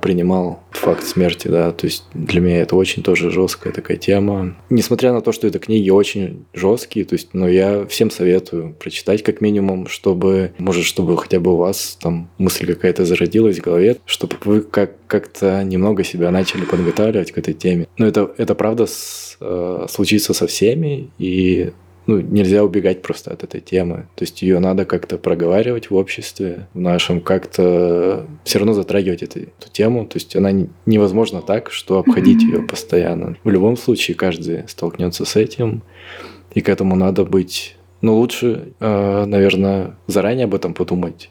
принимал 0.00 0.60
факт 0.70 1.04
смерти, 1.04 1.48
да, 1.48 1.72
то 1.72 1.86
есть 1.86 2.04
для 2.14 2.40
меня 2.40 2.58
это 2.62 2.76
очень 2.76 3.02
тоже 3.02 3.30
жесткая 3.30 3.72
такая 3.72 3.96
тема. 3.96 4.56
Несмотря 4.70 5.12
на 5.12 5.20
то, 5.20 5.32
что 5.32 5.46
это 5.46 5.58
книги 5.58 5.90
очень 5.90 6.46
жесткие, 6.54 7.04
то 7.04 7.14
есть, 7.14 7.34
но 7.34 7.48
я 7.48 7.86
всем 7.86 8.10
советую 8.10 8.74
прочитать 8.78 9.22
как 9.22 9.40
минимум, 9.40 9.86
чтобы, 9.86 10.52
может, 10.58 10.84
чтобы 10.84 11.16
хотя 11.18 11.40
бы 11.40 11.52
у 11.52 11.56
вас 11.56 11.98
там 12.00 12.30
мысль 12.38 12.66
какая-то 12.66 13.04
зародилась 13.04 13.58
в 13.58 13.62
голове, 13.62 13.96
чтобы 14.06 14.36
вы 14.44 14.62
как 14.62 14.92
как-то 15.06 15.62
немного 15.62 16.04
себя 16.04 16.30
начали 16.30 16.64
подготавливать 16.64 17.32
к 17.32 17.38
этой 17.38 17.54
теме. 17.54 17.86
Но 17.96 18.06
это, 18.06 18.32
это 18.38 18.54
правда 18.54 18.86
с, 18.86 19.36
э, 19.40 19.86
случится 19.88 20.34
со 20.34 20.46
всеми, 20.46 21.10
и 21.18 21.72
ну, 22.06 22.20
нельзя 22.20 22.64
убегать 22.64 23.02
просто 23.02 23.32
от 23.32 23.42
этой 23.42 23.60
темы. 23.60 24.06
То 24.14 24.24
есть 24.24 24.42
ее 24.42 24.58
надо 24.58 24.84
как-то 24.84 25.18
проговаривать 25.18 25.90
в 25.90 25.94
обществе, 25.94 26.68
в 26.72 26.80
нашем, 26.80 27.20
как-то 27.20 28.26
все 28.44 28.58
равно 28.58 28.72
затрагивать 28.72 29.22
эту, 29.22 29.40
эту 29.40 29.70
тему. 29.72 30.06
То 30.06 30.16
есть 30.16 30.36
она 30.36 30.52
невозможно 30.86 31.42
так, 31.42 31.70
что 31.70 31.98
обходить 31.98 32.42
ее 32.42 32.62
постоянно. 32.62 33.36
В 33.42 33.50
любом 33.50 33.76
случае 33.76 34.14
каждый 34.14 34.68
столкнется 34.68 35.24
с 35.24 35.36
этим, 35.36 35.82
и 36.54 36.60
к 36.60 36.68
этому 36.68 36.96
надо 36.96 37.24
быть. 37.24 37.76
Но 38.00 38.16
лучше, 38.16 38.72
э, 38.78 39.24
наверное, 39.24 39.96
заранее 40.06 40.44
об 40.44 40.54
этом 40.54 40.74
подумать, 40.74 41.30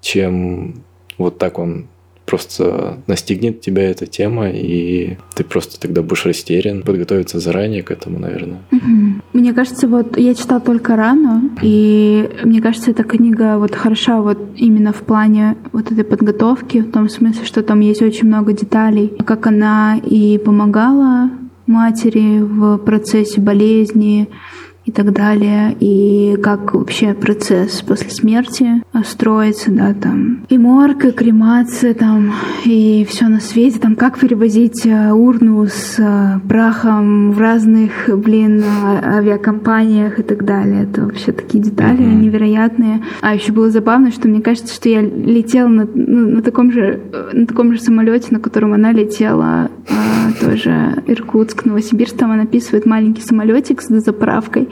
чем 0.00 0.82
вот 1.18 1.38
так 1.38 1.58
он 1.58 1.88
просто 2.26 2.98
настигнет 3.06 3.60
тебя 3.60 3.90
эта 3.90 4.06
тема, 4.06 4.50
и 4.50 5.16
ты 5.34 5.44
просто 5.44 5.80
тогда 5.80 6.02
будешь 6.02 6.26
растерян. 6.26 6.82
Подготовиться 6.82 7.38
заранее 7.38 7.82
к 7.82 7.90
этому, 7.90 8.18
наверное. 8.18 8.58
Угу. 8.72 9.22
Мне 9.32 9.52
кажется, 9.54 9.88
вот 9.88 10.18
я 10.18 10.34
читала 10.34 10.60
только 10.60 10.96
рану, 10.96 11.50
и 11.62 12.28
мне 12.42 12.60
кажется, 12.60 12.90
эта 12.90 13.04
книга 13.04 13.58
вот 13.58 13.74
хороша 13.74 14.20
вот 14.20 14.38
именно 14.56 14.92
в 14.92 15.02
плане 15.02 15.56
вот 15.72 15.92
этой 15.92 16.04
подготовки, 16.04 16.78
в 16.78 16.90
том 16.90 17.08
смысле, 17.08 17.44
что 17.44 17.62
там 17.62 17.80
есть 17.80 18.02
очень 18.02 18.26
много 18.26 18.52
деталей, 18.52 19.12
как 19.24 19.46
она 19.46 19.98
и 20.04 20.38
помогала 20.38 21.30
матери 21.66 22.40
в 22.40 22.78
процессе 22.78 23.40
болезни, 23.40 24.28
и 24.86 24.92
так 24.92 25.12
далее, 25.12 25.76
и 25.80 26.36
как 26.42 26.74
вообще 26.74 27.12
процесс 27.12 27.82
после 27.82 28.10
смерти 28.10 28.82
строится, 29.04 29.72
да, 29.72 29.92
там, 29.94 30.46
и 30.48 30.56
морг, 30.58 31.04
и 31.04 31.10
кремация, 31.10 31.92
там, 31.92 32.32
и 32.64 33.04
все 33.08 33.26
на 33.26 33.40
свете, 33.40 33.80
там, 33.80 33.96
как 33.96 34.18
перевозить 34.18 34.86
э, 34.86 35.10
урну 35.10 35.66
с 35.66 35.96
э, 35.98 36.38
прахом 36.48 37.32
в 37.32 37.38
разных, 37.40 38.08
блин, 38.08 38.62
а, 38.64 39.16
авиакомпаниях 39.18 40.20
и 40.20 40.22
так 40.22 40.44
далее. 40.44 40.84
Это 40.84 41.02
вообще 41.02 41.32
такие 41.32 41.62
детали 41.62 41.98
mm-hmm. 41.98 42.20
невероятные. 42.20 43.02
А 43.20 43.34
еще 43.34 43.52
было 43.52 43.70
забавно, 43.70 44.12
что 44.12 44.28
мне 44.28 44.40
кажется, 44.40 44.72
что 44.72 44.88
я 44.88 45.02
летела 45.02 45.68
на, 45.68 45.88
ну, 45.92 46.28
на 46.36 46.42
таком 46.42 46.70
же 46.70 47.00
на 47.32 47.46
таком 47.46 47.72
же 47.72 47.80
самолете, 47.80 48.28
на 48.30 48.38
котором 48.38 48.72
она 48.72 48.92
летела, 48.92 49.68
а, 49.88 50.32
тоже 50.40 51.02
Иркутск, 51.06 51.64
Новосибирск, 51.64 52.16
там 52.16 52.30
она 52.30 52.42
описывает 52.42 52.86
маленький 52.86 53.22
самолетик 53.22 53.82
с 53.82 53.88
заправкой. 53.88 54.68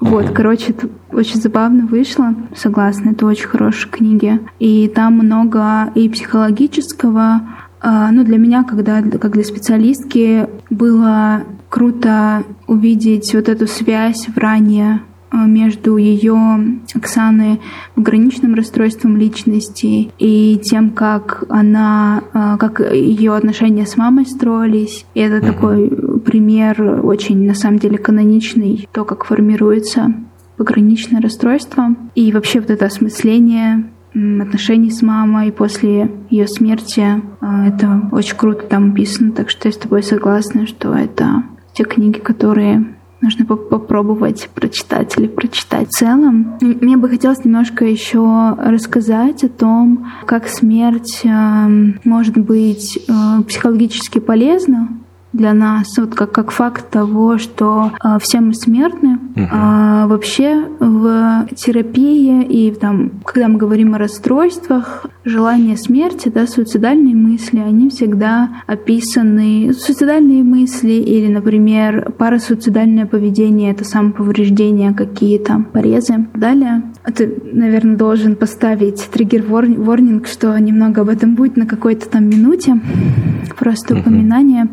Вот, 0.00 0.30
короче, 0.30 0.72
это 0.72 0.88
очень 1.10 1.40
забавно 1.40 1.86
вышло. 1.86 2.34
Согласна, 2.54 3.10
это 3.10 3.26
очень 3.26 3.48
хорошие 3.48 3.90
книги. 3.90 4.40
И 4.58 4.88
там 4.88 5.14
много 5.14 5.90
и 5.94 6.08
психологического. 6.08 7.40
А, 7.80 8.10
ну, 8.10 8.24
для 8.24 8.36
меня, 8.36 8.64
когда, 8.64 9.02
как 9.02 9.32
для 9.32 9.44
специалистки, 9.44 10.48
было 10.70 11.44
круто 11.68 12.44
увидеть 12.66 13.34
вот 13.34 13.48
эту 13.48 13.66
связь 13.66 14.28
в 14.28 14.36
ранее 14.36 15.00
Э, 15.32 15.46
между 15.46 15.96
ее, 15.96 16.78
Оксаны, 16.94 17.60
пограничным 17.94 18.54
расстройством 18.54 19.16
личности 19.16 20.10
и 20.18 20.60
тем, 20.62 20.90
как 20.90 21.44
она, 21.48 22.22
э, 22.32 22.56
как 22.58 22.80
ее 22.80 23.34
отношения 23.34 23.86
с 23.86 23.96
мамой 23.96 24.26
строились. 24.26 25.04
И 25.14 25.20
это 25.20 25.44
такой 25.44 25.90
пример 26.26 27.00
очень, 27.04 27.46
на 27.46 27.54
самом 27.54 27.78
деле, 27.78 27.96
каноничный, 27.96 28.86
то, 28.92 29.04
как 29.04 29.24
формируется 29.24 30.12
пограничное 30.56 31.22
расстройство. 31.22 31.94
И 32.14 32.32
вообще 32.32 32.60
вот 32.60 32.70
это 32.70 32.86
осмысление 32.86 33.90
отношений 34.12 34.90
с 34.90 35.02
мамой 35.02 35.52
после 35.52 36.10
ее 36.30 36.48
смерти. 36.48 37.22
Э, 37.40 37.68
это 37.68 38.08
очень 38.12 38.36
круто 38.36 38.66
там 38.66 38.92
описано, 38.92 39.32
так 39.32 39.50
что 39.50 39.68
я 39.68 39.72
с 39.72 39.76
тобой 39.76 40.02
согласна, 40.02 40.66
что 40.66 40.94
это 40.94 41.44
те 41.74 41.84
книги, 41.84 42.18
которые 42.18 42.96
нужно 43.20 43.44
попробовать 43.44 44.48
прочитать 44.54 45.18
или 45.18 45.26
прочитать. 45.26 45.88
В 45.88 45.92
целом, 45.92 46.56
мне 46.60 46.96
бы 46.96 47.08
хотелось 47.08 47.44
немножко 47.44 47.84
еще 47.84 48.54
рассказать 48.58 49.44
о 49.44 49.48
том, 49.48 50.12
как 50.26 50.48
смерть 50.48 51.22
эм, 51.24 51.98
может 52.04 52.36
быть 52.36 52.98
э, 53.08 53.42
психологически 53.42 54.18
полезна 54.18 54.88
для 55.36 55.52
нас, 55.54 55.96
вот 55.98 56.14
как, 56.14 56.32
как 56.32 56.50
факт 56.50 56.90
того, 56.90 57.38
что 57.38 57.92
э, 58.02 58.18
все 58.20 58.40
мы 58.40 58.54
смертны. 58.54 59.18
Угу. 59.36 59.48
А, 59.52 60.06
вообще 60.06 60.66
в 60.80 61.46
терапии 61.54 62.42
и 62.42 62.72
там, 62.72 63.10
когда 63.24 63.48
мы 63.48 63.58
говорим 63.58 63.94
о 63.94 63.98
расстройствах, 63.98 65.06
желание 65.24 65.76
смерти, 65.76 66.28
да, 66.28 66.46
суицидальные 66.46 67.14
мысли, 67.14 67.58
они 67.58 67.90
всегда 67.90 68.50
описаны. 68.66 69.72
Суицидальные 69.72 70.42
мысли 70.42 70.92
или, 70.92 71.32
например, 71.32 72.12
парасуицидальное 72.12 73.06
поведение, 73.06 73.72
это 73.72 73.84
самоповреждение, 73.84 74.94
какие-то 74.94 75.64
порезы. 75.72 76.26
Далее 76.34 76.82
ты, 77.14 77.32
наверное, 77.52 77.96
должен 77.96 78.36
поставить 78.36 79.08
триггер-ворнинг, 79.12 80.26
что 80.26 80.58
немного 80.58 81.02
об 81.02 81.08
этом 81.08 81.34
будет 81.34 81.56
на 81.56 81.66
какой-то 81.66 82.08
там 82.08 82.28
минуте, 82.28 82.80
просто 83.58 83.96
упоминание. 83.96 84.68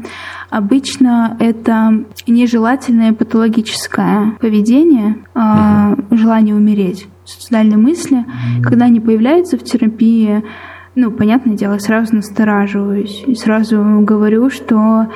Обычно 0.49 1.37
это 1.39 2.05
нежелательное 2.27 3.13
патологическое 3.13 4.33
поведение, 4.39 5.17
mm-hmm. 5.33 6.17
желание 6.17 6.55
умереть, 6.55 7.07
суицидальные 7.25 7.77
мысли, 7.77 8.25
когда 8.63 8.85
они 8.85 8.99
появляются 8.99 9.57
в 9.57 9.63
терапии, 9.63 10.43
ну, 10.95 11.11
понятное 11.11 11.55
дело, 11.55 11.77
сразу 11.79 12.15
настораживаюсь 12.15 13.23
и 13.25 13.35
сразу 13.35 14.01
говорю, 14.01 14.49
что 14.49 15.07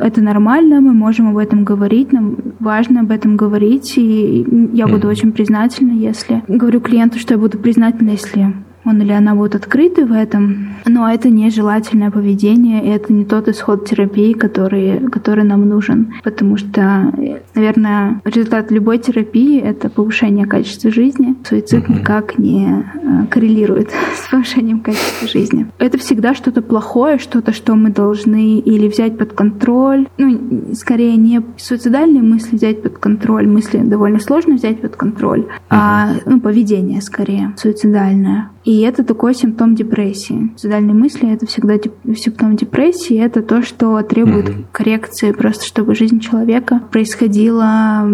это 0.00 0.20
нормально, 0.20 0.80
мы 0.80 0.92
можем 0.92 1.30
об 1.30 1.38
этом 1.38 1.64
говорить, 1.64 2.12
нам 2.12 2.36
важно 2.60 3.00
об 3.00 3.10
этом 3.10 3.36
говорить, 3.36 3.94
и 3.96 4.46
я 4.72 4.86
буду 4.86 5.08
очень 5.08 5.32
признательна, 5.32 5.92
если... 5.92 6.42
Говорю 6.46 6.80
клиенту, 6.80 7.18
что 7.18 7.34
я 7.34 7.38
буду 7.38 7.58
признательна, 7.58 8.10
если 8.10 8.54
он 8.86 9.02
или 9.02 9.12
она 9.12 9.34
будут 9.34 9.56
открыты 9.56 10.06
в 10.06 10.12
этом, 10.12 10.76
но 10.86 11.10
это 11.10 11.28
нежелательное 11.28 12.10
поведение, 12.10 12.84
и 12.84 12.88
это 12.88 13.12
не 13.12 13.24
тот 13.24 13.48
исход 13.48 13.88
терапии, 13.88 14.32
который, 14.32 15.00
который 15.10 15.44
нам 15.44 15.68
нужен, 15.68 16.14
потому 16.22 16.56
что, 16.56 17.12
наверное, 17.54 18.20
результат 18.24 18.70
любой 18.70 18.98
терапии— 18.98 19.60
это 19.62 19.90
повышение 19.90 20.46
качества 20.46 20.90
жизни. 20.90 21.34
Суицид 21.48 21.88
никак 21.88 22.38
не 22.38 22.66
э, 22.68 23.26
коррелирует 23.30 23.90
с 24.14 24.30
повышением 24.30 24.80
качества 24.80 25.28
жизни. 25.28 25.66
Это 25.78 25.98
всегда 25.98 26.34
что-то 26.34 26.62
плохое, 26.62 27.18
что-то, 27.18 27.52
что 27.52 27.74
мы 27.74 27.90
должны 27.90 28.58
или 28.58 28.88
взять 28.88 29.18
под 29.18 29.32
контроль, 29.32 30.06
ну, 30.18 30.74
скорее 30.74 31.16
не 31.16 31.42
суицидальные 31.56 32.22
мысли 32.22 32.56
взять 32.56 32.82
под 32.82 32.98
контроль, 32.98 33.48
мысли 33.48 33.78
довольно 33.78 34.20
сложно 34.20 34.54
взять 34.54 34.80
под 34.80 34.96
контроль, 34.96 35.46
а 35.68 36.10
ну, 36.24 36.40
поведение 36.40 37.00
скорее 37.00 37.54
суицидальное. 37.56 38.50
И 38.64 38.75
это 38.80 39.04
такой 39.04 39.34
симптом 39.34 39.74
депрессии. 39.74 40.52
Суицидальные 40.56 40.94
мысли— 40.94 41.32
это 41.32 41.46
всегда 41.46 41.74
симптом 42.14 42.56
депрессии. 42.56 43.16
Это 43.16 43.42
то, 43.42 43.62
что 43.62 44.00
требует 44.02 44.48
mm-hmm. 44.48 44.64
коррекции, 44.72 45.32
просто 45.32 45.64
чтобы 45.64 45.94
жизнь 45.94 46.20
человека 46.20 46.82
происходила, 46.90 48.08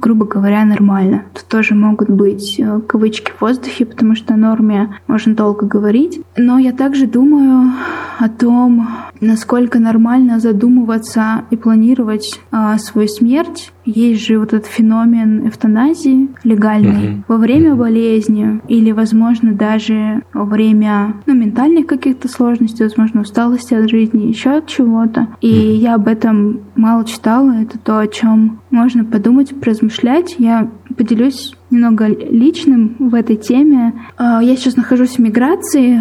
грубо 0.00 0.26
говоря, 0.26 0.64
нормально. 0.64 1.24
Тут 1.34 1.44
тоже 1.46 1.74
могут 1.74 2.10
быть 2.10 2.58
э, 2.58 2.80
кавычки 2.86 3.32
в 3.36 3.40
воздухе, 3.40 3.86
потому 3.86 4.14
что 4.14 4.34
о 4.34 4.36
норме 4.36 4.98
можно 5.06 5.34
долго 5.34 5.66
говорить. 5.66 6.20
Но 6.36 6.58
я 6.58 6.72
также 6.72 7.06
думаю 7.06 7.72
о 8.18 8.28
том, 8.28 8.88
насколько 9.20 9.78
нормально 9.78 10.40
задумываться 10.40 11.44
и 11.50 11.56
планировать 11.56 12.40
э, 12.52 12.78
свою 12.78 13.08
смерть 13.08 13.72
есть 13.84 14.26
же 14.26 14.38
вот 14.38 14.52
этот 14.52 14.66
феномен 14.66 15.48
эвтаназии 15.48 16.28
легальный 16.42 17.06
mm-hmm. 17.06 17.22
во 17.28 17.36
время 17.36 17.74
болезни 17.74 18.60
или, 18.68 18.90
возможно, 18.90 19.52
даже 19.52 19.94
время 20.32 21.14
ну, 21.26 21.34
ментальных 21.34 21.86
каких-то 21.86 22.28
сложностей, 22.28 22.84
возможно, 22.84 23.22
усталости 23.22 23.74
от 23.74 23.88
жизни, 23.88 24.26
еще 24.26 24.58
от 24.58 24.66
чего-то. 24.66 25.28
И 25.40 25.48
я 25.48 25.94
об 25.94 26.08
этом 26.08 26.60
мало 26.74 27.04
читала. 27.04 27.52
Это 27.52 27.78
то, 27.78 27.98
о 27.98 28.06
чем 28.06 28.60
можно 28.70 29.04
подумать, 29.04 29.58
поразмышлять. 29.58 30.36
Я 30.38 30.68
поделюсь 30.96 31.54
немного 31.70 32.06
личным 32.06 32.96
в 32.98 33.14
этой 33.14 33.36
теме. 33.36 33.92
А, 34.16 34.42
я 34.42 34.56
сейчас 34.56 34.76
нахожусь 34.76 35.16
в 35.16 35.18
миграции, 35.18 36.00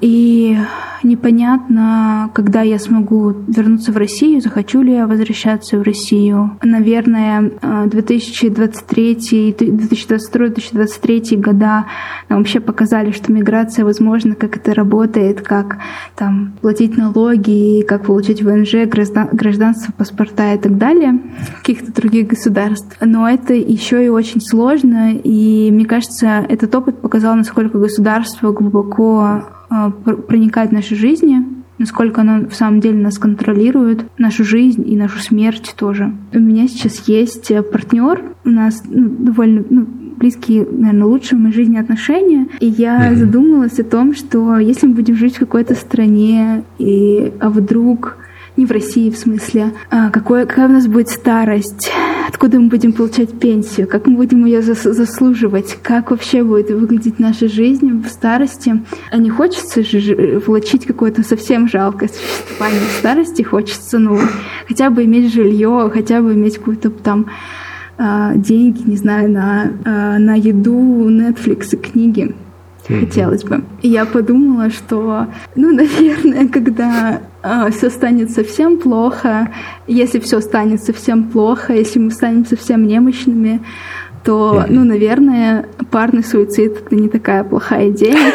и 0.00 0.56
непонятно, 1.04 2.30
когда 2.34 2.62
я 2.62 2.78
смогу 2.78 3.34
вернуться 3.46 3.92
в 3.92 3.96
Россию, 3.96 4.40
захочу 4.40 4.82
ли 4.82 4.94
я 4.94 5.06
возвращаться 5.06 5.78
в 5.78 5.82
Россию. 5.82 6.58
Наверное, 6.62 7.52
2023, 7.86 9.54
2022-2023 9.58 11.36
года 11.36 11.84
нам 12.28 12.38
вообще 12.38 12.60
показали, 12.60 13.12
что 13.12 13.32
миграция 13.32 13.84
возможно, 13.84 14.34
как 14.34 14.56
это 14.56 14.74
работает, 14.74 15.42
как 15.42 15.78
там 16.16 16.54
платить 16.60 16.96
налоги, 16.96 17.82
как 17.82 18.06
получить 18.06 18.42
ВНЖ, 18.42 18.86
гражданство, 19.32 19.92
паспорта 19.92 20.54
и 20.54 20.58
так 20.58 20.78
далее, 20.78 21.20
каких-то 21.58 21.92
других 21.92 22.28
государств. 22.28 22.96
Но 23.00 23.28
это 23.28 23.52
еще 23.54 24.04
и 24.04 24.08
очень 24.08 24.40
сложно, 24.40 25.03
и 25.10 25.70
мне 25.70 25.84
кажется, 25.84 26.44
этот 26.48 26.74
опыт 26.74 27.00
показал, 27.00 27.34
насколько 27.34 27.78
государство 27.78 28.52
глубоко 28.52 29.44
а, 29.70 29.90
проникает 29.90 30.70
в 30.70 30.74
наши 30.74 30.94
жизни, 30.94 31.44
насколько 31.78 32.20
оно 32.20 32.48
в 32.48 32.54
самом 32.54 32.80
деле 32.80 32.98
нас 32.98 33.18
контролирует, 33.18 34.04
нашу 34.18 34.44
жизнь 34.44 34.84
и 34.88 34.96
нашу 34.96 35.18
смерть 35.18 35.74
тоже. 35.76 36.12
У 36.32 36.38
меня 36.38 36.68
сейчас 36.68 37.08
есть 37.08 37.50
э, 37.50 37.62
партнер, 37.62 38.22
у 38.44 38.48
нас 38.50 38.82
ну, 38.88 39.08
довольно 39.08 39.64
ну, 39.68 39.86
близкие, 40.16 40.66
наверное, 40.70 41.06
лучшие 41.06 41.38
в 41.38 41.42
моей 41.42 41.54
жизни 41.54 41.76
отношения. 41.76 42.46
И 42.60 42.66
я 42.66 43.10
mm-hmm. 43.10 43.16
задумалась 43.16 43.78
о 43.80 43.84
том, 43.84 44.14
что 44.14 44.58
если 44.58 44.86
мы 44.86 44.94
будем 44.94 45.16
жить 45.16 45.36
в 45.36 45.40
какой-то 45.40 45.74
стране, 45.74 46.62
и, 46.78 47.32
а 47.40 47.50
вдруг 47.50 48.16
не 48.56 48.66
в 48.66 48.70
России 48.70 49.10
в 49.10 49.16
смысле, 49.16 49.72
а 49.90 50.10
какое, 50.10 50.46
какая 50.46 50.68
у 50.68 50.72
нас 50.72 50.86
будет 50.86 51.08
старость, 51.08 51.90
откуда 52.28 52.60
мы 52.60 52.68
будем 52.68 52.92
получать 52.92 53.38
пенсию, 53.38 53.88
как 53.88 54.06
мы 54.06 54.16
будем 54.16 54.44
ее 54.44 54.62
зас 54.62 54.82
заслуживать, 54.82 55.78
как 55.82 56.10
вообще 56.10 56.44
будет 56.44 56.70
выглядеть 56.70 57.18
наша 57.18 57.48
жизнь 57.48 58.02
в 58.02 58.08
старости. 58.08 58.82
А 59.10 59.16
не 59.16 59.30
хочется 59.30 59.82
же 59.82 60.42
влачить 60.46 60.86
какое-то 60.86 61.22
совсем 61.22 61.68
жалкое 61.68 62.08
существование 62.08 62.80
в 62.80 62.98
старости, 62.98 63.42
хочется, 63.42 63.98
ну, 63.98 64.18
хотя 64.68 64.90
бы 64.90 65.04
иметь 65.04 65.32
жилье, 65.32 65.90
хотя 65.92 66.20
бы 66.20 66.34
иметь 66.34 66.58
какую-то 66.58 66.90
там 66.90 67.26
а, 67.98 68.34
деньги, 68.34 68.82
не 68.88 68.96
знаю, 68.96 69.30
на, 69.30 69.72
а, 69.84 70.18
на 70.18 70.34
еду, 70.34 71.08
Netflix 71.08 71.68
и 71.72 71.76
книги. 71.76 72.34
Хотелось 72.86 73.44
бы. 73.44 73.64
И 73.80 73.88
я 73.88 74.04
подумала, 74.04 74.70
что, 74.70 75.28
ну, 75.56 75.72
наверное, 75.72 76.48
когда 76.48 77.22
э, 77.42 77.70
все 77.70 77.88
станет 77.88 78.30
совсем 78.30 78.78
плохо, 78.78 79.48
если 79.86 80.18
все 80.20 80.40
станет 80.40 80.82
совсем 80.82 81.24
плохо, 81.24 81.72
если 81.72 81.98
мы 81.98 82.10
станем 82.10 82.44
совсем 82.44 82.86
немощными, 82.86 83.62
то, 84.22 84.64
ну, 84.68 84.84
наверное, 84.84 85.66
парный 85.90 86.24
суицид 86.24 86.86
это 86.86 86.96
не 86.96 87.08
такая 87.08 87.44
плохая 87.44 87.90
идея. 87.90 88.16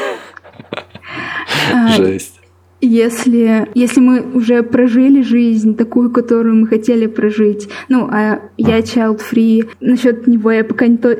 А, 1.72 1.90
Жесть. 1.90 2.40
Если, 2.82 3.68
если 3.76 4.00
мы 4.00 4.22
уже 4.22 4.64
прожили 4.64 5.22
жизнь 5.22 5.76
такую, 5.76 6.10
которую 6.10 6.56
мы 6.56 6.68
хотели 6.68 7.08
прожить, 7.08 7.70
ну, 7.90 8.08
а 8.10 8.42
я 8.58 8.80
child-free, 8.80 9.70
насчет 9.82 10.26
него 10.28 10.52
я 10.52 10.64
пока 10.64 10.88
не, 10.88 10.98
то, 10.98 11.18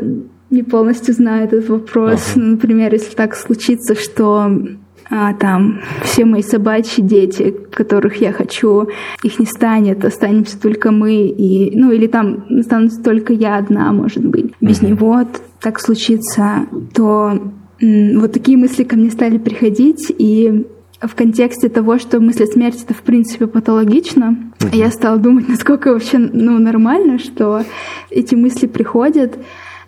не 0.50 0.64
полностью 0.64 1.14
знаю 1.14 1.46
этот 1.46 1.70
вопрос. 1.70 2.32
Ага. 2.32 2.42
Ну, 2.42 2.52
например, 2.52 2.94
если 2.94 3.16
так 3.16 3.36
случится, 3.36 3.96
что 3.96 4.52
а, 5.12 5.34
там 5.34 5.82
все 6.04 6.26
мои 6.26 6.44
собачьи 6.44 7.04
дети, 7.04 7.56
которых 7.72 8.18
я 8.22 8.32
хочу, 8.32 8.90
их 9.24 9.40
не 9.40 9.46
станет, 9.46 10.06
останемся 10.06 10.60
только 10.60 10.92
мы, 10.92 11.28
и, 11.28 11.76
ну 11.76 11.92
или 11.92 12.06
там 12.06 12.46
останутся 12.60 13.02
только 13.02 13.34
я 13.34 13.58
одна, 13.58 13.92
может 13.92 14.24
быть. 14.24 14.54
Без 14.62 14.82
uh 14.82 14.90
него 14.90 15.24
так 15.62 15.80
случится, 15.80 16.68
то 16.94 17.42
м, 17.82 18.20
вот 18.20 18.34
такие 18.34 18.58
мысли 18.58 18.84
ко 18.84 18.96
мне 18.96 19.10
стали 19.10 19.40
приходить, 19.40 20.14
и 20.16 20.68
в 21.02 21.16
контексте 21.16 21.70
того, 21.70 21.98
что 21.98 22.20
мысль 22.20 22.44
о 22.44 22.48
смерти 22.48 22.84
это 22.84 22.94
в 22.94 23.02
принципе 23.02 23.48
патологично, 23.48 24.38
uh 24.60 24.76
я 24.76 24.92
стала 24.92 25.18
думать, 25.18 25.50
насколько 25.50 25.92
вообще 25.92 26.20
ну, 26.20 26.60
нормально, 26.60 27.18
что 27.18 27.64
эти 28.12 28.36
мысли 28.36 28.68
приходят 28.68 29.40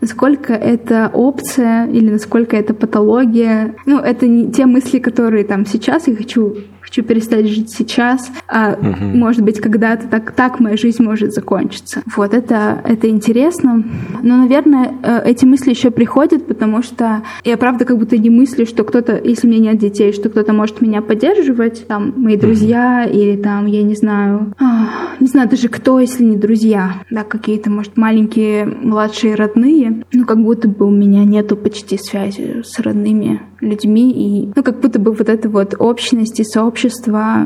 насколько 0.02 0.54
это 0.54 1.10
опция 1.14 1.88
или 1.88 2.10
насколько 2.10 2.58
это 2.58 2.74
патология. 2.74 3.76
Ну, 3.86 4.00
это 4.00 4.28
не 4.28 4.52
те 4.52 4.66
мысли, 4.66 5.00
которые 5.00 5.46
там 5.46 5.66
сейчас 5.66 6.08
я 6.08 6.16
хочу 6.16 6.58
хочу 6.82 7.04
перестать 7.04 7.48
жить 7.48 7.70
сейчас, 7.70 8.32
а 8.48 8.74
угу. 8.74 9.18
может 9.18 9.42
быть 9.44 9.60
когда-то 9.60 10.08
так, 10.08 10.32
так 10.32 10.60
моя 10.60 10.78
жизнь 10.78 11.04
может 11.04 11.34
закончиться. 11.34 12.02
Вот 12.16 12.34
это, 12.34 12.82
это 12.84 13.10
интересно. 13.10 13.84
Но, 14.22 14.38
наверное, 14.38 14.94
э, 15.04 15.22
эти 15.26 15.46
мысли 15.46 15.70
еще 15.70 15.92
приходят, 15.92 16.48
потому 16.48 16.84
что 16.84 17.24
я 17.44 17.58
правда 17.58 17.86
как 17.86 17.98
будто 17.98 18.18
не 18.18 18.30
мыслю, 18.30 18.66
что 18.66 18.84
кто-то, 18.84 19.20
если 19.24 19.48
у 19.48 19.52
меня 19.52 19.72
нет 19.72 19.80
детей, 19.80 20.12
что 20.12 20.30
кто-то 20.30 20.54
может 20.54 20.82
меня 20.82 21.02
поддерживать, 21.02 21.88
там, 21.88 22.14
мои 22.18 22.38
друзья 22.38 23.06
угу. 23.06 23.18
или 23.18 23.38
там, 23.38 23.66
я 23.68 23.84
не 23.84 23.96
знаю, 23.96 24.54
а, 24.60 24.90
не 25.20 25.28
знаю 25.28 25.50
даже 25.50 25.70
кто, 25.70 26.00
если 26.00 26.24
не 26.24 26.38
друзья, 26.38 26.96
да, 27.10 27.24
какие-то, 27.24 27.70
может, 27.70 27.96
маленькие 27.98 28.66
младшие 28.66 29.36
родные, 29.36 30.04
ну, 30.12 30.26
как 30.26 30.42
будто 30.42 30.68
бы 30.68 30.86
у 30.88 30.92
меня 30.92 31.24
нету 31.24 31.56
почти 31.56 31.98
связи 31.98 32.64
с 32.64 32.80
родными 32.80 33.42
людьми, 33.62 34.12
и, 34.12 34.52
ну, 34.56 34.64
как 34.64 34.80
будто 34.80 35.00
бы 35.00 35.14
вот 35.14 35.30
эта 35.30 35.48
вот 35.48 35.76
общность 35.78 36.40
и 36.40 36.44
сообщество, 36.44 36.71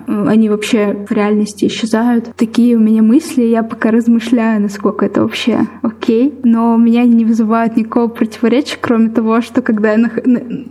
э, 0.07 0.25
они 0.27 0.49
вообще 0.49 1.05
в 1.07 1.11
реальности 1.11 1.65
исчезают. 1.65 2.33
Такие 2.35 2.75
у 2.75 2.79
меня 2.79 3.01
мысли, 3.01 3.43
я 3.43 3.63
пока 3.63 3.91
размышляю, 3.91 4.61
насколько 4.61 5.05
это 5.05 5.21
вообще 5.21 5.67
окей, 5.81 6.39
но 6.43 6.77
меня 6.77 7.03
не 7.03 7.25
вызывают 7.25 7.75
никакого 7.75 8.07
противоречия, 8.07 8.77
кроме 8.79 9.09
того, 9.09 9.41
что 9.41 9.61
когда 9.61 9.93
я 9.93 10.09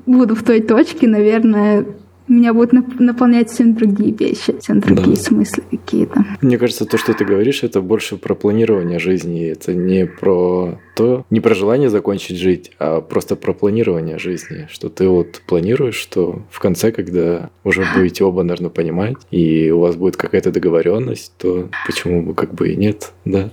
буду 0.06 0.34
в 0.34 0.42
той 0.42 0.60
точке, 0.60 1.08
наверное, 1.08 1.86
меня 2.28 2.54
будут 2.54 3.00
наполнять 3.00 3.48
совсем 3.48 3.74
другие 3.74 4.12
вещи, 4.12 4.52
совсем 4.52 4.80
другие 4.80 5.16
да. 5.16 5.22
смыслы 5.22 5.64
какие-то. 5.70 6.24
Мне 6.40 6.58
кажется, 6.58 6.86
то, 6.86 6.96
что 6.96 7.12
ты 7.12 7.24
говоришь, 7.24 7.62
это 7.62 7.80
больше 7.80 8.16
про 8.16 8.34
планирование 8.34 8.98
жизни. 8.98 9.46
Это 9.46 9.74
не 9.74 10.06
про 10.06 10.78
то, 10.96 11.24
не 11.30 11.40
про 11.40 11.54
желание 11.54 11.90
закончить 11.90 12.38
жить, 12.38 12.72
а 12.78 13.00
просто 13.00 13.36
про 13.36 13.52
планирование 13.52 14.18
жизни. 14.18 14.68
Что 14.70 14.88
ты 14.88 15.08
вот 15.08 15.42
планируешь, 15.46 15.96
что 15.96 16.42
в 16.50 16.60
конце, 16.60 16.92
когда 16.92 17.50
уже 17.62 17.86
будете 17.94 18.24
оба, 18.24 18.42
наверное, 18.42 18.70
понимать, 18.70 19.16
и 19.30 19.70
у 19.70 19.80
вас 19.80 19.96
будет 19.96 20.16
какая-то 20.16 20.50
договоренность, 20.50 21.32
то 21.38 21.68
почему 21.86 22.22
бы 22.22 22.34
как 22.34 22.54
бы 22.54 22.70
и 22.70 22.76
нет, 22.76 23.12
да. 23.24 23.50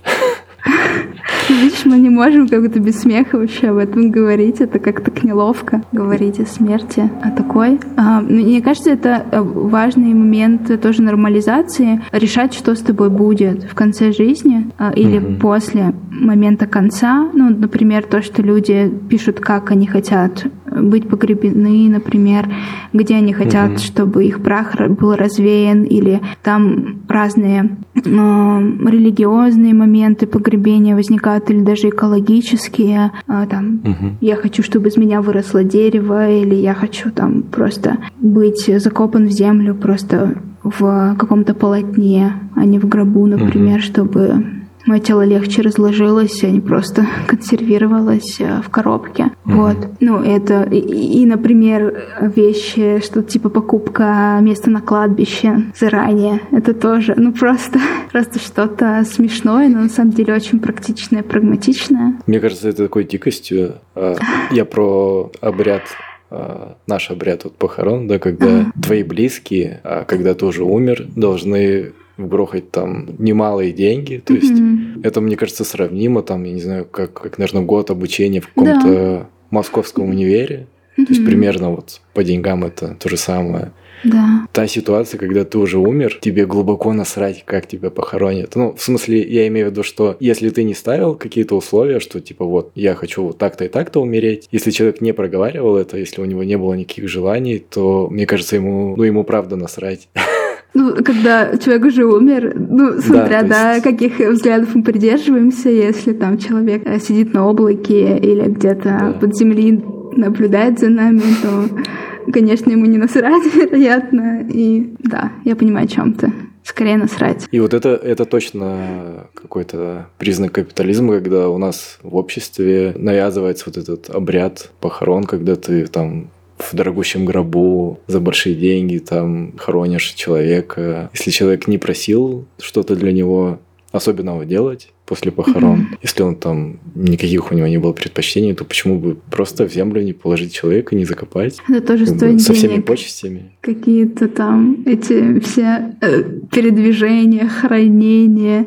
Видишь, 1.60 1.84
мы 1.84 1.98
не 1.98 2.10
можем 2.10 2.48
как-то 2.48 2.80
без 2.80 3.00
смеха 3.00 3.36
вообще 3.36 3.68
об 3.68 3.76
этом 3.76 4.10
говорить. 4.10 4.60
Это 4.60 4.78
как-то 4.78 5.10
неловко 5.26 5.82
говорить 5.92 6.40
о 6.40 6.46
смерти, 6.46 7.10
о 7.22 7.30
такой. 7.30 7.78
А, 7.96 8.20
мне 8.20 8.62
кажется, 8.62 8.90
это 8.90 9.26
э, 9.30 9.40
важный 9.40 10.14
момент 10.14 10.80
тоже 10.80 11.02
нормализации. 11.02 12.00
Решать, 12.12 12.54
что 12.54 12.74
с 12.74 12.80
тобой 12.80 13.10
будет 13.10 13.64
в 13.64 13.74
конце 13.74 14.12
жизни 14.12 14.70
а, 14.78 14.92
или 14.92 15.18
mm-hmm. 15.18 15.40
после 15.40 15.94
момента 16.10 16.66
конца. 16.66 17.28
Ну, 17.32 17.50
например, 17.50 18.04
то, 18.04 18.22
что 18.22 18.42
люди 18.42 18.92
пишут, 19.08 19.40
как 19.40 19.70
они 19.70 19.86
хотят 19.86 20.46
быть 20.80 21.08
погребены, 21.08 21.88
например, 21.88 22.48
где 22.92 23.16
они 23.16 23.32
хотят, 23.32 23.72
угу. 23.72 23.78
чтобы 23.78 24.24
их 24.24 24.42
прах 24.42 24.74
был 24.88 25.14
развеян, 25.14 25.82
или 25.82 26.20
там 26.42 27.02
разные 27.08 27.76
э, 27.94 28.00
религиозные 28.00 29.74
моменты 29.74 30.26
погребения 30.26 30.94
возникают, 30.94 31.41
или 31.50 31.60
даже 31.60 31.88
экологические. 31.88 33.12
Э, 33.28 33.46
там, 33.48 33.80
угу. 33.84 34.16
я 34.20 34.36
хочу, 34.36 34.62
чтобы 34.62 34.88
из 34.88 34.96
меня 34.96 35.20
выросло 35.20 35.64
дерево, 35.64 36.30
или 36.30 36.54
я 36.54 36.74
хочу 36.74 37.10
там 37.10 37.42
просто 37.42 37.98
быть 38.20 38.70
закопан 38.76 39.26
в 39.26 39.30
землю, 39.30 39.74
просто 39.74 40.34
в 40.62 41.16
каком-то 41.18 41.54
полотне, 41.54 42.34
а 42.54 42.64
не 42.64 42.78
в 42.78 42.88
гробу, 42.88 43.26
например, 43.26 43.78
угу. 43.78 43.82
чтобы 43.82 44.44
мое 44.86 45.00
тело 45.00 45.24
легче 45.24 45.62
разложилось, 45.62 46.42
а 46.44 46.48
не 46.48 46.60
просто 46.60 47.06
консервировалось 47.26 48.40
э, 48.40 48.60
в 48.62 48.70
коробке. 48.70 49.24
Mm-hmm. 49.44 49.54
Вот. 49.54 49.76
Ну, 50.00 50.22
это 50.22 50.62
и, 50.64 50.78
и, 50.78 51.26
например, 51.26 52.08
вещи, 52.20 53.00
что 53.04 53.22
типа 53.22 53.48
покупка 53.48 54.38
места 54.40 54.70
на 54.70 54.80
кладбище 54.80 55.72
заранее. 55.78 56.40
Это 56.50 56.74
тоже, 56.74 57.14
ну, 57.16 57.32
просто, 57.32 57.78
просто 58.12 58.38
что-то 58.38 59.04
смешное, 59.04 59.68
но 59.68 59.82
на 59.82 59.88
самом 59.88 60.12
деле 60.12 60.34
очень 60.34 60.60
практичное, 60.60 61.22
прагматичное. 61.22 62.14
Мне 62.26 62.40
кажется, 62.40 62.68
это 62.68 62.84
такой 62.84 63.04
дикостью. 63.04 63.74
А, 63.94 64.16
я 64.50 64.64
про 64.64 65.30
обряд 65.40 65.82
а, 66.30 66.76
наш 66.86 67.10
обряд 67.10 67.44
вот 67.44 67.56
похорон, 67.56 68.08
да, 68.08 68.18
когда 68.18 68.72
твои 68.82 69.02
близкие, 69.02 69.80
а 69.84 70.04
когда 70.04 70.34
ты 70.34 70.46
уже 70.46 70.64
умер, 70.64 71.06
должны 71.14 71.92
вгрохать 72.16 72.70
там 72.70 73.08
немалые 73.18 73.72
деньги. 73.72 74.22
То 74.24 74.34
есть 74.34 74.52
mm-hmm. 74.52 75.00
это, 75.04 75.20
мне 75.20 75.36
кажется, 75.36 75.64
сравнимо 75.64 76.22
там, 76.22 76.44
я 76.44 76.52
не 76.52 76.60
знаю, 76.60 76.84
как, 76.84 77.12
как 77.12 77.38
наверное, 77.38 77.62
год 77.62 77.90
обучения 77.90 78.40
в 78.40 78.48
каком-то 78.48 78.88
да. 78.88 79.28
московском 79.50 80.08
универе. 80.10 80.66
Mm-hmm. 80.96 81.06
То 81.06 81.12
есть 81.12 81.24
примерно 81.24 81.70
вот 81.70 82.00
по 82.14 82.22
деньгам 82.22 82.64
это 82.64 82.96
то 82.98 83.08
же 83.08 83.16
самое. 83.16 83.72
Да. 84.04 84.46
Та 84.52 84.66
ситуация, 84.66 85.18
когда 85.18 85.44
ты 85.44 85.58
уже 85.58 85.78
умер, 85.78 86.18
тебе 86.20 86.46
глубоко 86.46 86.92
насрать, 86.92 87.44
как 87.44 87.66
тебя 87.66 87.90
похоронят. 87.90 88.56
Ну, 88.56 88.74
в 88.74 88.82
смысле, 88.82 89.22
я 89.22 89.46
имею 89.48 89.68
в 89.68 89.70
виду, 89.70 89.82
что 89.82 90.16
если 90.20 90.50
ты 90.50 90.64
не 90.64 90.74
ставил 90.74 91.14
какие-то 91.14 91.56
условия, 91.56 92.00
что 92.00 92.20
типа 92.20 92.44
вот 92.44 92.72
я 92.74 92.94
хочу 92.94 93.24
вот 93.24 93.38
так-то 93.38 93.64
и 93.64 93.68
так-то 93.68 94.00
умереть, 94.00 94.48
если 94.50 94.70
человек 94.70 95.00
не 95.00 95.12
проговаривал 95.12 95.76
это, 95.76 95.96
если 95.98 96.20
у 96.20 96.24
него 96.24 96.42
не 96.42 96.58
было 96.58 96.74
никаких 96.74 97.08
желаний, 97.08 97.58
то 97.58 98.08
мне 98.10 98.26
кажется, 98.26 98.56
ему, 98.56 98.96
ну, 98.96 99.04
ему 99.04 99.24
правда 99.24 99.56
насрать. 99.56 100.08
Ну, 100.74 100.94
когда 101.04 101.56
человек 101.58 101.84
уже 101.84 102.04
умер, 102.04 102.54
ну, 102.56 102.98
смотря, 103.00 103.42
да, 103.42 103.74
есть... 103.74 103.84
каких 103.84 104.18
взглядов 104.18 104.74
мы 104.74 104.82
придерживаемся, 104.82 105.68
если 105.68 106.12
там 106.12 106.38
человек 106.38 106.82
э, 106.86 106.98
сидит 106.98 107.34
на 107.34 107.46
облаке 107.46 108.16
или 108.16 108.48
где-то 108.48 108.84
да. 108.84 109.16
под 109.20 109.36
землей 109.36 109.82
наблюдает 110.16 110.78
за 110.78 110.88
нами, 110.88 111.22
то, 111.42 112.32
конечно, 112.32 112.70
ему 112.70 112.86
не 112.86 112.98
насрать, 112.98 113.42
вероятно. 113.54 114.46
И 114.48 114.94
да, 115.00 115.32
я 115.44 115.56
понимаю, 115.56 115.86
о 115.86 115.88
чем 115.88 116.14
ты. 116.14 116.32
Скорее 116.64 116.96
насрать. 116.96 117.48
И 117.50 117.58
вот 117.58 117.74
это, 117.74 117.90
это 117.90 118.24
точно 118.24 119.26
какой-то 119.34 120.06
признак 120.16 120.52
капитализма, 120.52 121.14
когда 121.14 121.48
у 121.48 121.58
нас 121.58 121.98
в 122.02 122.14
обществе 122.14 122.94
навязывается 122.96 123.64
вот 123.66 123.76
этот 123.76 124.10
обряд 124.10 124.70
похорон, 124.80 125.24
когда 125.24 125.56
ты 125.56 125.86
там 125.86 126.30
в 126.58 126.74
дорогущем 126.74 127.24
гробу 127.24 128.00
за 128.06 128.20
большие 128.20 128.54
деньги 128.54 128.98
там 128.98 129.52
хоронишь 129.58 130.12
человека. 130.12 131.10
Если 131.12 131.30
человек 131.30 131.68
не 131.68 131.78
просил 131.78 132.46
что-то 132.58 132.96
для 132.96 133.12
него 133.12 133.58
особенного 133.92 134.44
делать 134.46 134.88
после 135.04 135.30
похорон, 135.30 135.80
mm-hmm. 135.80 135.98
если 136.02 136.22
он 136.22 136.36
там 136.36 136.78
никаких 136.94 137.52
у 137.52 137.54
него 137.54 137.66
не 137.66 137.76
было 137.78 137.92
предпочтений, 137.92 138.54
то 138.54 138.64
почему 138.64 138.98
бы 138.98 139.16
просто 139.30 139.68
в 139.68 139.72
землю 139.72 140.02
не 140.02 140.14
положить 140.14 140.54
человека, 140.54 140.96
не 140.96 141.04
закопать? 141.04 141.58
Это 141.68 141.86
тоже 141.86 142.06
как 142.06 142.16
стоит 142.16 142.40
Со 142.40 142.54
денег. 142.54 142.68
всеми 142.68 142.80
почестями. 142.80 143.52
Какие-то 143.60 144.28
там 144.28 144.82
эти 144.86 145.40
все 145.40 145.94
э, 146.00 146.22
передвижения, 146.50 147.46
хранение, 147.48 148.66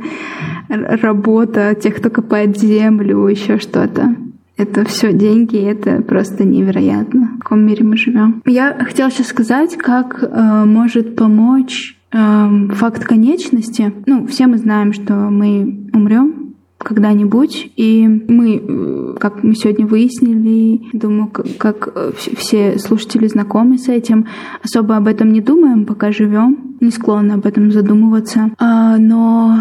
работа 0.70 1.76
тех, 1.76 1.96
кто 1.96 2.12
копает 2.12 2.60
землю, 2.60 3.28
еще 3.28 3.58
что-то. 3.58 4.16
Это 4.58 4.86
все 4.86 5.12
деньги, 5.12 5.58
это 5.58 6.02
просто 6.02 6.46
невероятно, 6.46 7.32
в 7.36 7.40
каком 7.40 7.66
мире 7.66 7.84
мы 7.84 7.98
живем. 7.98 8.42
Я 8.46 8.74
хотела 8.74 9.12
сейчас 9.12 9.28
сказать, 9.28 9.76
как 9.78 10.24
э, 10.24 10.66
может 10.66 11.16
помочь 11.16 11.98
э, 12.12 12.68
факт 12.74 13.04
конечности. 13.04 13.94
Ну, 14.06 14.28
все 14.28 14.48
мы 14.48 14.58
знаем, 14.58 14.94
что 14.94 15.14
мы 15.14 15.90
умрем, 15.94 16.45
когда-нибудь. 16.86 17.72
И 17.76 18.08
мы, 18.08 18.62
э, 18.64 19.16
как 19.20 19.44
мы 19.44 19.56
сегодня 19.56 19.86
выяснили, 19.86 20.82
думаю, 20.94 21.32
как 21.58 21.90
э, 21.96 22.12
все 22.38 22.78
слушатели 22.80 23.28
знакомы 23.28 23.78
с 23.78 23.90
этим, 23.90 24.28
особо 24.64 24.96
об 24.96 25.08
этом 25.08 25.34
не 25.34 25.42
думаем, 25.42 25.86
пока 25.86 26.12
живем, 26.12 26.76
не 26.80 26.92
склонны 26.92 27.34
об 27.34 27.46
этом 27.46 27.72
задумываться. 27.72 28.52
А, 28.60 28.98
но, 28.98 29.60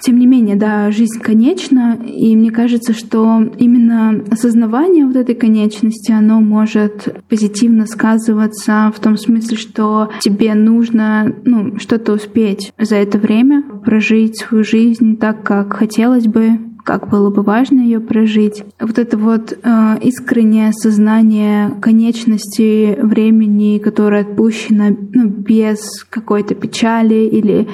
тем 0.00 0.18
не 0.18 0.26
менее, 0.26 0.56
да, 0.56 0.90
жизнь 0.90 1.20
конечна, 1.20 1.98
и 2.04 2.36
мне 2.36 2.50
кажется, 2.50 2.92
что 2.92 3.42
именно 3.58 4.22
осознавание 4.30 5.06
вот 5.06 5.16
этой 5.16 5.34
конечности, 5.34 6.12
оно 6.12 6.40
может 6.40 7.22
позитивно 7.28 7.86
сказываться 7.86 8.92
в 8.94 9.00
том 9.00 9.16
смысле, 9.16 9.56
что 9.56 10.10
тебе 10.20 10.54
нужно 10.54 11.34
ну, 11.44 11.78
что-то 11.78 12.12
успеть 12.12 12.72
за 12.78 12.96
это 12.96 13.18
время, 13.18 13.62
прожить 13.84 14.38
свою 14.38 14.62
жизнь 14.64 15.16
так, 15.16 15.42
как 15.42 15.74
хотелось 15.74 16.26
бы, 16.26 16.58
как 16.86 17.08
было 17.08 17.30
бы 17.30 17.42
важно 17.42 17.80
ее 17.80 17.98
прожить. 17.98 18.62
Вот 18.80 18.98
это 18.98 19.18
вот 19.18 19.58
э, 19.60 19.98
искреннее 20.02 20.72
сознание 20.72 21.70
конечности 21.82 22.96
времени, 23.02 23.78
которое 23.78 24.22
отпущено 24.22 24.96
ну, 25.12 25.26
без 25.26 26.04
какой-то 26.08 26.54
печали 26.54 27.26
или 27.26 27.66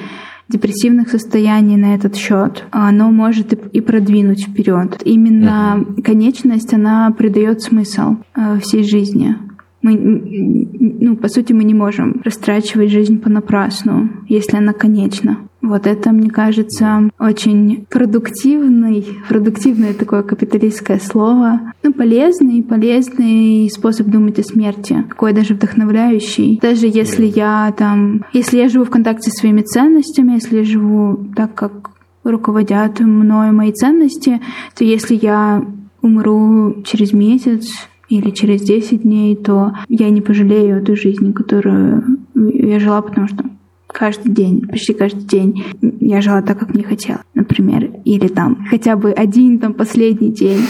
депрессивных 0.49 1.09
состояний 1.09 1.77
на 1.77 1.93
этот 1.93 2.15
счет, 2.15 2.65
оно 2.71 3.11
может 3.11 3.53
и 3.53 3.81
продвинуть 3.81 4.47
вперед. 4.47 5.01
Именно 5.05 5.85
конечность, 6.03 6.73
она 6.73 7.11
придает 7.11 7.61
смысл 7.61 8.17
э, 8.35 8.59
всей 8.61 8.83
жизни. 8.83 9.35
Мы, 9.83 10.67
ну, 10.99 11.15
по 11.15 11.27
сути, 11.27 11.53
мы 11.53 11.63
не 11.63 11.73
можем 11.73 12.21
растрачивать 12.23 12.89
жизнь 12.89 13.19
понапрасну, 13.19 14.09
если 14.27 14.57
она 14.57 14.73
конечна. 14.73 15.37
Вот 15.61 15.87
это, 15.87 16.11
мне 16.11 16.29
кажется, 16.29 17.09
очень 17.19 17.85
продуктивный, 17.89 19.05
продуктивное 19.29 19.93
такое 19.93 20.23
капиталистское 20.23 20.99
слово. 20.99 21.73
Ну, 21.83 21.93
полезный, 21.93 22.61
полезный 22.63 23.69
способ 23.69 24.07
думать 24.07 24.39
о 24.39 24.43
смерти. 24.43 25.05
Такой 25.07 25.31
даже 25.31 25.53
вдохновляющий. 25.53 26.59
Даже 26.61 26.87
если 26.87 27.25
я 27.25 27.73
там, 27.77 28.25
если 28.33 28.57
я 28.57 28.67
живу 28.67 28.83
в 28.83 28.89
контакте 28.89 29.31
со 29.31 29.37
своими 29.37 29.61
ценностями, 29.61 30.33
если 30.33 30.57
я 30.57 30.63
живу 30.65 31.27
так, 31.35 31.55
как 31.55 31.91
руководят 32.25 32.99
мною 32.99 33.53
мои 33.53 33.71
ценности, 33.71 34.41
то 34.75 34.83
если 34.83 35.17
я 35.21 35.65
умру 36.01 36.83
через 36.83 37.13
месяц, 37.13 37.69
или 38.13 38.29
через 38.29 38.61
10 38.61 39.01
дней, 39.01 39.35
то 39.35 39.73
я 39.89 40.09
не 40.11 40.21
пожалею 40.21 40.77
эту 40.77 40.95
жизнь, 40.95 41.33
которую 41.33 42.19
я 42.35 42.79
жила, 42.79 43.01
потому 43.01 43.27
что 43.27 43.43
каждый 43.87 44.31
день, 44.31 44.67
почти 44.67 44.93
каждый 44.93 45.23
день 45.23 45.63
я 45.99 46.21
жила 46.21 46.43
так, 46.43 46.59
как 46.59 46.73
мне 46.73 46.83
хотела, 46.83 47.23
например. 47.33 47.89
Или 48.05 48.27
там 48.27 48.65
хотя 48.69 48.95
бы 48.95 49.11
один 49.11 49.57
там 49.57 49.73
последний 49.73 50.31
день, 50.31 50.61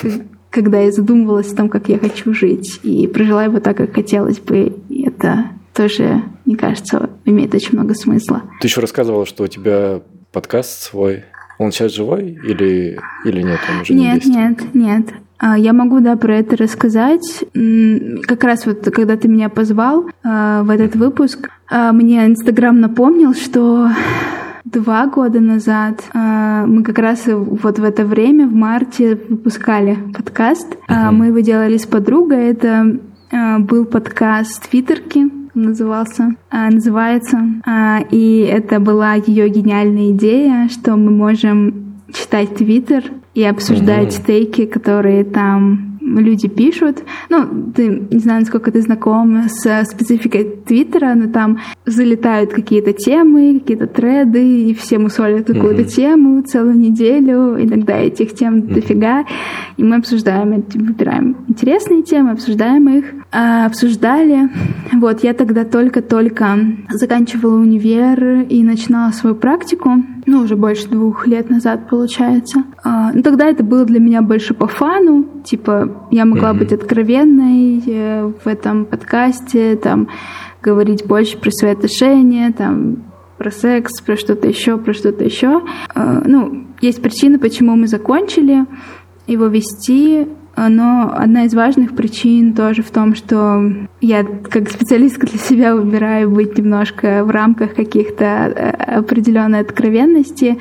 когда 0.50 0.80
я 0.80 0.92
задумывалась 0.92 1.52
о 1.52 1.56
том, 1.56 1.68
как 1.68 1.88
я 1.88 1.98
хочу 1.98 2.32
жить, 2.34 2.78
и 2.84 3.08
прожила 3.08 3.44
его 3.44 3.58
так, 3.58 3.76
как 3.76 3.94
хотелось 3.94 4.38
бы. 4.38 4.72
И 4.88 5.02
это 5.04 5.46
тоже, 5.74 6.22
мне 6.44 6.56
кажется, 6.56 7.10
имеет 7.24 7.52
очень 7.52 7.72
много 7.72 7.94
смысла. 7.94 8.42
Ты 8.60 8.68
еще 8.68 8.80
рассказывала, 8.80 9.26
что 9.26 9.42
у 9.42 9.48
тебя 9.48 10.02
подкаст 10.30 10.82
свой. 10.82 11.24
Он 11.58 11.72
сейчас 11.72 11.94
живой 11.94 12.38
или, 12.44 12.98
или 13.24 13.42
нет? 13.42 13.58
Он 13.70 13.80
уже 13.80 13.92
нет, 13.92 14.24
не 14.24 14.36
нет, 14.36 14.74
нет. 14.74 15.06
А, 15.42 15.58
я 15.58 15.72
могу, 15.72 15.98
да, 16.00 16.16
про 16.16 16.36
это 16.36 16.56
рассказать. 16.56 17.44
Как 18.22 18.44
раз 18.44 18.64
вот, 18.64 18.84
когда 18.94 19.16
ты 19.16 19.26
меня 19.26 19.48
позвал 19.48 20.06
а, 20.22 20.62
в 20.62 20.70
этот 20.70 20.94
выпуск, 20.94 21.50
а, 21.68 21.92
мне 21.92 22.24
Инстаграм 22.26 22.78
напомнил, 22.80 23.34
что 23.34 23.88
два 24.64 25.06
года 25.06 25.40
назад 25.40 26.02
мы 26.14 26.82
как 26.82 26.98
раз 26.98 27.24
вот 27.26 27.78
в 27.78 27.84
это 27.84 28.04
время, 28.06 28.46
в 28.46 28.54
марте, 28.54 29.18
выпускали 29.28 29.98
подкаст. 30.14 30.78
Мы 30.88 31.26
его 31.26 31.40
делали 31.40 31.76
с 31.76 31.84
подругой. 31.84 32.46
Это 32.46 32.98
был 33.58 33.84
подкаст 33.84 34.70
«Твиттерки», 34.70 35.30
назывался, 35.54 36.36
называется. 36.50 37.38
И 38.10 38.48
это 38.50 38.80
была 38.80 39.14
ее 39.14 39.48
гениальная 39.50 40.12
идея, 40.12 40.68
что 40.70 40.96
мы 40.96 41.10
можем 41.10 41.91
читать 42.12 42.56
Твиттер 42.56 43.04
и 43.34 43.44
обсуждать 43.44 44.14
угу. 44.14 44.22
стейки, 44.22 44.66
которые 44.66 45.24
там 45.24 45.91
люди 46.20 46.48
пишут. 46.48 47.02
Ну, 47.28 47.72
ты, 47.74 48.06
не 48.10 48.18
знаю, 48.18 48.40
насколько 48.40 48.70
ты 48.70 48.80
знаком 48.82 49.48
с 49.48 49.84
спецификой 49.84 50.44
Твиттера, 50.66 51.14
но 51.14 51.28
там 51.28 51.58
залетают 51.86 52.52
какие-то 52.52 52.92
темы, 52.92 53.60
какие-то 53.60 53.86
треды, 53.86 54.70
и 54.70 54.74
все 54.74 54.98
мусолят 54.98 55.46
какую-то 55.46 55.82
mm-hmm. 55.82 55.96
тему 55.96 56.42
целую 56.42 56.78
неделю. 56.78 57.56
Иногда 57.62 57.96
этих 57.96 58.34
тем 58.34 58.56
mm-hmm. 58.56 58.74
дофига. 58.74 59.24
И 59.76 59.84
мы 59.84 59.96
обсуждаем, 59.96 60.64
выбираем 60.74 61.36
интересные 61.48 62.02
темы, 62.02 62.32
обсуждаем 62.32 62.88
их. 62.88 63.04
А, 63.30 63.66
обсуждали. 63.66 64.50
Вот, 64.92 65.24
я 65.24 65.32
тогда 65.34 65.64
только-только 65.64 66.58
заканчивала 66.90 67.58
универ 67.58 68.42
и 68.48 68.62
начинала 68.62 69.10
свою 69.12 69.34
практику. 69.34 69.90
Ну, 70.26 70.42
уже 70.42 70.54
больше 70.56 70.88
двух 70.88 71.26
лет 71.26 71.50
назад, 71.50 71.88
получается. 71.88 72.64
А, 72.84 73.10
ну, 73.12 73.22
тогда 73.22 73.46
это 73.46 73.64
было 73.64 73.84
для 73.84 74.00
меня 74.00 74.22
больше 74.22 74.54
по 74.54 74.66
фану. 74.66 75.26
Типа, 75.44 76.01
я 76.10 76.24
могла 76.24 76.50
mm-hmm. 76.50 76.58
быть 76.58 76.72
откровенной 76.72 77.82
э, 77.86 78.32
в 78.44 78.46
этом 78.46 78.84
подкасте, 78.84 79.76
там, 79.76 80.08
говорить 80.62 81.06
больше 81.06 81.38
про 81.38 81.50
свои 81.50 81.72
отношения, 81.72 82.52
там, 82.52 83.04
про 83.38 83.50
секс, 83.50 84.00
про 84.00 84.16
что-то 84.16 84.48
еще, 84.48 84.78
про 84.78 84.94
что-то 84.94 85.24
еще. 85.24 85.62
А, 85.94 86.22
ну, 86.24 86.66
есть 86.80 87.02
причины, 87.02 87.38
почему 87.38 87.76
мы 87.76 87.88
закончили 87.88 88.66
его 89.26 89.46
вести, 89.46 90.28
но 90.56 91.12
одна 91.14 91.44
из 91.44 91.54
важных 91.54 91.96
причин 91.96 92.54
тоже 92.54 92.82
в 92.82 92.90
том, 92.90 93.14
что 93.14 93.72
я 94.00 94.22
как 94.24 94.68
специалистка 94.68 95.26
для 95.26 95.38
себя 95.38 95.74
выбираю 95.74 96.30
быть 96.30 96.56
немножко 96.58 97.24
в 97.24 97.30
рамках 97.30 97.74
каких-то 97.74 98.24
э, 98.24 98.70
определенной 98.98 99.60
откровенности. 99.60 100.58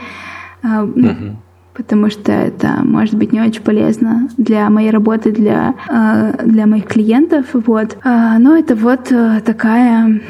Uh-huh 0.64 1.36
потому 1.82 2.12
что 2.12 2.32
это 2.32 2.82
может 2.84 3.16
быть 3.16 3.34
не 3.34 3.42
очень 3.42 3.64
полезно 3.64 4.30
для 4.38 4.70
моей 4.70 4.92
работы, 4.92 5.32
для, 5.32 5.74
э, 5.90 6.46
для 6.46 6.68
моих 6.68 6.86
клиентов. 6.86 7.48
Вот. 7.54 7.98
А, 8.04 8.38
но 8.38 8.56
это 8.56 8.76
вот 8.76 9.12
э, 9.12 9.42
такая 9.44 10.22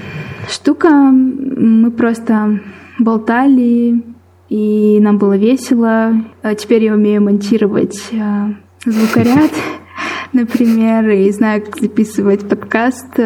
штука. 0.49 0.89
Мы 0.89 1.91
просто 1.91 2.62
болтали, 2.99 4.02
и 4.47 4.99
нам 5.02 5.18
было 5.18 5.36
весело. 5.36 6.14
А 6.41 6.56
теперь 6.56 6.86
я 6.86 6.93
умею 6.93 7.22
монтировать 7.22 7.99
э, 8.14 8.54
звукоряд, 8.86 9.52
например, 10.34 11.10
и 11.10 11.30
знаю, 11.32 11.64
как 11.64 11.78
записывать 11.78 12.47
подкаст 12.47 13.20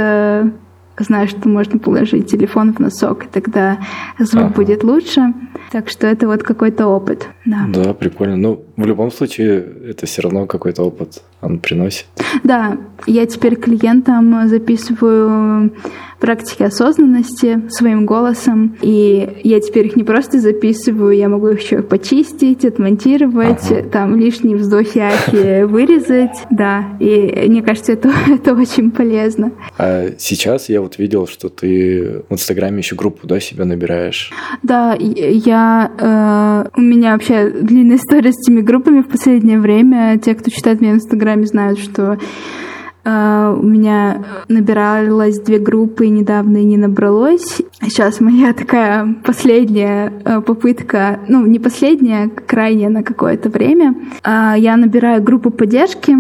знаю, 0.98 1.28
что 1.28 1.50
можно 1.50 1.78
положить 1.78 2.32
телефон 2.32 2.74
в 2.74 2.80
носок, 2.80 3.26
и 3.26 3.28
тогда 3.28 3.80
звук 4.18 4.46
ага. 4.46 4.54
будет 4.54 4.82
лучше. 4.82 5.34
Так 5.72 5.90
что 5.90 6.08
это 6.08 6.28
вот 6.28 6.44
какой-то 6.44 6.88
опыт. 6.88 7.28
Да. 7.46 7.66
да, 7.68 7.94
прикольно. 7.94 8.38
Ну, 8.38 8.65
в 8.76 8.86
любом 8.86 9.12
случае, 9.12 9.66
это 9.90 10.06
все 10.06 10.22
равно 10.22 10.46
какой-то 10.46 10.84
опыт 10.84 11.22
он 11.42 11.60
приносит. 11.60 12.06
Да, 12.44 12.78
я 13.06 13.26
теперь 13.26 13.56
клиентам 13.56 14.48
записываю 14.48 15.72
практики 16.20 16.64
осознанности 16.64 17.70
своим 17.70 18.06
голосом, 18.06 18.76
и 18.82 19.30
я 19.44 19.60
теперь 19.60 19.88
их 19.88 19.96
не 19.96 20.04
просто 20.04 20.40
записываю, 20.40 21.12
я 21.12 21.30
могу 21.30 21.50
их 21.50 21.62
еще 21.62 21.82
почистить, 21.82 22.66
отмонтировать, 22.66 23.70
ага. 23.70 23.84
там 23.90 24.16
лишние 24.16 24.56
вздохи 24.56 25.00
ахи 25.00 25.64
вырезать, 25.66 26.38
да, 26.50 26.98
и 27.00 27.46
мне 27.48 27.62
кажется, 27.62 27.94
это, 27.94 28.12
это 28.28 28.54
очень 28.54 28.92
полезно. 28.92 29.52
А 29.78 30.10
сейчас 30.18 30.70
я 30.70 30.82
вот 30.82 30.98
видел, 30.98 31.28
что 31.28 31.50
ты 31.50 32.24
в 32.28 32.34
Инстаграме 32.34 32.80
еще 32.80 32.96
группу, 32.96 33.28
да, 33.28 33.40
себя 33.40 33.66
набираешь? 33.66 34.32
Да, 34.64 34.96
я... 35.00 35.92
Э, 36.00 36.70
у 36.78 36.82
меня 36.82 37.14
вообще 37.14 37.50
длинная 37.50 37.98
история 37.98 38.32
с 38.32 38.42
этими 38.42 38.62
группами 38.66 39.02
в 39.02 39.08
последнее 39.08 39.60
время. 39.60 40.18
Те, 40.18 40.36
кто 40.36 40.50
читает 40.52 40.82
меня 40.82 40.94
в 40.94 40.96
Инстаграме, 40.98 41.46
знают, 41.46 41.80
что 41.80 42.18
Uh, 43.08 43.60
у 43.60 43.64
меня 43.64 44.24
набиралось 44.48 45.40
две 45.40 45.60
группы, 45.60 46.08
недавно 46.08 46.58
и 46.58 46.64
не 46.64 46.76
набралось. 46.76 47.62
Сейчас 47.80 48.20
моя 48.20 48.52
такая 48.52 49.14
последняя 49.24 50.12
uh, 50.24 50.42
попытка, 50.42 51.20
ну, 51.28 51.46
не 51.46 51.60
последняя, 51.60 52.30
крайняя 52.30 52.90
на 52.90 53.04
какое-то 53.04 53.50
время. 53.50 53.94
Uh, 54.24 54.60
я 54.60 54.76
набираю 54.76 55.22
группу 55.22 55.52
поддержки, 55.52 56.18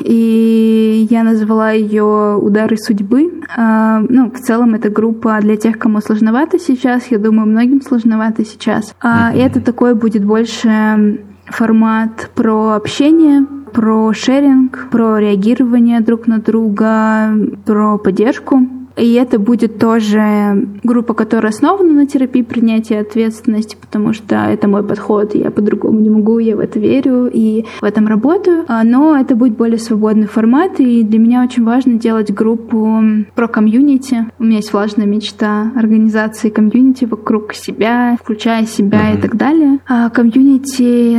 и 0.00 1.06
я 1.08 1.22
назвала 1.22 1.70
ее 1.70 2.38
«Удары 2.38 2.76
судьбы». 2.76 3.32
Ну, 3.56 4.30
в 4.30 4.38
целом, 4.38 4.74
это 4.74 4.90
группа 4.90 5.38
для 5.40 5.56
тех, 5.56 5.78
кому 5.78 6.02
сложновато 6.02 6.58
сейчас. 6.58 7.06
Я 7.06 7.16
думаю, 7.16 7.48
многим 7.48 7.80
сложновато 7.80 8.44
сейчас. 8.44 8.94
И 9.02 9.38
это 9.38 9.62
такой 9.62 9.94
будет 9.94 10.26
больше 10.26 11.24
формат 11.50 12.30
про 12.34 12.74
общение, 12.74 13.46
про 13.72 14.12
шеринг, 14.12 14.88
про 14.90 15.18
реагирование 15.18 16.00
друг 16.00 16.26
на 16.26 16.38
друга, 16.38 17.32
про 17.64 17.98
поддержку. 17.98 18.77
И 18.98 19.12
это 19.14 19.38
будет 19.38 19.78
тоже 19.78 20.66
группа, 20.82 21.14
которая 21.14 21.52
основана 21.52 21.92
на 21.92 22.06
терапии 22.06 22.42
принятия 22.42 23.00
ответственности, 23.00 23.76
потому 23.80 24.12
что 24.12 24.36
это 24.36 24.68
мой 24.68 24.82
подход, 24.82 25.34
я 25.34 25.50
по-другому 25.50 26.00
не 26.00 26.10
могу, 26.10 26.38
я 26.38 26.56
в 26.56 26.60
это 26.60 26.78
верю 26.78 27.30
и 27.32 27.64
в 27.80 27.84
этом 27.84 28.06
работаю. 28.06 28.64
А, 28.68 28.84
но 28.84 29.16
это 29.16 29.34
будет 29.36 29.56
более 29.56 29.78
свободный 29.78 30.26
формат, 30.26 30.80
и 30.80 31.02
для 31.02 31.18
меня 31.18 31.42
очень 31.42 31.64
важно 31.64 31.94
делать 31.94 32.32
группу 32.32 33.02
про 33.34 33.48
комьюнити. 33.48 34.26
У 34.38 34.44
меня 34.44 34.56
есть 34.56 34.72
влажная 34.72 35.06
мечта 35.06 35.72
организации 35.74 36.50
комьюнити 36.50 37.04
вокруг 37.04 37.54
себя, 37.54 38.16
включая 38.20 38.66
себя 38.66 39.12
mm-hmm. 39.12 39.18
и 39.18 39.20
так 39.20 39.36
далее. 39.36 39.78
А 39.86 40.10
комьюнити 40.10 41.16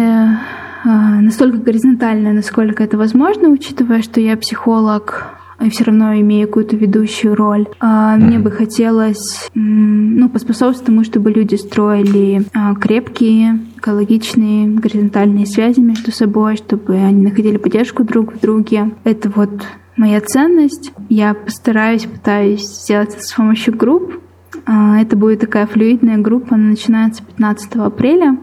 а, 0.86 1.22
настолько 1.22 1.58
горизонтальная, 1.58 2.34
насколько 2.34 2.84
это 2.84 2.98
возможно, 2.98 3.50
учитывая, 3.50 4.02
что 4.02 4.20
я 4.22 4.38
психолог 4.38 5.39
все 5.70 5.84
равно 5.84 6.14
имею 6.20 6.47
какую-то 6.47 6.76
ведущую 6.76 7.36
роль. 7.36 7.68
А, 7.80 8.16
мне 8.16 8.39
бы 8.39 8.51
хотелось 8.51 9.49
ну, 9.53 10.30
поспособствовать 10.30 10.86
тому, 10.86 11.03
чтобы 11.03 11.32
люди 11.32 11.55
строили 11.55 12.43
а, 12.53 12.76
крепкие, 12.76 13.60
экологичные, 13.78 14.68
горизонтальные 14.68 15.45
связи 15.45 15.80
между 15.80 16.12
собой, 16.12 16.57
чтобы 16.57 16.95
они 16.95 17.24
находили 17.24 17.57
поддержку 17.57 18.03
друг 18.03 18.34
в 18.34 18.39
друге. 18.39 18.91
Это 19.03 19.30
вот 19.30 19.51
моя 19.97 20.22
ценность. 20.22 20.91
Я 21.10 21.34
постараюсь, 21.34 22.05
пытаюсь 22.05 22.66
сделать 22.66 23.14
это 23.16 23.24
с 23.24 23.34
помощью 23.34 23.76
групп, 23.76 24.20
это 24.66 25.16
будет 25.16 25.39
такая 25.39 25.66
флюидная 25.66 26.18
группа, 26.18 26.56
она 26.56 26.70
начинается 26.70 27.24
15 27.24 27.76
апреля. 27.76 28.38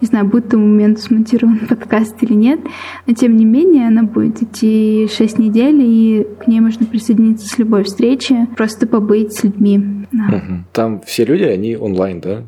Не 0.00 0.06
знаю, 0.06 0.26
будет 0.26 0.50
к 0.50 0.56
момент 0.56 1.00
смонтирован 1.00 1.58
подкаст 1.68 2.22
или 2.22 2.34
нет, 2.34 2.60
но 3.06 3.14
тем 3.14 3.36
не 3.36 3.44
менее 3.44 3.88
она 3.88 4.02
будет 4.02 4.42
идти 4.42 5.08
6 5.10 5.38
недель, 5.38 5.80
и 5.80 6.26
к 6.40 6.46
ней 6.46 6.60
можно 6.60 6.86
присоединиться 6.86 7.48
с 7.48 7.58
любой 7.58 7.84
встречи, 7.84 8.46
просто 8.56 8.86
побыть 8.86 9.32
с 9.32 9.44
людьми. 9.44 10.06
Да. 10.12 10.42
Там 10.72 11.00
все 11.02 11.24
люди, 11.24 11.42
они 11.42 11.76
онлайн, 11.76 12.20
да? 12.20 12.42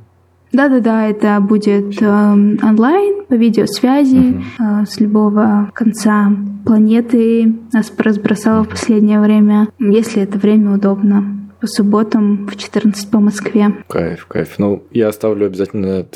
Да-да-да, 0.50 1.06
это 1.06 1.40
будет 1.40 2.00
э, 2.00 2.06
онлайн 2.06 3.24
по 3.28 3.34
видеосвязи 3.34 4.16
uh-huh. 4.16 4.82
э, 4.82 4.86
с 4.86 4.98
любого 4.98 5.70
конца 5.74 6.32
планеты. 6.64 7.54
Нас 7.72 7.92
разбросало 7.98 8.64
в 8.64 8.70
последнее 8.70 9.20
время, 9.20 9.68
если 9.78 10.22
это 10.22 10.38
время 10.38 10.74
удобно 10.74 11.38
по 11.60 11.66
субботам 11.66 12.46
в 12.46 12.56
14 12.56 13.10
по 13.10 13.18
Москве. 13.18 13.72
Кайф, 13.88 14.26
кайф. 14.26 14.58
Ну, 14.58 14.84
я 14.90 15.08
оставлю 15.08 15.46
обязательно 15.46 16.06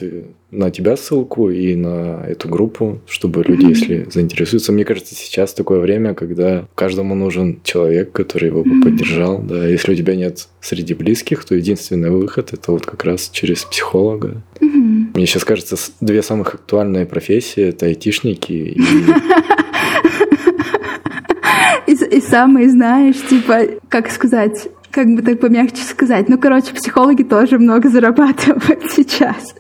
на 0.51 0.71
тебя 0.71 0.97
ссылку 0.97 1.51
и 1.51 1.75
на 1.75 2.25
эту 2.27 2.49
группу, 2.49 3.01
чтобы 3.07 3.43
люди, 3.43 3.65
mm-hmm. 3.65 3.69
если 3.69 4.07
заинтересуются. 4.11 4.73
Мне 4.73 4.85
кажется, 4.85 5.15
сейчас 5.15 5.55
такое 5.55 5.81
время, 5.81 6.15
когда 6.15 6.67
каждому 6.75 7.15
нужен 7.15 7.61
человек, 7.65 8.13
который 8.13 8.51
его 8.51 8.63
бы 8.63 8.71
mm-hmm. 8.71 8.83
поддержал. 8.83 9.39
Да, 9.43 9.67
если 9.67 9.93
у 9.93 9.97
тебя 9.97 10.15
нет 10.15 10.49
среди 10.61 10.95
близких, 10.95 11.45
то 11.45 11.55
единственный 11.55 12.11
выход 12.11 12.53
это 12.53 12.71
вот 12.73 12.85
как 12.85 13.05
раз 13.05 13.31
через 13.31 13.65
психолога. 13.65 14.43
Mm-hmm. 14.61 15.13
Мне 15.15 15.27
сейчас 15.27 15.45
кажется, 15.45 15.77
две 16.01 16.23
самых 16.23 16.55
актуальные 16.55 17.07
профессии 17.07 17.63
это 17.63 17.87
айтишники 17.87 18.53
и 18.53 18.81
и, 21.87 21.93
и 21.93 22.21
самые, 22.21 22.69
знаешь, 22.69 23.17
типа, 23.29 23.61
как 23.89 24.11
сказать, 24.11 24.69
как 24.93 25.09
бы 25.15 25.23
так 25.23 25.41
помягче 25.41 25.83
сказать. 25.83 26.29
Ну, 26.29 26.39
короче, 26.39 26.73
психологи 26.75 27.23
тоже 27.23 27.59
много 27.59 27.89
зарабатывают 27.89 28.85
сейчас. 28.91 29.55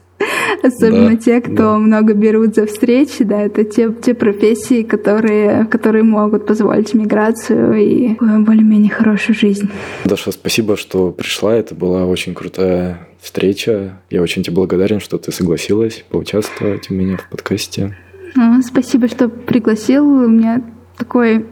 Особенно 0.63 1.11
да, 1.11 1.17
те, 1.17 1.41
кто 1.41 1.55
да. 1.55 1.79
много 1.79 2.15
берут 2.15 2.55
за 2.55 2.67
встречи, 2.67 3.25
да, 3.25 3.43
это 3.43 3.65
те, 3.65 3.93
те 3.93 4.15
профессии, 4.15 4.83
которые, 4.83 5.65
которые 5.65 6.05
могут 6.05 6.47
позволить 6.47 6.95
миграцию 6.95 7.75
и 7.75 8.15
более-менее 8.21 8.91
хорошую 8.91 9.35
жизнь. 9.35 9.69
Даша, 10.05 10.31
спасибо, 10.31 10.77
что 10.77 11.11
пришла. 11.11 11.55
Это 11.57 11.75
была 11.75 12.07
очень 12.07 12.35
крутая 12.35 13.09
встреча. 13.21 14.01
Я 14.11 14.23
очень 14.23 14.45
тебе 14.45 14.55
благодарен, 14.55 15.01
что 15.01 15.19
ты 15.19 15.33
согласилась 15.33 16.05
поучаствовать 16.09 16.89
у 16.91 16.95
меня 16.95 17.17
в 17.17 17.29
подкасте. 17.29 17.97
Ну, 18.37 18.63
спасибо, 18.63 19.09
что 19.09 19.29
пригласил. 19.29 20.07
У 20.07 20.29
меня 20.29 20.63
такой 21.03 21.39
э, 21.39 21.43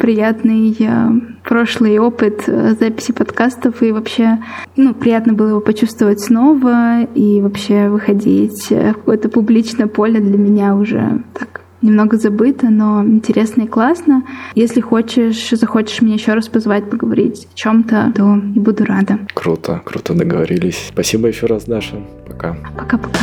приятный 0.00 0.76
э, 0.76 1.10
прошлый 1.44 1.98
опыт 1.98 2.42
э, 2.48 2.74
записи 2.80 3.12
подкастов, 3.12 3.80
и 3.80 3.92
вообще, 3.92 4.38
ну, 4.76 4.92
приятно 4.92 5.34
было 5.34 5.50
его 5.50 5.60
почувствовать 5.60 6.20
снова, 6.20 7.04
и 7.14 7.40
вообще 7.40 7.88
выходить 7.88 8.70
в 8.70 8.94
какое-то 8.94 9.28
публичное 9.28 9.86
поле 9.86 10.18
для 10.18 10.36
меня 10.36 10.74
уже 10.74 11.22
так 11.38 11.60
немного 11.80 12.16
забыто, 12.16 12.70
но 12.70 13.04
интересно 13.04 13.62
и 13.62 13.66
классно. 13.68 14.24
Если 14.56 14.80
хочешь, 14.80 15.50
захочешь 15.50 16.02
меня 16.02 16.14
еще 16.14 16.34
раз 16.34 16.48
позвать 16.48 16.90
поговорить 16.90 17.46
о 17.54 17.56
чем-то, 17.56 18.12
то 18.16 18.36
и 18.56 18.58
буду 18.58 18.84
рада. 18.84 19.20
Круто, 19.32 19.80
круто 19.84 20.12
договорились. 20.14 20.88
Спасибо 20.88 21.28
еще 21.28 21.46
раз, 21.46 21.66
Даша. 21.66 22.02
Пока. 22.26 22.56
Пока-пока. 22.76 23.20